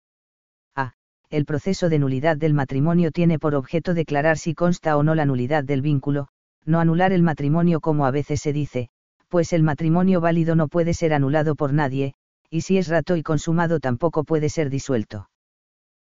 A. 0.75 0.95
el 1.31 1.45
proceso 1.45 1.89
de 1.89 2.01
nulidad 2.01 2.37
del 2.37 2.55
matrimonio 2.55 3.13
tiene 3.13 3.39
por 3.39 3.55
objeto 3.55 3.95
declarar 3.95 4.37
si 4.37 4.53
consta 4.55 4.97
o 4.97 5.05
no 5.05 5.15
la 5.15 5.27
nulidad 5.27 5.63
del 5.63 5.81
vínculo, 5.81 6.27
no 6.65 6.81
anular 6.81 7.13
el 7.13 7.23
matrimonio 7.23 7.81
como 7.81 8.05
a 8.05 8.11
veces 8.11 8.43
se 8.43 8.53
dice, 8.53 8.89
pues 9.29 9.53
el 9.53 9.63
matrimonio 9.63 10.21
válido 10.21 10.57
no 10.57 10.67
puede 10.67 10.93
ser 10.93 11.15
anulado 11.15 11.55
por 11.55 11.73
nadie, 11.73 12.15
y 12.51 12.63
si 12.63 12.79
es 12.79 12.89
rato 12.89 13.15
y 13.15 13.23
consumado 13.23 13.79
tampoco 13.79 14.25
puede 14.25 14.49
ser 14.49 14.71
disuelto. 14.71 15.31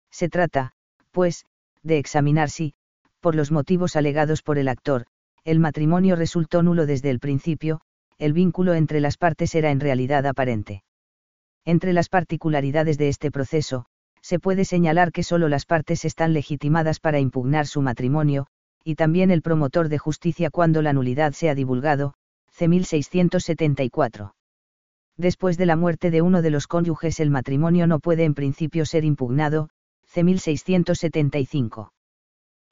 Se 0.09 0.30
trata, 0.30 0.72
pues, 1.11 1.45
de 1.84 1.99
examinar 1.99 2.49
si, 2.49 2.74
por 3.20 3.36
los 3.36 3.51
motivos 3.51 3.95
alegados 3.95 4.41
por 4.41 4.57
el 4.57 4.68
actor, 4.68 5.05
el 5.46 5.60
matrimonio 5.60 6.16
resultó 6.16 6.64
nulo 6.64 6.88
desde 6.88 7.12
el 7.12 7.20
principio, 7.20 7.80
el 8.18 8.34
vínculo 8.34 8.74
entre 8.74 9.00
las 9.00 9.18
partes 9.18 9.54
era 9.54 9.70
en 9.70 9.80
realidad 9.80 10.26
aparente. 10.26 10.84
Entre 11.66 11.93
las 11.93 12.10
particularidades 12.10 12.98
de 12.98 13.10
este 13.10 13.30
proceso, 13.30 13.86
se 14.22 14.39
puede 14.39 14.66
señalar 14.66 15.12
que 15.12 15.22
solo 15.22 15.48
las 15.48 15.68
partes 15.68 16.04
están 16.04 16.34
legitimadas 16.34 17.00
para 17.00 17.20
impugnar 17.20 17.68
su 17.68 17.84
matrimonio, 17.84 18.48
y 18.84 18.96
también 18.96 19.30
el 19.30 19.43
promotor 19.43 19.88
de 19.88 20.00
justicia 20.00 20.50
cuando 20.50 20.82
la 20.82 20.93
nulidad 20.93 21.34
sea 21.34 21.54
divulgado, 21.54 22.16
C. 22.52 22.68
1674. 22.68 24.34
Después 25.16 25.58
de 25.58 25.66
la 25.68 25.76
muerte 25.76 26.10
de 26.10 26.24
uno 26.24 26.41
de 26.41 26.50
los 26.50 26.66
cónyuges 26.66 27.20
el 27.20 27.30
matrimonio 27.30 27.86
no 27.86 28.00
puede 28.00 28.24
en 28.24 28.34
principio 28.34 28.86
ser 28.86 29.06
impugnado, 29.06 29.70
C. 30.06 30.24
1675. 30.24 31.93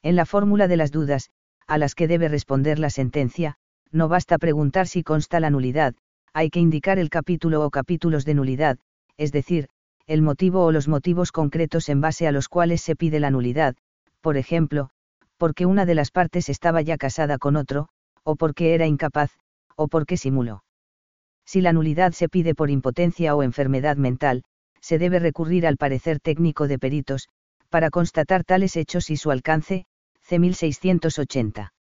En 0.02 0.16
la 0.16 0.26
fórmula 0.26 0.68
de 0.68 0.78
las 0.78 0.92
dudas, 0.92 1.30
a 1.68 1.78
las 1.78 1.96
que 1.96 2.08
debe 2.08 2.28
responder 2.28 2.80
la 2.80 2.90
sentencia, 2.90 3.56
no 3.92 4.08
basta 4.08 4.38
preguntar 4.38 4.88
si 4.88 5.04
consta 5.04 5.40
la 5.40 5.50
nulidad, 5.50 5.96
hay 6.34 6.50
que 6.50 6.60
indicar 6.60 7.00
el 7.00 7.10
capítulo 7.10 7.64
o 7.64 7.70
capítulos 7.70 8.26
de 8.26 8.34
nulidad, 8.34 8.80
es 9.18 9.32
decir, 9.32 9.70
el 10.08 10.22
motivo 10.22 10.66
o 10.66 10.72
los 10.72 10.88
motivos 10.88 11.32
concretos 11.32 11.90
en 11.90 12.02
base 12.02 12.28
a 12.28 12.32
los 12.32 12.50
cuales 12.50 12.82
se 12.82 12.96
pide 12.96 13.20
la 13.20 13.30
nulidad, 13.30 13.76
por 14.22 14.38
ejemplo, 14.38 14.90
porque 15.38 15.66
una 15.66 15.86
de 15.86 15.96
las 15.96 16.12
partes 16.12 16.50
estaba 16.50 16.82
ya 16.82 16.98
casada 16.98 17.38
con 17.38 17.56
otro, 17.56 17.88
o 18.24 18.36
porque 18.36 18.74
era 18.74 18.88
incapaz, 18.88 19.32
o 19.76 19.88
porque 19.88 20.18
simuló. 20.18 20.64
Si 21.46 21.62
la 21.62 21.74
nulidad 21.74 22.14
se 22.14 22.30
pide 22.30 22.56
por 22.56 22.70
impotencia 22.70 23.36
o 23.36 23.44
enfermedad 23.44 23.98
mental, 23.98 24.44
se 24.82 24.98
debe 24.98 25.20
recurrir 25.20 25.68
al 25.68 25.78
parecer 25.78 26.20
técnico 26.20 26.68
de 26.68 26.80
peritos, 26.80 27.30
para 27.70 27.90
constatar 27.90 28.44
tales 28.44 28.76
hechos 28.76 29.10
y 29.10 29.18
su 29.18 29.32
alcance, 29.32 29.86
C. 30.24 30.40
1680. 30.40 31.74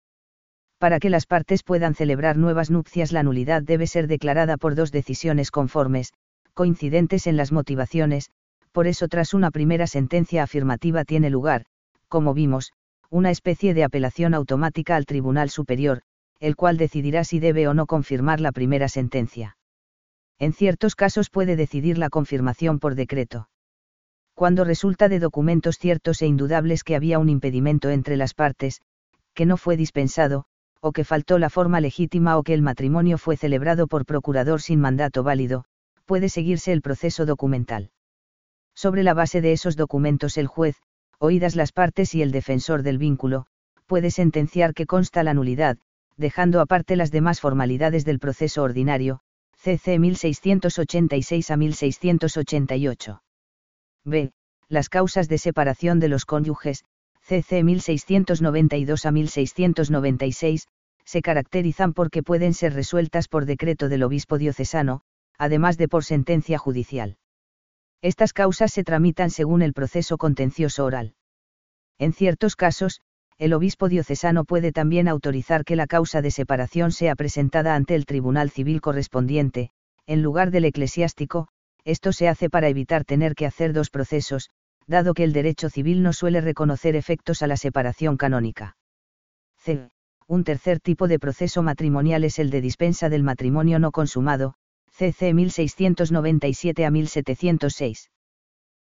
Para 0.78 0.98
que 0.98 1.10
las 1.10 1.26
partes 1.26 1.62
puedan 1.62 1.94
celebrar 1.94 2.36
nuevas 2.36 2.70
nupcias 2.70 3.12
la 3.12 3.22
nulidad 3.22 3.62
debe 3.62 3.86
ser 3.86 4.08
declarada 4.08 4.56
por 4.56 4.74
dos 4.74 4.90
decisiones 4.90 5.52
conformes, 5.52 6.12
coincidentes 6.52 7.26
en 7.26 7.36
las 7.36 7.52
motivaciones, 7.52 8.30
por 8.72 8.86
eso 8.86 9.06
tras 9.06 9.32
una 9.32 9.50
primera 9.50 9.86
sentencia 9.86 10.42
afirmativa 10.42 11.04
tiene 11.04 11.30
lugar, 11.30 11.66
como 12.08 12.34
vimos, 12.34 12.72
una 13.10 13.30
especie 13.30 13.74
de 13.74 13.84
apelación 13.84 14.34
automática 14.34 14.96
al 14.96 15.06
Tribunal 15.06 15.50
Superior, 15.50 16.02
el 16.40 16.56
cual 16.56 16.78
decidirá 16.78 17.22
si 17.22 17.38
debe 17.38 17.68
o 17.68 17.74
no 17.74 17.86
confirmar 17.86 18.40
la 18.40 18.50
primera 18.50 18.88
sentencia. 18.88 19.56
En 20.40 20.52
ciertos 20.52 20.96
casos 20.96 21.30
puede 21.30 21.54
decidir 21.54 21.98
la 21.98 22.10
confirmación 22.10 22.80
por 22.80 22.96
decreto. 22.96 23.48
Cuando 24.42 24.64
resulta 24.64 25.08
de 25.08 25.20
documentos 25.20 25.78
ciertos 25.78 26.20
e 26.20 26.26
indudables 26.26 26.82
que 26.82 26.96
había 26.96 27.20
un 27.20 27.28
impedimento 27.28 27.90
entre 27.90 28.16
las 28.16 28.34
partes, 28.34 28.82
que 29.34 29.46
no 29.46 29.56
fue 29.56 29.76
dispensado, 29.76 30.46
o 30.80 30.90
que 30.90 31.04
faltó 31.04 31.38
la 31.38 31.48
forma 31.48 31.80
legítima 31.80 32.36
o 32.36 32.42
que 32.42 32.52
el 32.52 32.60
matrimonio 32.60 33.18
fue 33.18 33.36
celebrado 33.36 33.86
por 33.86 34.04
procurador 34.04 34.60
sin 34.60 34.80
mandato 34.80 35.22
válido, 35.22 35.64
puede 36.06 36.28
seguirse 36.28 36.72
el 36.72 36.82
proceso 36.82 37.24
documental. 37.24 37.92
Sobre 38.74 39.04
la 39.04 39.14
base 39.14 39.42
de 39.42 39.52
esos 39.52 39.76
documentos 39.76 40.36
el 40.36 40.48
juez, 40.48 40.74
oídas 41.20 41.54
las 41.54 41.70
partes 41.70 42.12
y 42.12 42.20
el 42.20 42.32
defensor 42.32 42.82
del 42.82 42.98
vínculo, 42.98 43.46
puede 43.86 44.10
sentenciar 44.10 44.74
que 44.74 44.86
consta 44.86 45.22
la 45.22 45.34
nulidad, 45.34 45.78
dejando 46.16 46.60
aparte 46.60 46.96
las 46.96 47.12
demás 47.12 47.38
formalidades 47.38 48.04
del 48.04 48.18
proceso 48.18 48.64
ordinario, 48.64 49.20
CC 49.56 50.00
1686 50.00 51.48
a 51.48 51.56
1688. 51.56 53.21
B. 54.04 54.32
Las 54.68 54.88
causas 54.88 55.28
de 55.28 55.38
separación 55.38 56.00
de 56.00 56.08
los 56.08 56.24
cónyuges, 56.24 56.84
CC 57.20 57.62
1692 57.62 59.06
a 59.06 59.10
1696, 59.12 60.66
se 61.04 61.22
caracterizan 61.22 61.92
porque 61.92 62.22
pueden 62.22 62.54
ser 62.54 62.74
resueltas 62.74 63.28
por 63.28 63.46
decreto 63.46 63.88
del 63.88 64.02
obispo 64.02 64.38
diocesano, 64.38 65.02
además 65.38 65.76
de 65.76 65.88
por 65.88 66.04
sentencia 66.04 66.58
judicial. 66.58 67.18
Estas 68.00 68.32
causas 68.32 68.72
se 68.72 68.82
tramitan 68.82 69.30
según 69.30 69.62
el 69.62 69.72
proceso 69.72 70.18
contencioso 70.18 70.84
oral. 70.84 71.14
En 71.98 72.12
ciertos 72.12 72.56
casos, 72.56 73.00
el 73.38 73.52
obispo 73.52 73.88
diocesano 73.88 74.44
puede 74.44 74.72
también 74.72 75.08
autorizar 75.08 75.64
que 75.64 75.76
la 75.76 75.86
causa 75.86 76.22
de 76.22 76.30
separación 76.30 76.90
sea 76.92 77.14
presentada 77.14 77.74
ante 77.74 77.94
el 77.94 78.06
tribunal 78.06 78.50
civil 78.50 78.80
correspondiente, 78.80 79.70
en 80.06 80.22
lugar 80.22 80.50
del 80.50 80.64
eclesiástico, 80.64 81.48
esto 81.84 82.12
se 82.12 82.28
hace 82.28 82.48
para 82.48 82.68
evitar 82.68 83.04
tener 83.04 83.34
que 83.34 83.46
hacer 83.46 83.72
dos 83.72 83.90
procesos, 83.90 84.50
dado 84.86 85.14
que 85.14 85.24
el 85.24 85.32
derecho 85.32 85.70
civil 85.70 86.02
no 86.02 86.12
suele 86.12 86.40
reconocer 86.40 86.96
efectos 86.96 87.42
a 87.42 87.46
la 87.46 87.56
separación 87.56 88.16
canónica. 88.16 88.76
C. 89.58 89.88
Un 90.26 90.44
tercer 90.44 90.80
tipo 90.80 91.08
de 91.08 91.18
proceso 91.18 91.62
matrimonial 91.62 92.24
es 92.24 92.38
el 92.38 92.50
de 92.50 92.60
dispensa 92.60 93.08
del 93.08 93.22
matrimonio 93.22 93.78
no 93.78 93.90
consumado, 93.90 94.54
CC 94.90 95.34
1697 95.34 96.84
a 96.84 96.90
1706. 96.90 98.10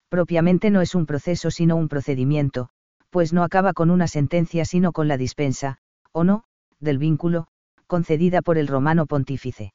Propiamente 0.09 0.71
no 0.71 0.81
es 0.81 0.95
un 0.95 1.07
proceso 1.07 1.51
sino 1.51 1.77
un 1.77 1.89
procedimiento, 1.89 2.69
pues 3.11 3.33
no 3.33 3.43
acaba 3.43 3.73
con 3.73 3.91
una 3.91 4.09
sentencia 4.09 4.65
sino 4.65 4.93
con 4.93 5.09
la 5.09 5.17
dispensa, 5.17 5.79
o 6.13 6.25
no, 6.25 6.45
del 6.81 6.99
vínculo, 6.99 7.47
concedida 7.87 8.43
por 8.43 8.59
el 8.59 8.69
romano 8.69 9.07
pontífice. 9.07 9.73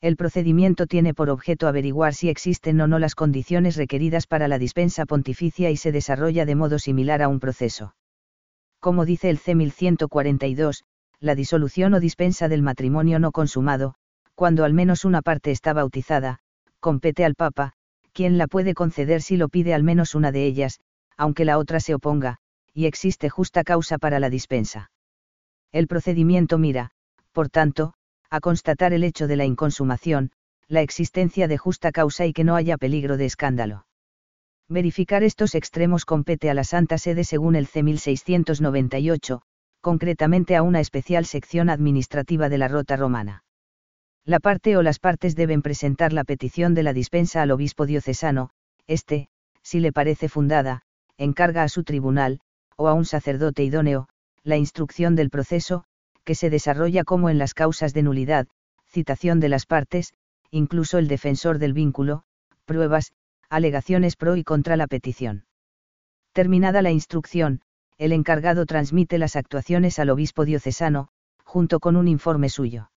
El 0.00 0.16
procedimiento 0.16 0.86
tiene 0.86 1.12
por 1.12 1.28
objeto 1.28 1.68
averiguar 1.68 2.14
si 2.14 2.30
existen 2.30 2.80
o 2.80 2.86
no 2.86 2.98
las 2.98 3.14
condiciones 3.14 3.76
requeridas 3.76 4.26
para 4.26 4.48
la 4.48 4.58
dispensa 4.58 5.04
pontificia 5.04 5.70
y 5.70 5.76
se 5.76 5.92
desarrolla 5.92 6.46
de 6.46 6.54
modo 6.54 6.78
similar 6.78 7.20
a 7.20 7.28
un 7.28 7.38
proceso. 7.38 7.94
Como 8.80 9.04
dice 9.04 9.28
el 9.28 9.36
C 9.36 9.54
1142, 9.54 10.84
la 11.20 11.34
disolución 11.34 11.92
o 11.92 12.00
dispensa 12.00 12.48
del 12.48 12.62
matrimonio 12.62 13.18
no 13.18 13.30
consumado, 13.30 13.94
cuando 14.34 14.64
al 14.64 14.72
menos 14.72 15.04
una 15.04 15.20
parte 15.20 15.50
está 15.50 15.74
bautizada, 15.74 16.38
compete 16.80 17.26
al 17.26 17.34
Papa, 17.34 17.74
quien 18.14 18.38
la 18.38 18.46
puede 18.46 18.72
conceder 18.72 19.20
si 19.20 19.36
lo 19.36 19.50
pide 19.50 19.74
al 19.74 19.82
menos 19.82 20.14
una 20.14 20.32
de 20.32 20.46
ellas, 20.46 20.80
aunque 21.18 21.44
la 21.44 21.58
otra 21.58 21.78
se 21.78 21.94
oponga, 21.94 22.38
y 22.72 22.86
existe 22.86 23.28
justa 23.28 23.64
causa 23.64 23.98
para 23.98 24.18
la 24.18 24.30
dispensa. 24.30 24.90
El 25.72 25.86
procedimiento 25.86 26.56
mira, 26.56 26.92
por 27.32 27.50
tanto, 27.50 27.92
a 28.30 28.40
constatar 28.40 28.92
el 28.92 29.04
hecho 29.04 29.26
de 29.26 29.36
la 29.36 29.44
inconsumación, 29.44 30.30
la 30.68 30.82
existencia 30.82 31.48
de 31.48 31.58
justa 31.58 31.90
causa 31.90 32.26
y 32.26 32.32
que 32.32 32.44
no 32.44 32.54
haya 32.54 32.78
peligro 32.78 33.16
de 33.16 33.26
escándalo. 33.26 33.86
Verificar 34.68 35.24
estos 35.24 35.56
extremos 35.56 36.04
compete 36.04 36.48
a 36.48 36.54
la 36.54 36.62
Santa 36.62 36.96
Sede 36.96 37.24
según 37.24 37.56
el 37.56 37.66
C 37.66 37.82
1698, 37.82 39.42
concretamente 39.80 40.54
a 40.54 40.62
una 40.62 40.78
especial 40.78 41.26
sección 41.26 41.70
administrativa 41.70 42.48
de 42.48 42.58
la 42.58 42.68
Rota 42.68 42.96
Romana. 42.96 43.42
La 44.24 44.38
parte 44.38 44.76
o 44.76 44.82
las 44.82 45.00
partes 45.00 45.34
deben 45.34 45.60
presentar 45.60 46.12
la 46.12 46.22
petición 46.22 46.72
de 46.74 46.84
la 46.84 46.92
dispensa 46.92 47.42
al 47.42 47.50
obispo 47.50 47.84
diocesano, 47.84 48.50
este, 48.86 49.28
si 49.62 49.80
le 49.80 49.92
parece 49.92 50.28
fundada, 50.28 50.82
encarga 51.16 51.64
a 51.64 51.68
su 51.68 51.82
tribunal, 51.82 52.40
o 52.76 52.86
a 52.86 52.94
un 52.94 53.06
sacerdote 53.06 53.64
idóneo, 53.64 54.08
la 54.44 54.56
instrucción 54.56 55.16
del 55.16 55.30
proceso, 55.30 55.84
que 56.24 56.34
se 56.34 56.50
desarrolla 56.50 57.04
como 57.04 57.30
en 57.30 57.38
las 57.38 57.54
causas 57.54 57.92
de 57.94 58.02
nulidad, 58.02 58.46
citación 58.86 59.40
de 59.40 59.48
las 59.48 59.66
partes, 59.66 60.12
incluso 60.50 60.98
el 60.98 61.08
defensor 61.08 61.58
del 61.58 61.72
vínculo, 61.72 62.24
pruebas, 62.64 63.12
alegaciones 63.48 64.16
pro 64.16 64.36
y 64.36 64.44
contra 64.44 64.76
la 64.76 64.86
petición. 64.86 65.44
Terminada 66.32 66.82
la 66.82 66.90
instrucción, 66.90 67.60
el 67.98 68.12
encargado 68.12 68.66
transmite 68.66 69.18
las 69.18 69.36
actuaciones 69.36 69.98
al 69.98 70.10
obispo 70.10 70.44
diocesano, 70.44 71.08
junto 71.44 71.80
con 71.80 71.96
un 71.96 72.08
informe 72.08 72.48
suyo. 72.48 72.90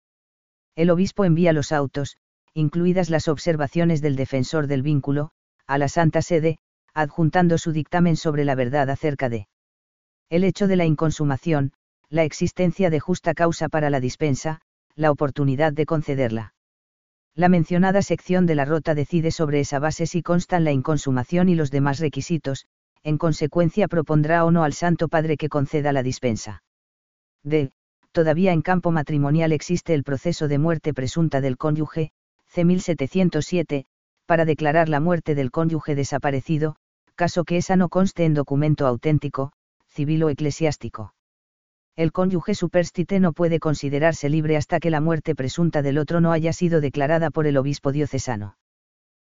El 0.76 0.90
obispo 0.90 1.26
envía 1.26 1.54
los 1.54 1.72
autos, 1.72 2.18
incluidas 2.54 3.10
las 3.10 3.28
observaciones 3.28 4.02
del 4.02 4.16
defensor 4.16 4.68
del 4.68 4.84
vínculo, 4.84 5.32
a 5.66 5.78
la 5.78 5.88
Santa 5.88 6.22
Sede, 6.22 6.60
adjuntando 6.94 7.58
su 7.58 7.72
dictamen 7.72 8.16
sobre 8.16 8.46
la 8.46 8.56
verdad 8.56 8.90
acerca 8.90 9.30
de 9.30 9.48
el 10.30 10.44
hecho 10.44 10.68
de 10.68 10.76
la 10.76 10.86
inconsumación, 10.86 11.74
la 12.14 12.26
existencia 12.26 12.92
de 12.92 13.00
justa 13.00 13.34
causa 13.34 13.70
para 13.70 13.90
la 13.90 14.00
dispensa, 14.00 14.62
la 14.96 15.10
oportunidad 15.10 15.74
de 15.74 15.88
concederla. 15.88 16.54
La 17.34 17.50
mencionada 17.50 18.04
sección 18.04 18.46
de 18.46 18.54
la 18.54 18.66
rota 18.66 18.94
decide 18.94 19.32
sobre 19.32 19.60
esa 19.60 19.80
base 19.80 20.06
si 20.06 20.22
constan 20.22 20.64
la 20.64 20.72
inconsumación 20.72 21.50
y 21.50 21.56
los 21.56 21.72
demás 21.72 21.98
requisitos, 21.98 22.68
en 23.02 23.18
consecuencia 23.18 23.88
propondrá 23.88 24.46
o 24.46 24.52
no 24.52 24.64
al 24.64 24.74
Santo 24.74 25.08
Padre 25.08 25.38
que 25.38 25.50
conceda 25.50 25.92
la 25.92 26.04
dispensa. 26.04 26.62
D 27.44 27.72
todavía 28.12 28.54
en 28.54 28.62
campo 28.62 28.92
matrimonial 28.92 29.52
existe 29.52 29.96
el 29.96 30.04
proceso 30.04 30.48
de 30.48 30.60
muerte 30.60 30.94
presunta 30.94 31.42
del 31.42 31.58
cónyuge, 31.58 32.12
C. 32.46 32.64
1707, 32.64 33.86
para 34.28 34.46
declarar 34.46 34.88
la 34.88 35.00
muerte 35.00 35.34
del 35.34 35.50
cónyuge 35.50 35.96
desaparecido, 35.96 36.76
caso 37.16 37.44
que 37.44 37.58
esa 37.58 37.76
no 37.76 37.90
conste 37.90 38.26
en 38.26 38.36
documento 38.36 38.86
auténtico, 38.86 39.52
civil 39.88 40.22
o 40.22 40.30
eclesiástico. 40.30 41.16
El 41.96 42.12
cónyuge 42.12 42.56
superstite 42.56 43.20
no 43.20 43.34
puede 43.34 43.60
considerarse 43.60 44.28
libre 44.28 44.58
hasta 44.58 44.80
que 44.80 44.90
la 44.90 45.00
muerte 45.00 45.36
presunta 45.36 45.82
del 45.84 46.00
otro 46.00 46.22
no 46.22 46.32
haya 46.32 46.52
sido 46.52 46.82
declarada 46.82 47.30
por 47.30 47.46
el 47.46 47.56
obispo 47.56 47.92
diocesano. 47.92 48.58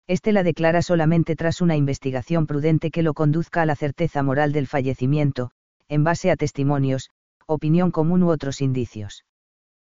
Este 0.08 0.32
la 0.32 0.44
declara 0.44 0.82
solamente 0.82 1.36
tras 1.36 1.62
una 1.62 1.76
investigación 1.76 2.46
prudente 2.46 2.92
que 2.92 3.02
lo 3.02 3.14
conduzca 3.14 3.64
a 3.64 3.66
la 3.66 3.76
certeza 3.76 4.22
moral 4.22 4.52
del 4.52 4.68
fallecimiento, 4.68 5.52
en 5.88 6.04
base 6.04 6.30
a 6.30 6.36
testimonios, 6.36 7.10
opinión 7.48 7.90
común 7.92 8.22
u 8.24 8.30
otros 8.30 8.62
indicios. 8.62 9.26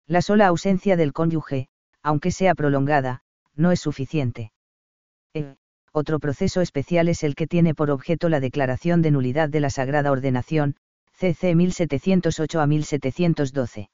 La 0.08 0.22
sola 0.22 0.48
ausencia 0.48 0.98
del 0.98 1.14
cónyuge, 1.14 1.68
aunque 2.04 2.32
sea 2.32 2.54
prolongada, 2.54 3.22
no 3.56 3.72
es 3.72 3.80
suficiente. 3.80 4.52
El 5.34 5.58
otro 5.94 6.20
proceso 6.20 6.62
especial 6.62 7.10
es 7.10 7.24
el 7.24 7.36
que 7.36 7.48
tiene 7.48 7.74
por 7.74 7.90
objeto 7.90 8.30
la 8.30 8.40
declaración 8.40 9.02
de 9.02 9.12
nulidad 9.12 9.50
de 9.50 9.60
la 9.60 9.70
Sagrada 9.70 10.12
Ordenación, 10.12 10.76
CC 11.22 11.54
1708 11.54 12.60
a 12.60 12.66
1712. 12.66 13.90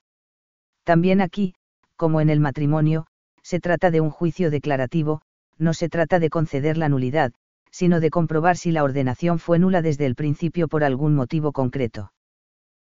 También 0.86 1.19
aquí, 1.19 1.55
como 1.97 2.21
en 2.21 2.30
el 2.30 2.39
matrimonio, 2.39 3.05
se 3.43 3.59
trata 3.59 3.91
de 3.91 3.99
un 3.99 4.11
juicio 4.11 4.49
declarativo, 4.49 5.21
no 5.57 5.73
se 5.73 5.89
trata 5.89 6.19
de 6.19 6.30
conceder 6.30 6.78
la 6.78 6.88
nulidad, 6.88 7.34
sino 7.69 7.99
de 7.99 8.11
comprobar 8.11 8.55
si 8.55 8.71
la 8.71 8.82
ordenación 8.86 9.39
fue 9.39 9.59
nula 9.59 9.82
desde 9.82 10.05
el 10.05 10.15
principio 10.15 10.69
por 10.69 10.86
algún 10.86 11.15
motivo 11.15 11.51
concreto. 11.51 12.13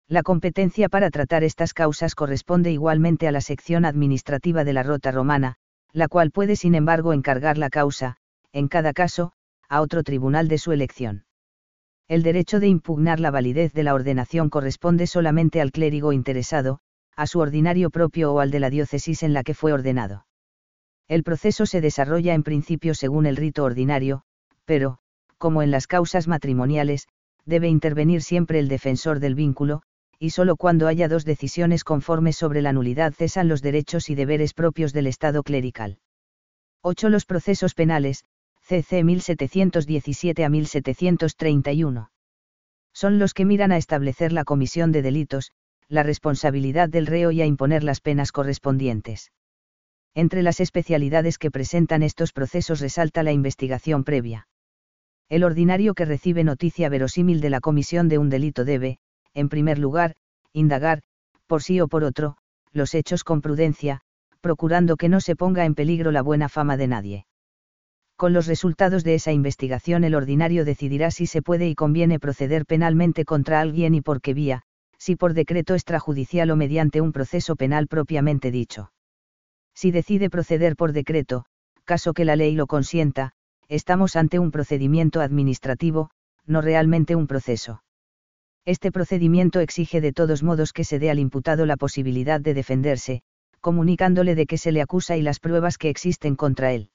La 0.09 0.23
competencia 0.23 0.89
para 0.89 1.11
tratar 1.11 1.45
estas 1.45 1.75
causas 1.75 2.15
corresponde 2.15 2.73
igualmente 2.73 3.29
a 3.29 3.33
la 3.33 3.43
sección 3.43 3.85
administrativa 3.85 4.65
de 4.65 4.73
la 4.73 4.83
Rota 4.83 5.13
Romana, 5.13 5.57
la 5.93 6.09
cual 6.09 6.31
puede 6.31 6.57
sin 6.57 6.75
embargo 6.75 7.13
encargar 7.13 7.59
la 7.59 7.69
causa, 7.69 8.17
en 8.53 8.69
cada 8.69 8.95
caso, 8.95 9.33
a 9.69 9.83
otro 9.83 10.03
tribunal 10.03 10.49
de 10.49 10.57
su 10.57 10.73
elección 10.73 11.27
el 12.11 12.25
derecho 12.25 12.59
de 12.59 12.67
impugnar 12.67 13.21
la 13.21 13.31
validez 13.31 13.73
de 13.73 13.85
la 13.85 13.95
ordenación 13.95 14.51
corresponde 14.51 15.07
solamente 15.07 15.61
al 15.61 15.71
clérigo 15.71 16.13
interesado, 16.13 16.81
a 17.15 17.29
su 17.29 17.39
ordinario 17.39 17.91
propio 17.91 18.33
o 18.33 18.41
al 18.41 18.51
de 18.51 18.59
la 18.59 18.69
diócesis 18.69 19.23
en 19.23 19.33
la 19.33 19.45
que 19.45 19.55
fue 19.55 19.73
ordenado. 19.73 20.27
El 21.07 21.23
proceso 21.23 21.67
se 21.67 21.81
desarrolla 21.81 22.35
en 22.35 22.43
principio 22.43 22.95
según 22.95 23.27
el 23.27 23.37
rito 23.37 23.63
ordinario, 23.63 24.23
pero, 24.65 24.99
como 25.39 25.63
en 25.63 25.71
las 25.71 25.87
causas 25.87 26.27
matrimoniales, 26.27 27.07
debe 27.47 27.69
intervenir 27.69 28.23
siempre 28.23 28.59
el 28.59 28.67
defensor 28.67 29.21
del 29.21 29.37
vínculo, 29.37 29.83
y 30.19 30.31
solo 30.31 30.57
cuando 30.57 30.89
haya 30.89 31.07
dos 31.07 31.25
decisiones 31.25 31.85
conformes 31.85 32.35
sobre 32.35 32.61
la 32.61 32.73
nulidad 32.73 33.13
cesan 33.13 33.47
los 33.47 33.63
derechos 33.63 34.11
y 34.11 34.17
deberes 34.17 34.53
propios 34.53 34.93
del 34.93 35.07
Estado 35.07 35.45
clerical. 35.45 35.99
8. 36.83 37.09
Los 37.09 37.25
procesos 37.25 37.75
penales, 37.75 38.25
CC 38.71 39.03
1717 39.03 40.45
a 40.45 40.49
1731. 40.49 42.13
Son 42.95 43.19
los 43.19 43.35
que 43.35 43.45
miran 43.45 43.73
a 43.73 43.77
establecer 43.77 44.31
la 44.31 44.45
comisión 44.45 44.93
de 44.93 45.03
delitos, 45.03 45.51
la 45.89 46.05
responsabilidad 46.05 46.89
del 46.89 47.09
reo 47.09 47.33
y 47.33 47.43
a 47.43 47.47
imponer 47.47 47.83
las 47.83 48.01
penas 48.01 48.31
correspondientes. 48.31 49.33
Entre 50.15 50.45
las 50.45 50.61
especialidades 50.61 51.37
que 51.37 51.51
presentan 51.51 52.05
estos 52.05 52.33
procesos 52.33 52.79
resalta 52.79 53.25
la 53.25 53.33
investigación 53.33 54.05
previa. 54.05 54.47
El 55.29 55.43
ordinario 55.43 55.95
que 55.95 56.05
recibe 56.05 56.45
noticia 56.45 56.89
verosímil 56.89 57.41
de 57.41 57.51
la 57.51 57.59
comisión 57.59 58.09
de 58.09 58.19
un 58.19 58.31
delito 58.31 58.65
debe, 58.65 58.99
en 59.35 59.49
primer 59.49 59.81
lugar, 59.81 60.15
indagar, 60.53 61.03
por 61.49 61.65
sí 61.65 61.81
o 61.81 61.89
por 61.89 62.05
otro, 62.05 62.37
los 62.71 62.95
hechos 62.95 63.25
con 63.25 63.41
prudencia, 63.41 64.03
procurando 64.41 64.97
que 64.97 65.09
no 65.09 65.21
se 65.21 65.35
ponga 65.35 65.65
en 65.65 65.75
peligro 65.75 66.13
la 66.13 66.23
buena 66.23 66.49
fama 66.49 66.77
de 66.77 66.87
nadie. 66.87 67.27
Con 68.21 68.35
los 68.35 68.47
resultados 68.47 69.03
de 69.03 69.15
esa 69.15 69.33
investigación 69.33 70.05
el 70.05 70.15
ordinario 70.15 70.67
decidirá 70.67 71.11
si 71.11 71.25
se 71.25 71.41
puede 71.41 71.71
y 71.71 71.75
conviene 71.75 72.19
proceder 72.19 72.67
penalmente 72.67 73.25
contra 73.25 73.63
alguien 73.63 73.95
y 73.95 74.03
por 74.03 74.21
qué 74.21 74.35
vía, 74.35 74.61
si 74.99 75.17
por 75.17 75.33
decreto 75.33 75.73
extrajudicial 75.73 76.51
o 76.51 76.57
mediante 76.57 77.01
un 77.01 77.13
proceso 77.13 77.57
penal 77.57 77.87
propiamente 77.87 78.51
dicho. 78.51 78.93
Si 79.75 79.91
decide 79.91 80.29
proceder 80.29 80.77
por 80.77 80.93
decreto, 80.93 81.47
caso 81.85 82.13
que 82.13 82.27
la 82.27 82.37
ley 82.37 82.55
lo 82.55 82.67
consienta, 82.67 83.33
estamos 83.69 84.17
ante 84.17 84.39
un 84.39 84.51
procedimiento 84.51 85.23
administrativo, 85.23 86.11
no 86.45 86.61
realmente 86.61 87.17
un 87.17 87.27
proceso. 87.27 87.83
Este 88.67 88.93
procedimiento 88.93 89.61
exige 89.61 90.03
de 90.03 90.13
todos 90.13 90.43
modos 90.43 90.75
que 90.75 90.85
se 90.85 90.99
dé 90.99 91.09
al 91.09 91.21
imputado 91.21 91.65
la 91.65 91.79
posibilidad 91.79 92.39
de 92.39 92.53
defenderse, 92.53 93.23
comunicándole 93.63 94.35
de 94.35 94.45
qué 94.45 94.59
se 94.59 94.73
le 94.73 94.83
acusa 94.83 95.17
y 95.17 95.23
las 95.23 95.41
pruebas 95.41 95.79
que 95.79 95.89
existen 95.89 96.37
contra 96.37 96.75
él. 96.75 96.91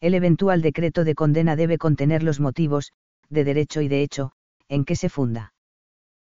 El 0.00 0.14
eventual 0.14 0.62
decreto 0.62 1.04
de 1.04 1.14
condena 1.14 1.56
debe 1.56 1.78
contener 1.78 2.22
los 2.22 2.40
motivos, 2.40 2.92
de 3.28 3.44
derecho 3.44 3.80
y 3.80 3.88
de 3.88 4.02
hecho, 4.02 4.32
en 4.68 4.84
que 4.84 4.96
se 4.96 5.08
funda. 5.08 5.54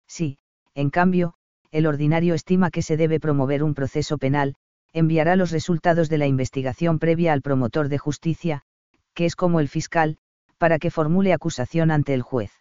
Si, 0.08 0.38
en 0.74 0.90
cambio, 0.90 1.36
el 1.72 1.86
ordinario 1.86 2.34
estima 2.34 2.72
que 2.72 2.82
se 2.82 2.98
debe 2.98 3.20
promover 3.20 3.64
un 3.64 3.76
proceso 3.76 4.18
penal, 4.18 4.56
enviará 4.92 5.36
los 5.36 5.52
resultados 5.52 6.10
de 6.10 6.18
la 6.18 6.26
investigación 6.26 6.98
previa 6.98 7.32
al 7.32 7.42
promotor 7.42 7.90
de 7.90 8.00
justicia, 8.00 8.64
que 9.14 9.26
es 9.26 9.36
como 9.36 9.60
el 9.60 9.70
fiscal, 9.70 10.18
para 10.58 10.80
que 10.80 10.92
formule 10.92 11.32
acusación 11.32 11.92
ante 11.92 12.14
el 12.14 12.22
juez. 12.22 12.52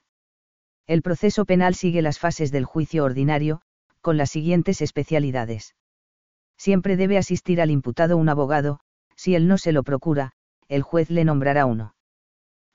El 0.87 1.03
proceso 1.03 1.45
penal 1.45 1.75
sigue 1.75 2.03
las 2.03 2.19
fases 2.19 2.51
del 2.53 2.65
juicio 2.65 3.05
ordinario, 3.05 3.63
con 4.01 4.17
las 4.17 4.31
siguientes 4.31 4.83
especialidades. 4.83 5.75
Siempre 6.57 6.97
debe 6.97 7.19
asistir 7.19 7.61
al 7.61 7.71
imputado 7.71 8.17
un 8.17 8.29
abogado, 8.29 8.81
si 9.17 9.35
él 9.35 9.49
no 9.49 9.59
se 9.59 9.73
lo 9.73 9.83
procura, 9.83 10.33
el 10.69 10.83
juez 10.83 11.11
le 11.11 11.25
nombrará 11.25 11.67
uno. 11.67 11.95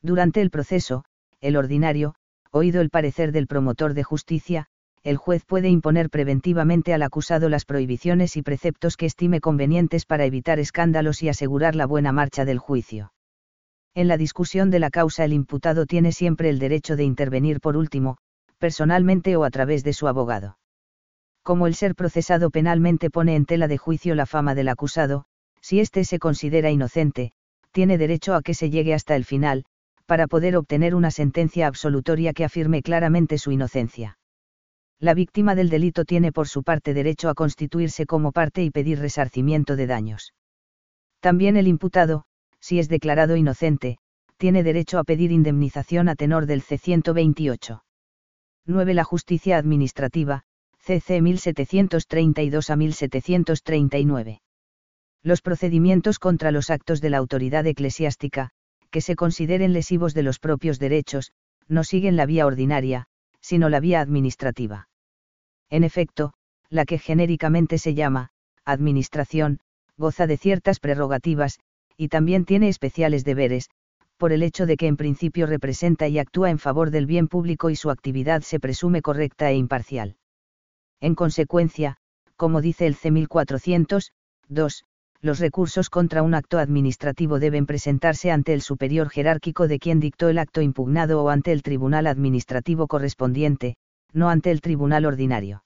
Durante 0.02 0.42
el 0.42 0.50
proceso, 0.50 1.06
el 1.40 1.56
ordinario, 1.56 2.16
oído 2.52 2.82
el 2.82 2.90
parecer 2.90 3.32
del 3.32 3.48
promotor 3.48 3.94
de 3.94 4.04
justicia, 4.04 4.68
el 5.04 5.18
juez 5.18 5.44
puede 5.46 5.70
imponer 5.70 6.10
preventivamente 6.10 6.94
al 6.94 7.04
acusado 7.04 7.50
las 7.50 7.66
prohibiciones 7.66 8.38
y 8.38 8.42
preceptos 8.42 8.96
que 8.96 9.06
estime 9.06 9.42
convenientes 9.42 10.06
para 10.06 10.26
evitar 10.26 10.60
escándalos 10.60 11.22
y 11.24 11.30
asegurar 11.30 11.76
la 11.76 11.86
buena 11.86 12.12
marcha 12.12 12.46
del 12.46 12.60
juicio. 12.60 13.14
En 13.96 14.08
la 14.08 14.18
discusión 14.18 14.72
de 14.72 14.80
la 14.80 14.90
causa 14.90 15.26
el 15.26 15.34
imputado 15.34 15.86
tiene 15.86 16.14
siempre 16.14 16.50
el 16.50 16.58
derecho 16.58 16.96
de 16.96 17.04
intervenir 17.04 17.60
por 17.60 17.78
último, 17.78 18.18
personalmente 18.58 19.36
o 19.36 19.44
a 19.44 19.50
través 19.50 19.84
de 19.84 19.94
su 19.94 20.08
abogado. 20.08 20.58
Como 21.44 21.68
el 21.68 21.76
ser 21.76 21.96
procesado 21.96 22.50
penalmente 22.50 23.10
pone 23.10 23.36
en 23.36 23.46
tela 23.46 23.68
de 23.68 23.78
juicio 23.78 24.16
la 24.16 24.26
fama 24.26 24.56
del 24.56 24.70
acusado, 24.70 25.26
si 25.60 25.82
éste 25.82 26.06
se 26.06 26.18
considera 26.18 26.72
inocente, 26.72 27.34
tiene 27.74 27.98
derecho 27.98 28.36
a 28.36 28.42
que 28.42 28.54
se 28.54 28.70
llegue 28.70 28.94
hasta 28.94 29.16
el 29.16 29.26
final, 29.26 29.66
para 30.06 30.28
poder 30.28 30.56
obtener 30.56 30.96
una 30.96 31.12
sentencia 31.12 31.68
absolutoria 31.68 32.32
que 32.34 32.46
afirme 32.46 32.84
claramente 32.84 33.38
su 33.38 33.52
inocencia. 33.52 34.18
La 35.00 35.16
víctima 35.16 35.56
del 35.56 35.70
delito 35.70 36.06
tiene 36.06 36.32
por 36.32 36.48
su 36.48 36.64
parte 36.64 36.94
derecho 36.94 37.30
a 37.30 37.34
constituirse 37.34 38.06
como 38.06 38.32
parte 38.32 38.64
y 38.64 38.70
pedir 38.70 39.00
resarcimiento 39.00 39.76
de 39.76 39.88
daños. 39.88 40.34
También 41.20 41.58
el 41.58 41.68
imputado, 41.68 42.26
si 42.60 42.80
es 42.80 42.88
declarado 42.90 43.36
inocente, 43.36 43.98
tiene 44.38 44.64
derecho 44.64 45.00
a 45.00 45.04
pedir 45.04 45.32
indemnización 45.32 46.10
a 46.10 46.16
tenor 46.16 46.46
del 46.46 46.62
C-128. 46.62 47.82
9. 48.66 48.94
La 48.94 49.04
justicia 49.04 49.58
administrativa, 49.58 50.44
CC 50.78 51.22
1732 51.22 52.70
a 52.70 52.76
1739 52.76 54.42
los 55.24 55.42
procedimientos 55.42 56.20
contra 56.20 56.52
los 56.52 56.70
actos 56.70 57.02
de 57.02 57.10
la 57.10 57.18
autoridad 57.18 57.66
eclesiástica, 57.66 58.50
que 58.92 59.02
se 59.02 59.16
consideren 59.16 59.74
lesivos 59.74 60.14
de 60.14 60.24
los 60.24 60.40
propios 60.40 60.80
derechos, 60.80 61.32
no 61.68 61.84
siguen 61.84 62.16
la 62.16 62.26
vía 62.26 62.46
ordinaria, 62.46 63.08
sino 63.42 63.70
la 63.70 63.80
vía 63.80 64.02
administrativa. 64.02 64.90
En 65.70 65.84
efecto, 65.84 66.34
la 66.70 66.86
que 66.86 67.00
genéricamente 67.00 67.78
se 67.78 67.94
llama, 67.94 68.30
administración, 68.66 69.60
goza 69.98 70.28
de 70.28 70.38
ciertas 70.38 70.80
prerrogativas, 70.80 71.60
y 71.98 72.10
también 72.10 72.46
tiene 72.46 72.70
especiales 72.70 73.24
deberes, 73.24 73.70
por 74.18 74.32
el 74.32 74.44
hecho 74.44 74.66
de 74.66 74.78
que 74.78 74.88
en 74.88 74.98
principio 74.98 75.48
representa 75.48 76.08
y 76.08 76.20
actúa 76.20 76.50
en 76.50 76.60
favor 76.60 76.92
del 76.92 77.06
bien 77.06 77.28
público 77.28 77.70
y 77.70 77.76
su 77.76 77.90
actividad 77.90 78.42
se 78.42 78.60
presume 78.60 79.02
correcta 79.02 79.50
e 79.52 79.56
imparcial. 79.56 80.18
En 81.00 81.16
consecuencia, 81.16 81.98
como 82.36 82.62
dice 82.62 82.88
el 82.88 82.96
C 82.96 83.12
1400, 83.12 84.12
2, 84.48 84.86
los 85.24 85.40
recursos 85.40 85.90
contra 85.90 86.22
un 86.22 86.34
acto 86.34 86.60
administrativo 86.60 87.40
deben 87.40 87.66
presentarse 87.66 88.30
ante 88.30 88.54
el 88.54 88.62
superior 88.62 89.10
jerárquico 89.10 89.70
de 89.70 89.80
quien 89.80 90.02
dictó 90.02 90.28
el 90.28 90.38
acto 90.38 90.62
impugnado 90.62 91.24
o 91.24 91.30
ante 91.30 91.54
el 91.54 91.64
tribunal 91.64 92.08
administrativo 92.08 92.88
correspondiente, 92.88 93.78
no 94.12 94.30
ante 94.30 94.52
el 94.52 94.60
tribunal 94.60 95.06
ordinario. 95.06 95.64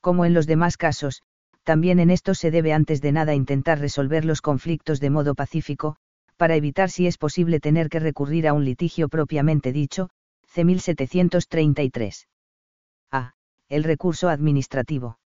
Como 0.00 0.24
en 0.24 0.32
los 0.32 0.46
demás 0.46 0.78
casos, 0.78 1.22
también 1.64 2.00
en 2.00 2.08
estos 2.08 2.38
se 2.38 2.50
debe 2.50 2.72
antes 2.72 3.02
de 3.02 3.12
nada 3.12 3.34
intentar 3.34 3.78
resolver 3.78 4.24
los 4.24 4.40
conflictos 4.40 5.00
de 5.00 5.10
modo 5.10 5.34
pacífico, 5.34 5.96
para 6.38 6.56
evitar 6.56 6.90
si 6.90 7.06
es 7.06 7.18
posible 7.18 7.60
tener 7.60 7.90
que 7.90 8.00
recurrir 8.00 8.48
a 8.48 8.54
un 8.54 8.64
litigio 8.64 9.10
propiamente 9.10 9.70
dicho, 9.72 10.08
C. 10.46 10.64
1733. 10.64 12.26
A. 13.10 13.34
El 13.68 13.84
recurso 13.84 14.30
administrativo. 14.30 15.18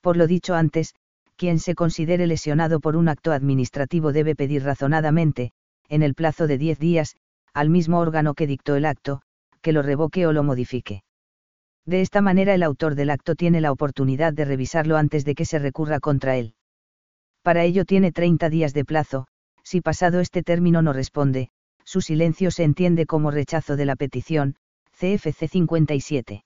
Por 0.00 0.16
lo 0.16 0.26
dicho 0.26 0.56
antes, 0.56 0.94
quien 1.36 1.58
se 1.58 1.74
considere 1.74 2.26
lesionado 2.26 2.80
por 2.80 2.96
un 2.96 3.08
acto 3.08 3.32
administrativo 3.32 4.12
debe 4.12 4.34
pedir 4.34 4.64
razonadamente, 4.64 5.52
en 5.88 6.02
el 6.02 6.14
plazo 6.14 6.46
de 6.46 6.58
10 6.58 6.78
días, 6.78 7.16
al 7.52 7.70
mismo 7.70 7.98
órgano 8.00 8.34
que 8.34 8.46
dictó 8.46 8.74
el 8.74 8.84
acto, 8.84 9.22
que 9.60 9.72
lo 9.72 9.82
revoque 9.82 10.26
o 10.26 10.32
lo 10.32 10.42
modifique. 10.42 11.02
De 11.84 12.00
esta 12.00 12.20
manera 12.20 12.54
el 12.54 12.62
autor 12.62 12.96
del 12.96 13.10
acto 13.10 13.34
tiene 13.34 13.60
la 13.60 13.70
oportunidad 13.70 14.32
de 14.32 14.44
revisarlo 14.44 14.96
antes 14.96 15.24
de 15.24 15.34
que 15.34 15.44
se 15.44 15.58
recurra 15.58 16.00
contra 16.00 16.36
él. 16.36 16.54
Para 17.42 17.62
ello 17.64 17.84
tiene 17.84 18.10
30 18.10 18.50
días 18.50 18.74
de 18.74 18.84
plazo, 18.84 19.28
si 19.62 19.80
pasado 19.80 20.20
este 20.20 20.42
término 20.42 20.82
no 20.82 20.92
responde, 20.92 21.50
su 21.84 22.00
silencio 22.00 22.50
se 22.50 22.64
entiende 22.64 23.06
como 23.06 23.30
rechazo 23.30 23.76
de 23.76 23.84
la 23.84 23.94
petición, 23.94 24.56
CFC 24.98 25.48
57. 25.48 26.44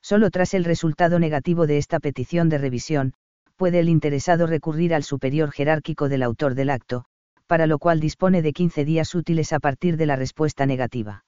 Solo 0.00 0.30
tras 0.30 0.54
el 0.54 0.64
resultado 0.64 1.18
negativo 1.18 1.66
de 1.66 1.78
esta 1.78 1.98
petición 1.98 2.48
de 2.48 2.58
revisión, 2.58 3.14
puede 3.62 3.78
el 3.78 3.88
interesado 3.88 4.48
recurrir 4.48 4.92
al 4.92 5.04
superior 5.04 5.52
jerárquico 5.52 6.08
del 6.08 6.24
autor 6.24 6.56
del 6.56 6.68
acto, 6.68 7.04
para 7.46 7.68
lo 7.68 7.78
cual 7.78 8.00
dispone 8.00 8.42
de 8.42 8.52
15 8.52 8.84
días 8.84 9.14
útiles 9.14 9.52
a 9.52 9.60
partir 9.60 9.96
de 9.96 10.04
la 10.04 10.16
respuesta 10.16 10.66
negativa. 10.66 11.24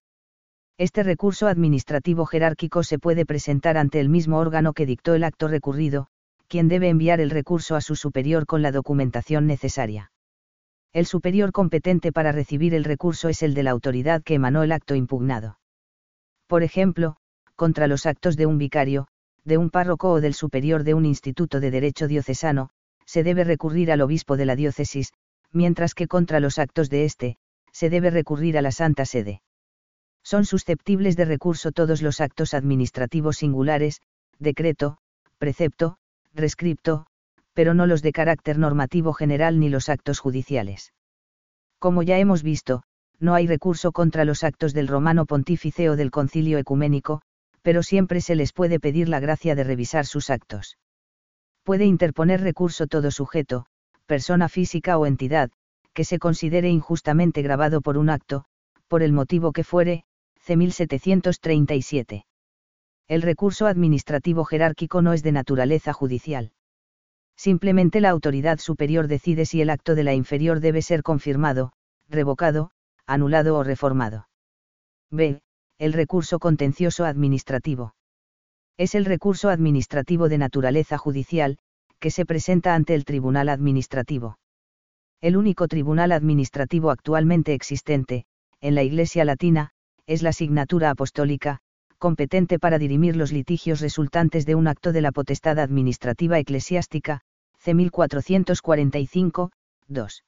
Este 0.76 1.05
recurso 1.05 1.47
administrativo 1.47 2.26
jerárquico 2.26 2.82
se 2.82 2.99
puede 2.99 3.24
presentar 3.24 3.76
ante 3.76 4.01
el 4.01 4.09
mismo 4.09 4.39
órgano 4.39 4.72
que 4.72 4.85
dictó 4.85 5.14
el 5.14 5.22
acto 5.22 5.47
recurrido, 5.47 6.09
quien 6.49 6.66
debe 6.66 6.89
enviar 6.89 7.20
el 7.20 7.30
recurso 7.30 7.76
a 7.76 7.80
su 7.80 7.95
superior 7.95 8.47
con 8.47 8.62
la 8.62 8.72
documentación 8.72 9.47
necesaria. 9.47 10.11
El 10.93 11.07
superior 11.07 11.53
competente 11.53 12.11
para 12.11 12.32
recibir 12.32 12.74
el 12.74 12.82
recurso 12.82 13.28
es 13.28 13.45
el 13.45 13.55
de 13.55 13.62
la 13.62 13.70
autoridad 13.70 14.24
que 14.24 14.35
emanó 14.35 14.64
el 14.64 14.72
acto 14.72 14.97
impugnado. 14.97 15.61
Por 16.49 16.64
ejemplo, 16.64 17.14
contra 17.55 17.87
los 17.87 18.07
actos 18.07 18.37
de 18.37 18.47
un 18.47 18.59
vicario, 18.59 19.07
de 19.45 19.59
un 19.59 19.70
párroco 19.70 20.11
o 20.11 20.20
del 20.20 20.34
superior 20.34 20.84
de 20.84 20.95
un 20.95 21.05
instituto 21.05 21.61
de 21.61 21.70
derecho 21.70 22.09
diocesano, 22.09 22.70
se 23.07 23.22
debe 23.22 23.45
recurrir 23.45 23.92
al 23.92 24.01
obispo 24.01 24.36
de 24.36 24.47
la 24.47 24.57
diócesis, 24.57 25.12
mientras 25.53 25.95
que 25.95 26.09
contra 26.09 26.40
los 26.40 26.59
actos 26.59 26.90
de 26.90 27.05
éste, 27.05 27.36
se 27.72 27.90
debe 27.90 28.11
recurrir 28.11 28.57
a 28.57 28.62
la 28.62 28.72
Santa 28.72 29.05
Sede. 29.05 29.42
Son 30.22 30.47
susceptibles 30.47 31.16
de 31.16 31.26
recurso 31.26 31.70
todos 31.70 32.01
los 32.01 32.20
actos 32.20 32.55
administrativos 32.55 33.36
singulares, 33.36 34.01
decreto, 34.38 34.97
precepto, 35.38 35.99
rescripto, 36.32 37.07
pero 37.53 37.74
no 37.74 37.86
los 37.86 38.03
de 38.03 38.12
carácter 38.12 38.59
normativo 38.59 39.12
general 39.12 39.61
ni 39.61 39.68
los 39.68 39.88
actos 39.88 40.18
judiciales. 40.18 40.92
Como 41.78 42.03
ya 42.03 42.18
hemos 42.18 42.42
visto, 42.42 42.82
no 43.20 43.34
hay 43.34 43.47
recurso 43.47 43.92
contra 43.92 44.24
los 44.24 44.42
actos 44.42 44.72
del 44.72 44.88
romano 44.88 45.26
pontífice 45.26 45.90
o 45.90 45.97
del 45.97 46.11
concilio 46.11 46.59
ecuménico, 46.59 47.20
pero 47.64 47.82
siempre 47.82 48.20
se 48.20 48.34
les 48.34 48.52
puede 48.52 48.78
pedir 48.78 49.08
la 49.08 49.20
gracia 49.20 49.54
de 49.54 49.64
revisar 49.64 50.04
sus 50.04 50.28
actos. 50.28 50.76
Puede 51.62 51.86
interponer 51.86 52.42
recurso 52.42 52.86
todo 52.86 53.10
sujeto, 53.10 53.64
persona 54.04 54.50
física 54.50 54.98
o 54.98 55.06
entidad, 55.06 55.50
que 55.94 56.04
se 56.04 56.18
considere 56.18 56.68
injustamente 56.68 57.40
grabado 57.40 57.80
por 57.80 57.96
un 57.96 58.10
acto, 58.10 58.44
por 58.86 59.02
el 59.02 59.14
motivo 59.14 59.52
que 59.52 59.64
fuere, 59.64 60.04
C. 60.36 60.58
1737. 60.58 62.26
El 63.08 63.22
recurso 63.22 63.66
administrativo 63.66 64.44
jerárquico 64.44 65.00
no 65.00 65.14
es 65.14 65.22
de 65.22 65.32
naturaleza 65.32 65.94
judicial. 65.94 66.52
Simplemente 67.34 68.02
la 68.02 68.10
autoridad 68.10 68.58
superior 68.58 69.08
decide 69.08 69.46
si 69.46 69.62
el 69.62 69.70
acto 69.70 69.94
de 69.94 70.04
la 70.04 70.12
inferior 70.12 70.60
debe 70.60 70.82
ser 70.82 71.02
confirmado, 71.02 71.72
revocado, 72.10 72.72
anulado 73.06 73.56
o 73.56 73.64
reformado. 73.64 74.28
B. 75.10 75.40
El 75.79 75.93
recurso 75.93 76.39
contencioso 76.39 77.05
administrativo. 77.05 77.95
Es 78.77 78.95
el 78.95 79.05
recurso 79.05 79.49
administrativo 79.49 80.29
de 80.29 80.39
naturaleza 80.39 80.99
judicial, 80.99 81.59
que 81.99 82.12
se 82.12 82.25
presenta 82.25 82.77
ante 82.77 82.95
el 82.95 83.05
Tribunal 83.05 83.49
Administrativo. 83.49 84.39
El 85.20 85.37
único 85.37 85.66
tribunal 85.66 86.12
administrativo 86.12 86.91
actualmente 86.91 87.55
existente, 87.55 88.25
en 88.61 88.77
la 88.77 88.85
Iglesia 88.85 89.25
Latina, 89.25 89.70
es 90.07 90.22
la 90.22 90.33
Signatura 90.33 90.91
Apostólica, 90.91 91.59
competente 91.99 92.59
para 92.61 92.79
dirimir 92.79 93.16
los 93.16 93.33
litigios 93.33 93.81
resultantes 93.81 94.47
de 94.47 94.55
un 94.55 94.68
acto 94.68 94.93
de 94.93 95.01
la 95.01 95.11
potestad 95.11 95.59
administrativa 95.59 96.39
eclesiástica, 96.39 97.20
C. 97.59 97.75
1445, 97.75 99.51
2. 99.89 100.25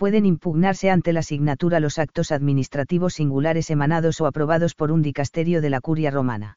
Pueden 0.00 0.24
impugnarse 0.24 0.88
ante 0.88 1.12
la 1.12 1.20
asignatura 1.20 1.78
los 1.78 1.98
actos 1.98 2.32
administrativos 2.32 3.12
singulares 3.12 3.68
emanados 3.68 4.18
o 4.22 4.26
aprobados 4.26 4.74
por 4.74 4.92
un 4.92 5.02
dicasterio 5.02 5.60
de 5.60 5.68
la 5.68 5.82
curia 5.82 6.10
romana. 6.10 6.56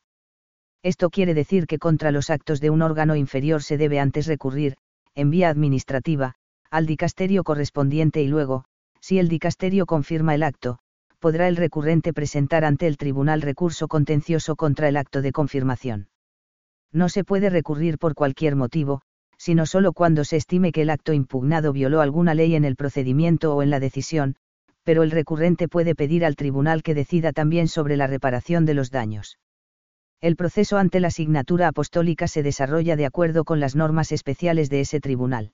Esto 0.82 1.10
quiere 1.10 1.34
decir 1.34 1.68
que 1.68 1.78
contra 1.78 2.12
los 2.12 2.30
actos 2.30 2.62
de 2.62 2.70
un 2.70 2.82
órgano 2.82 3.18
inferior 3.18 3.62
se 3.62 3.76
debe 3.76 4.00
antes 4.00 4.28
recurrir, 4.28 4.78
en 5.14 5.30
vía 5.30 5.50
administrativa, 5.50 6.36
al 6.72 6.86
dicasterio 6.86 7.44
correspondiente 7.44 8.22
y 8.22 8.30
luego, 8.30 8.64
si 9.02 9.20
el 9.20 9.28
dicasterio 9.28 9.86
confirma 9.88 10.36
el 10.36 10.44
acto, 10.44 10.80
podrá 11.20 11.50
el 11.50 11.58
recurrente 11.58 12.14
presentar 12.14 12.64
ante 12.64 12.88
el 12.88 12.96
tribunal 12.96 13.42
recurso 13.42 13.90
contencioso 13.90 14.56
contra 14.56 14.88
el 14.88 14.96
acto 14.96 15.22
de 15.22 15.34
confirmación. 15.34 16.08
No 16.94 17.10
se 17.10 17.26
puede 17.26 17.50
recurrir 17.50 17.98
por 17.98 18.16
cualquier 18.16 18.56
motivo, 18.56 19.02
sino 19.44 19.66
solo 19.66 19.92
cuando 19.92 20.24
se 20.24 20.38
estime 20.38 20.72
que 20.72 20.84
el 20.84 20.90
acto 20.90 21.12
impugnado 21.12 21.74
violó 21.74 22.00
alguna 22.00 22.34
ley 22.34 22.56
en 22.56 22.64
el 22.64 22.78
procedimiento 22.78 23.54
o 23.54 23.62
en 23.62 23.72
la 23.72 23.82
decisión, 23.82 24.38
pero 24.86 25.04
el 25.04 25.12
recurrente 25.12 25.68
puede 25.68 25.96
pedir 25.96 26.24
al 26.24 26.38
tribunal 26.38 26.82
que 26.82 26.94
decida 26.94 27.34
también 27.34 27.68
sobre 27.68 27.98
la 27.98 28.08
reparación 28.08 28.64
de 28.64 28.74
los 28.74 28.90
daños. 28.90 29.40
El 30.22 30.38
proceso 30.38 30.78
ante 30.78 31.02
la 31.02 31.10
asignatura 31.10 31.68
apostólica 31.68 32.30
se 32.30 32.42
desarrolla 32.42 32.96
de 32.96 33.06
acuerdo 33.06 33.44
con 33.44 33.60
las 33.60 33.76
normas 33.76 34.14
especiales 34.14 34.70
de 34.70 34.80
ese 34.80 35.02
tribunal. 35.02 35.52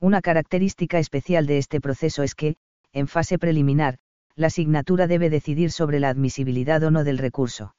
Una 0.00 0.20
característica 0.20 0.98
especial 0.98 1.46
de 1.46 1.58
este 1.58 1.80
proceso 1.80 2.24
es 2.24 2.34
que, 2.34 2.56
en 2.92 3.06
fase 3.06 3.38
preliminar, 3.38 3.98
la 4.34 4.48
asignatura 4.48 5.06
debe 5.06 5.30
decidir 5.30 5.70
sobre 5.70 6.00
la 6.00 6.08
admisibilidad 6.08 6.82
o 6.82 6.90
no 6.90 7.04
del 7.04 7.18
recurso. 7.18 7.75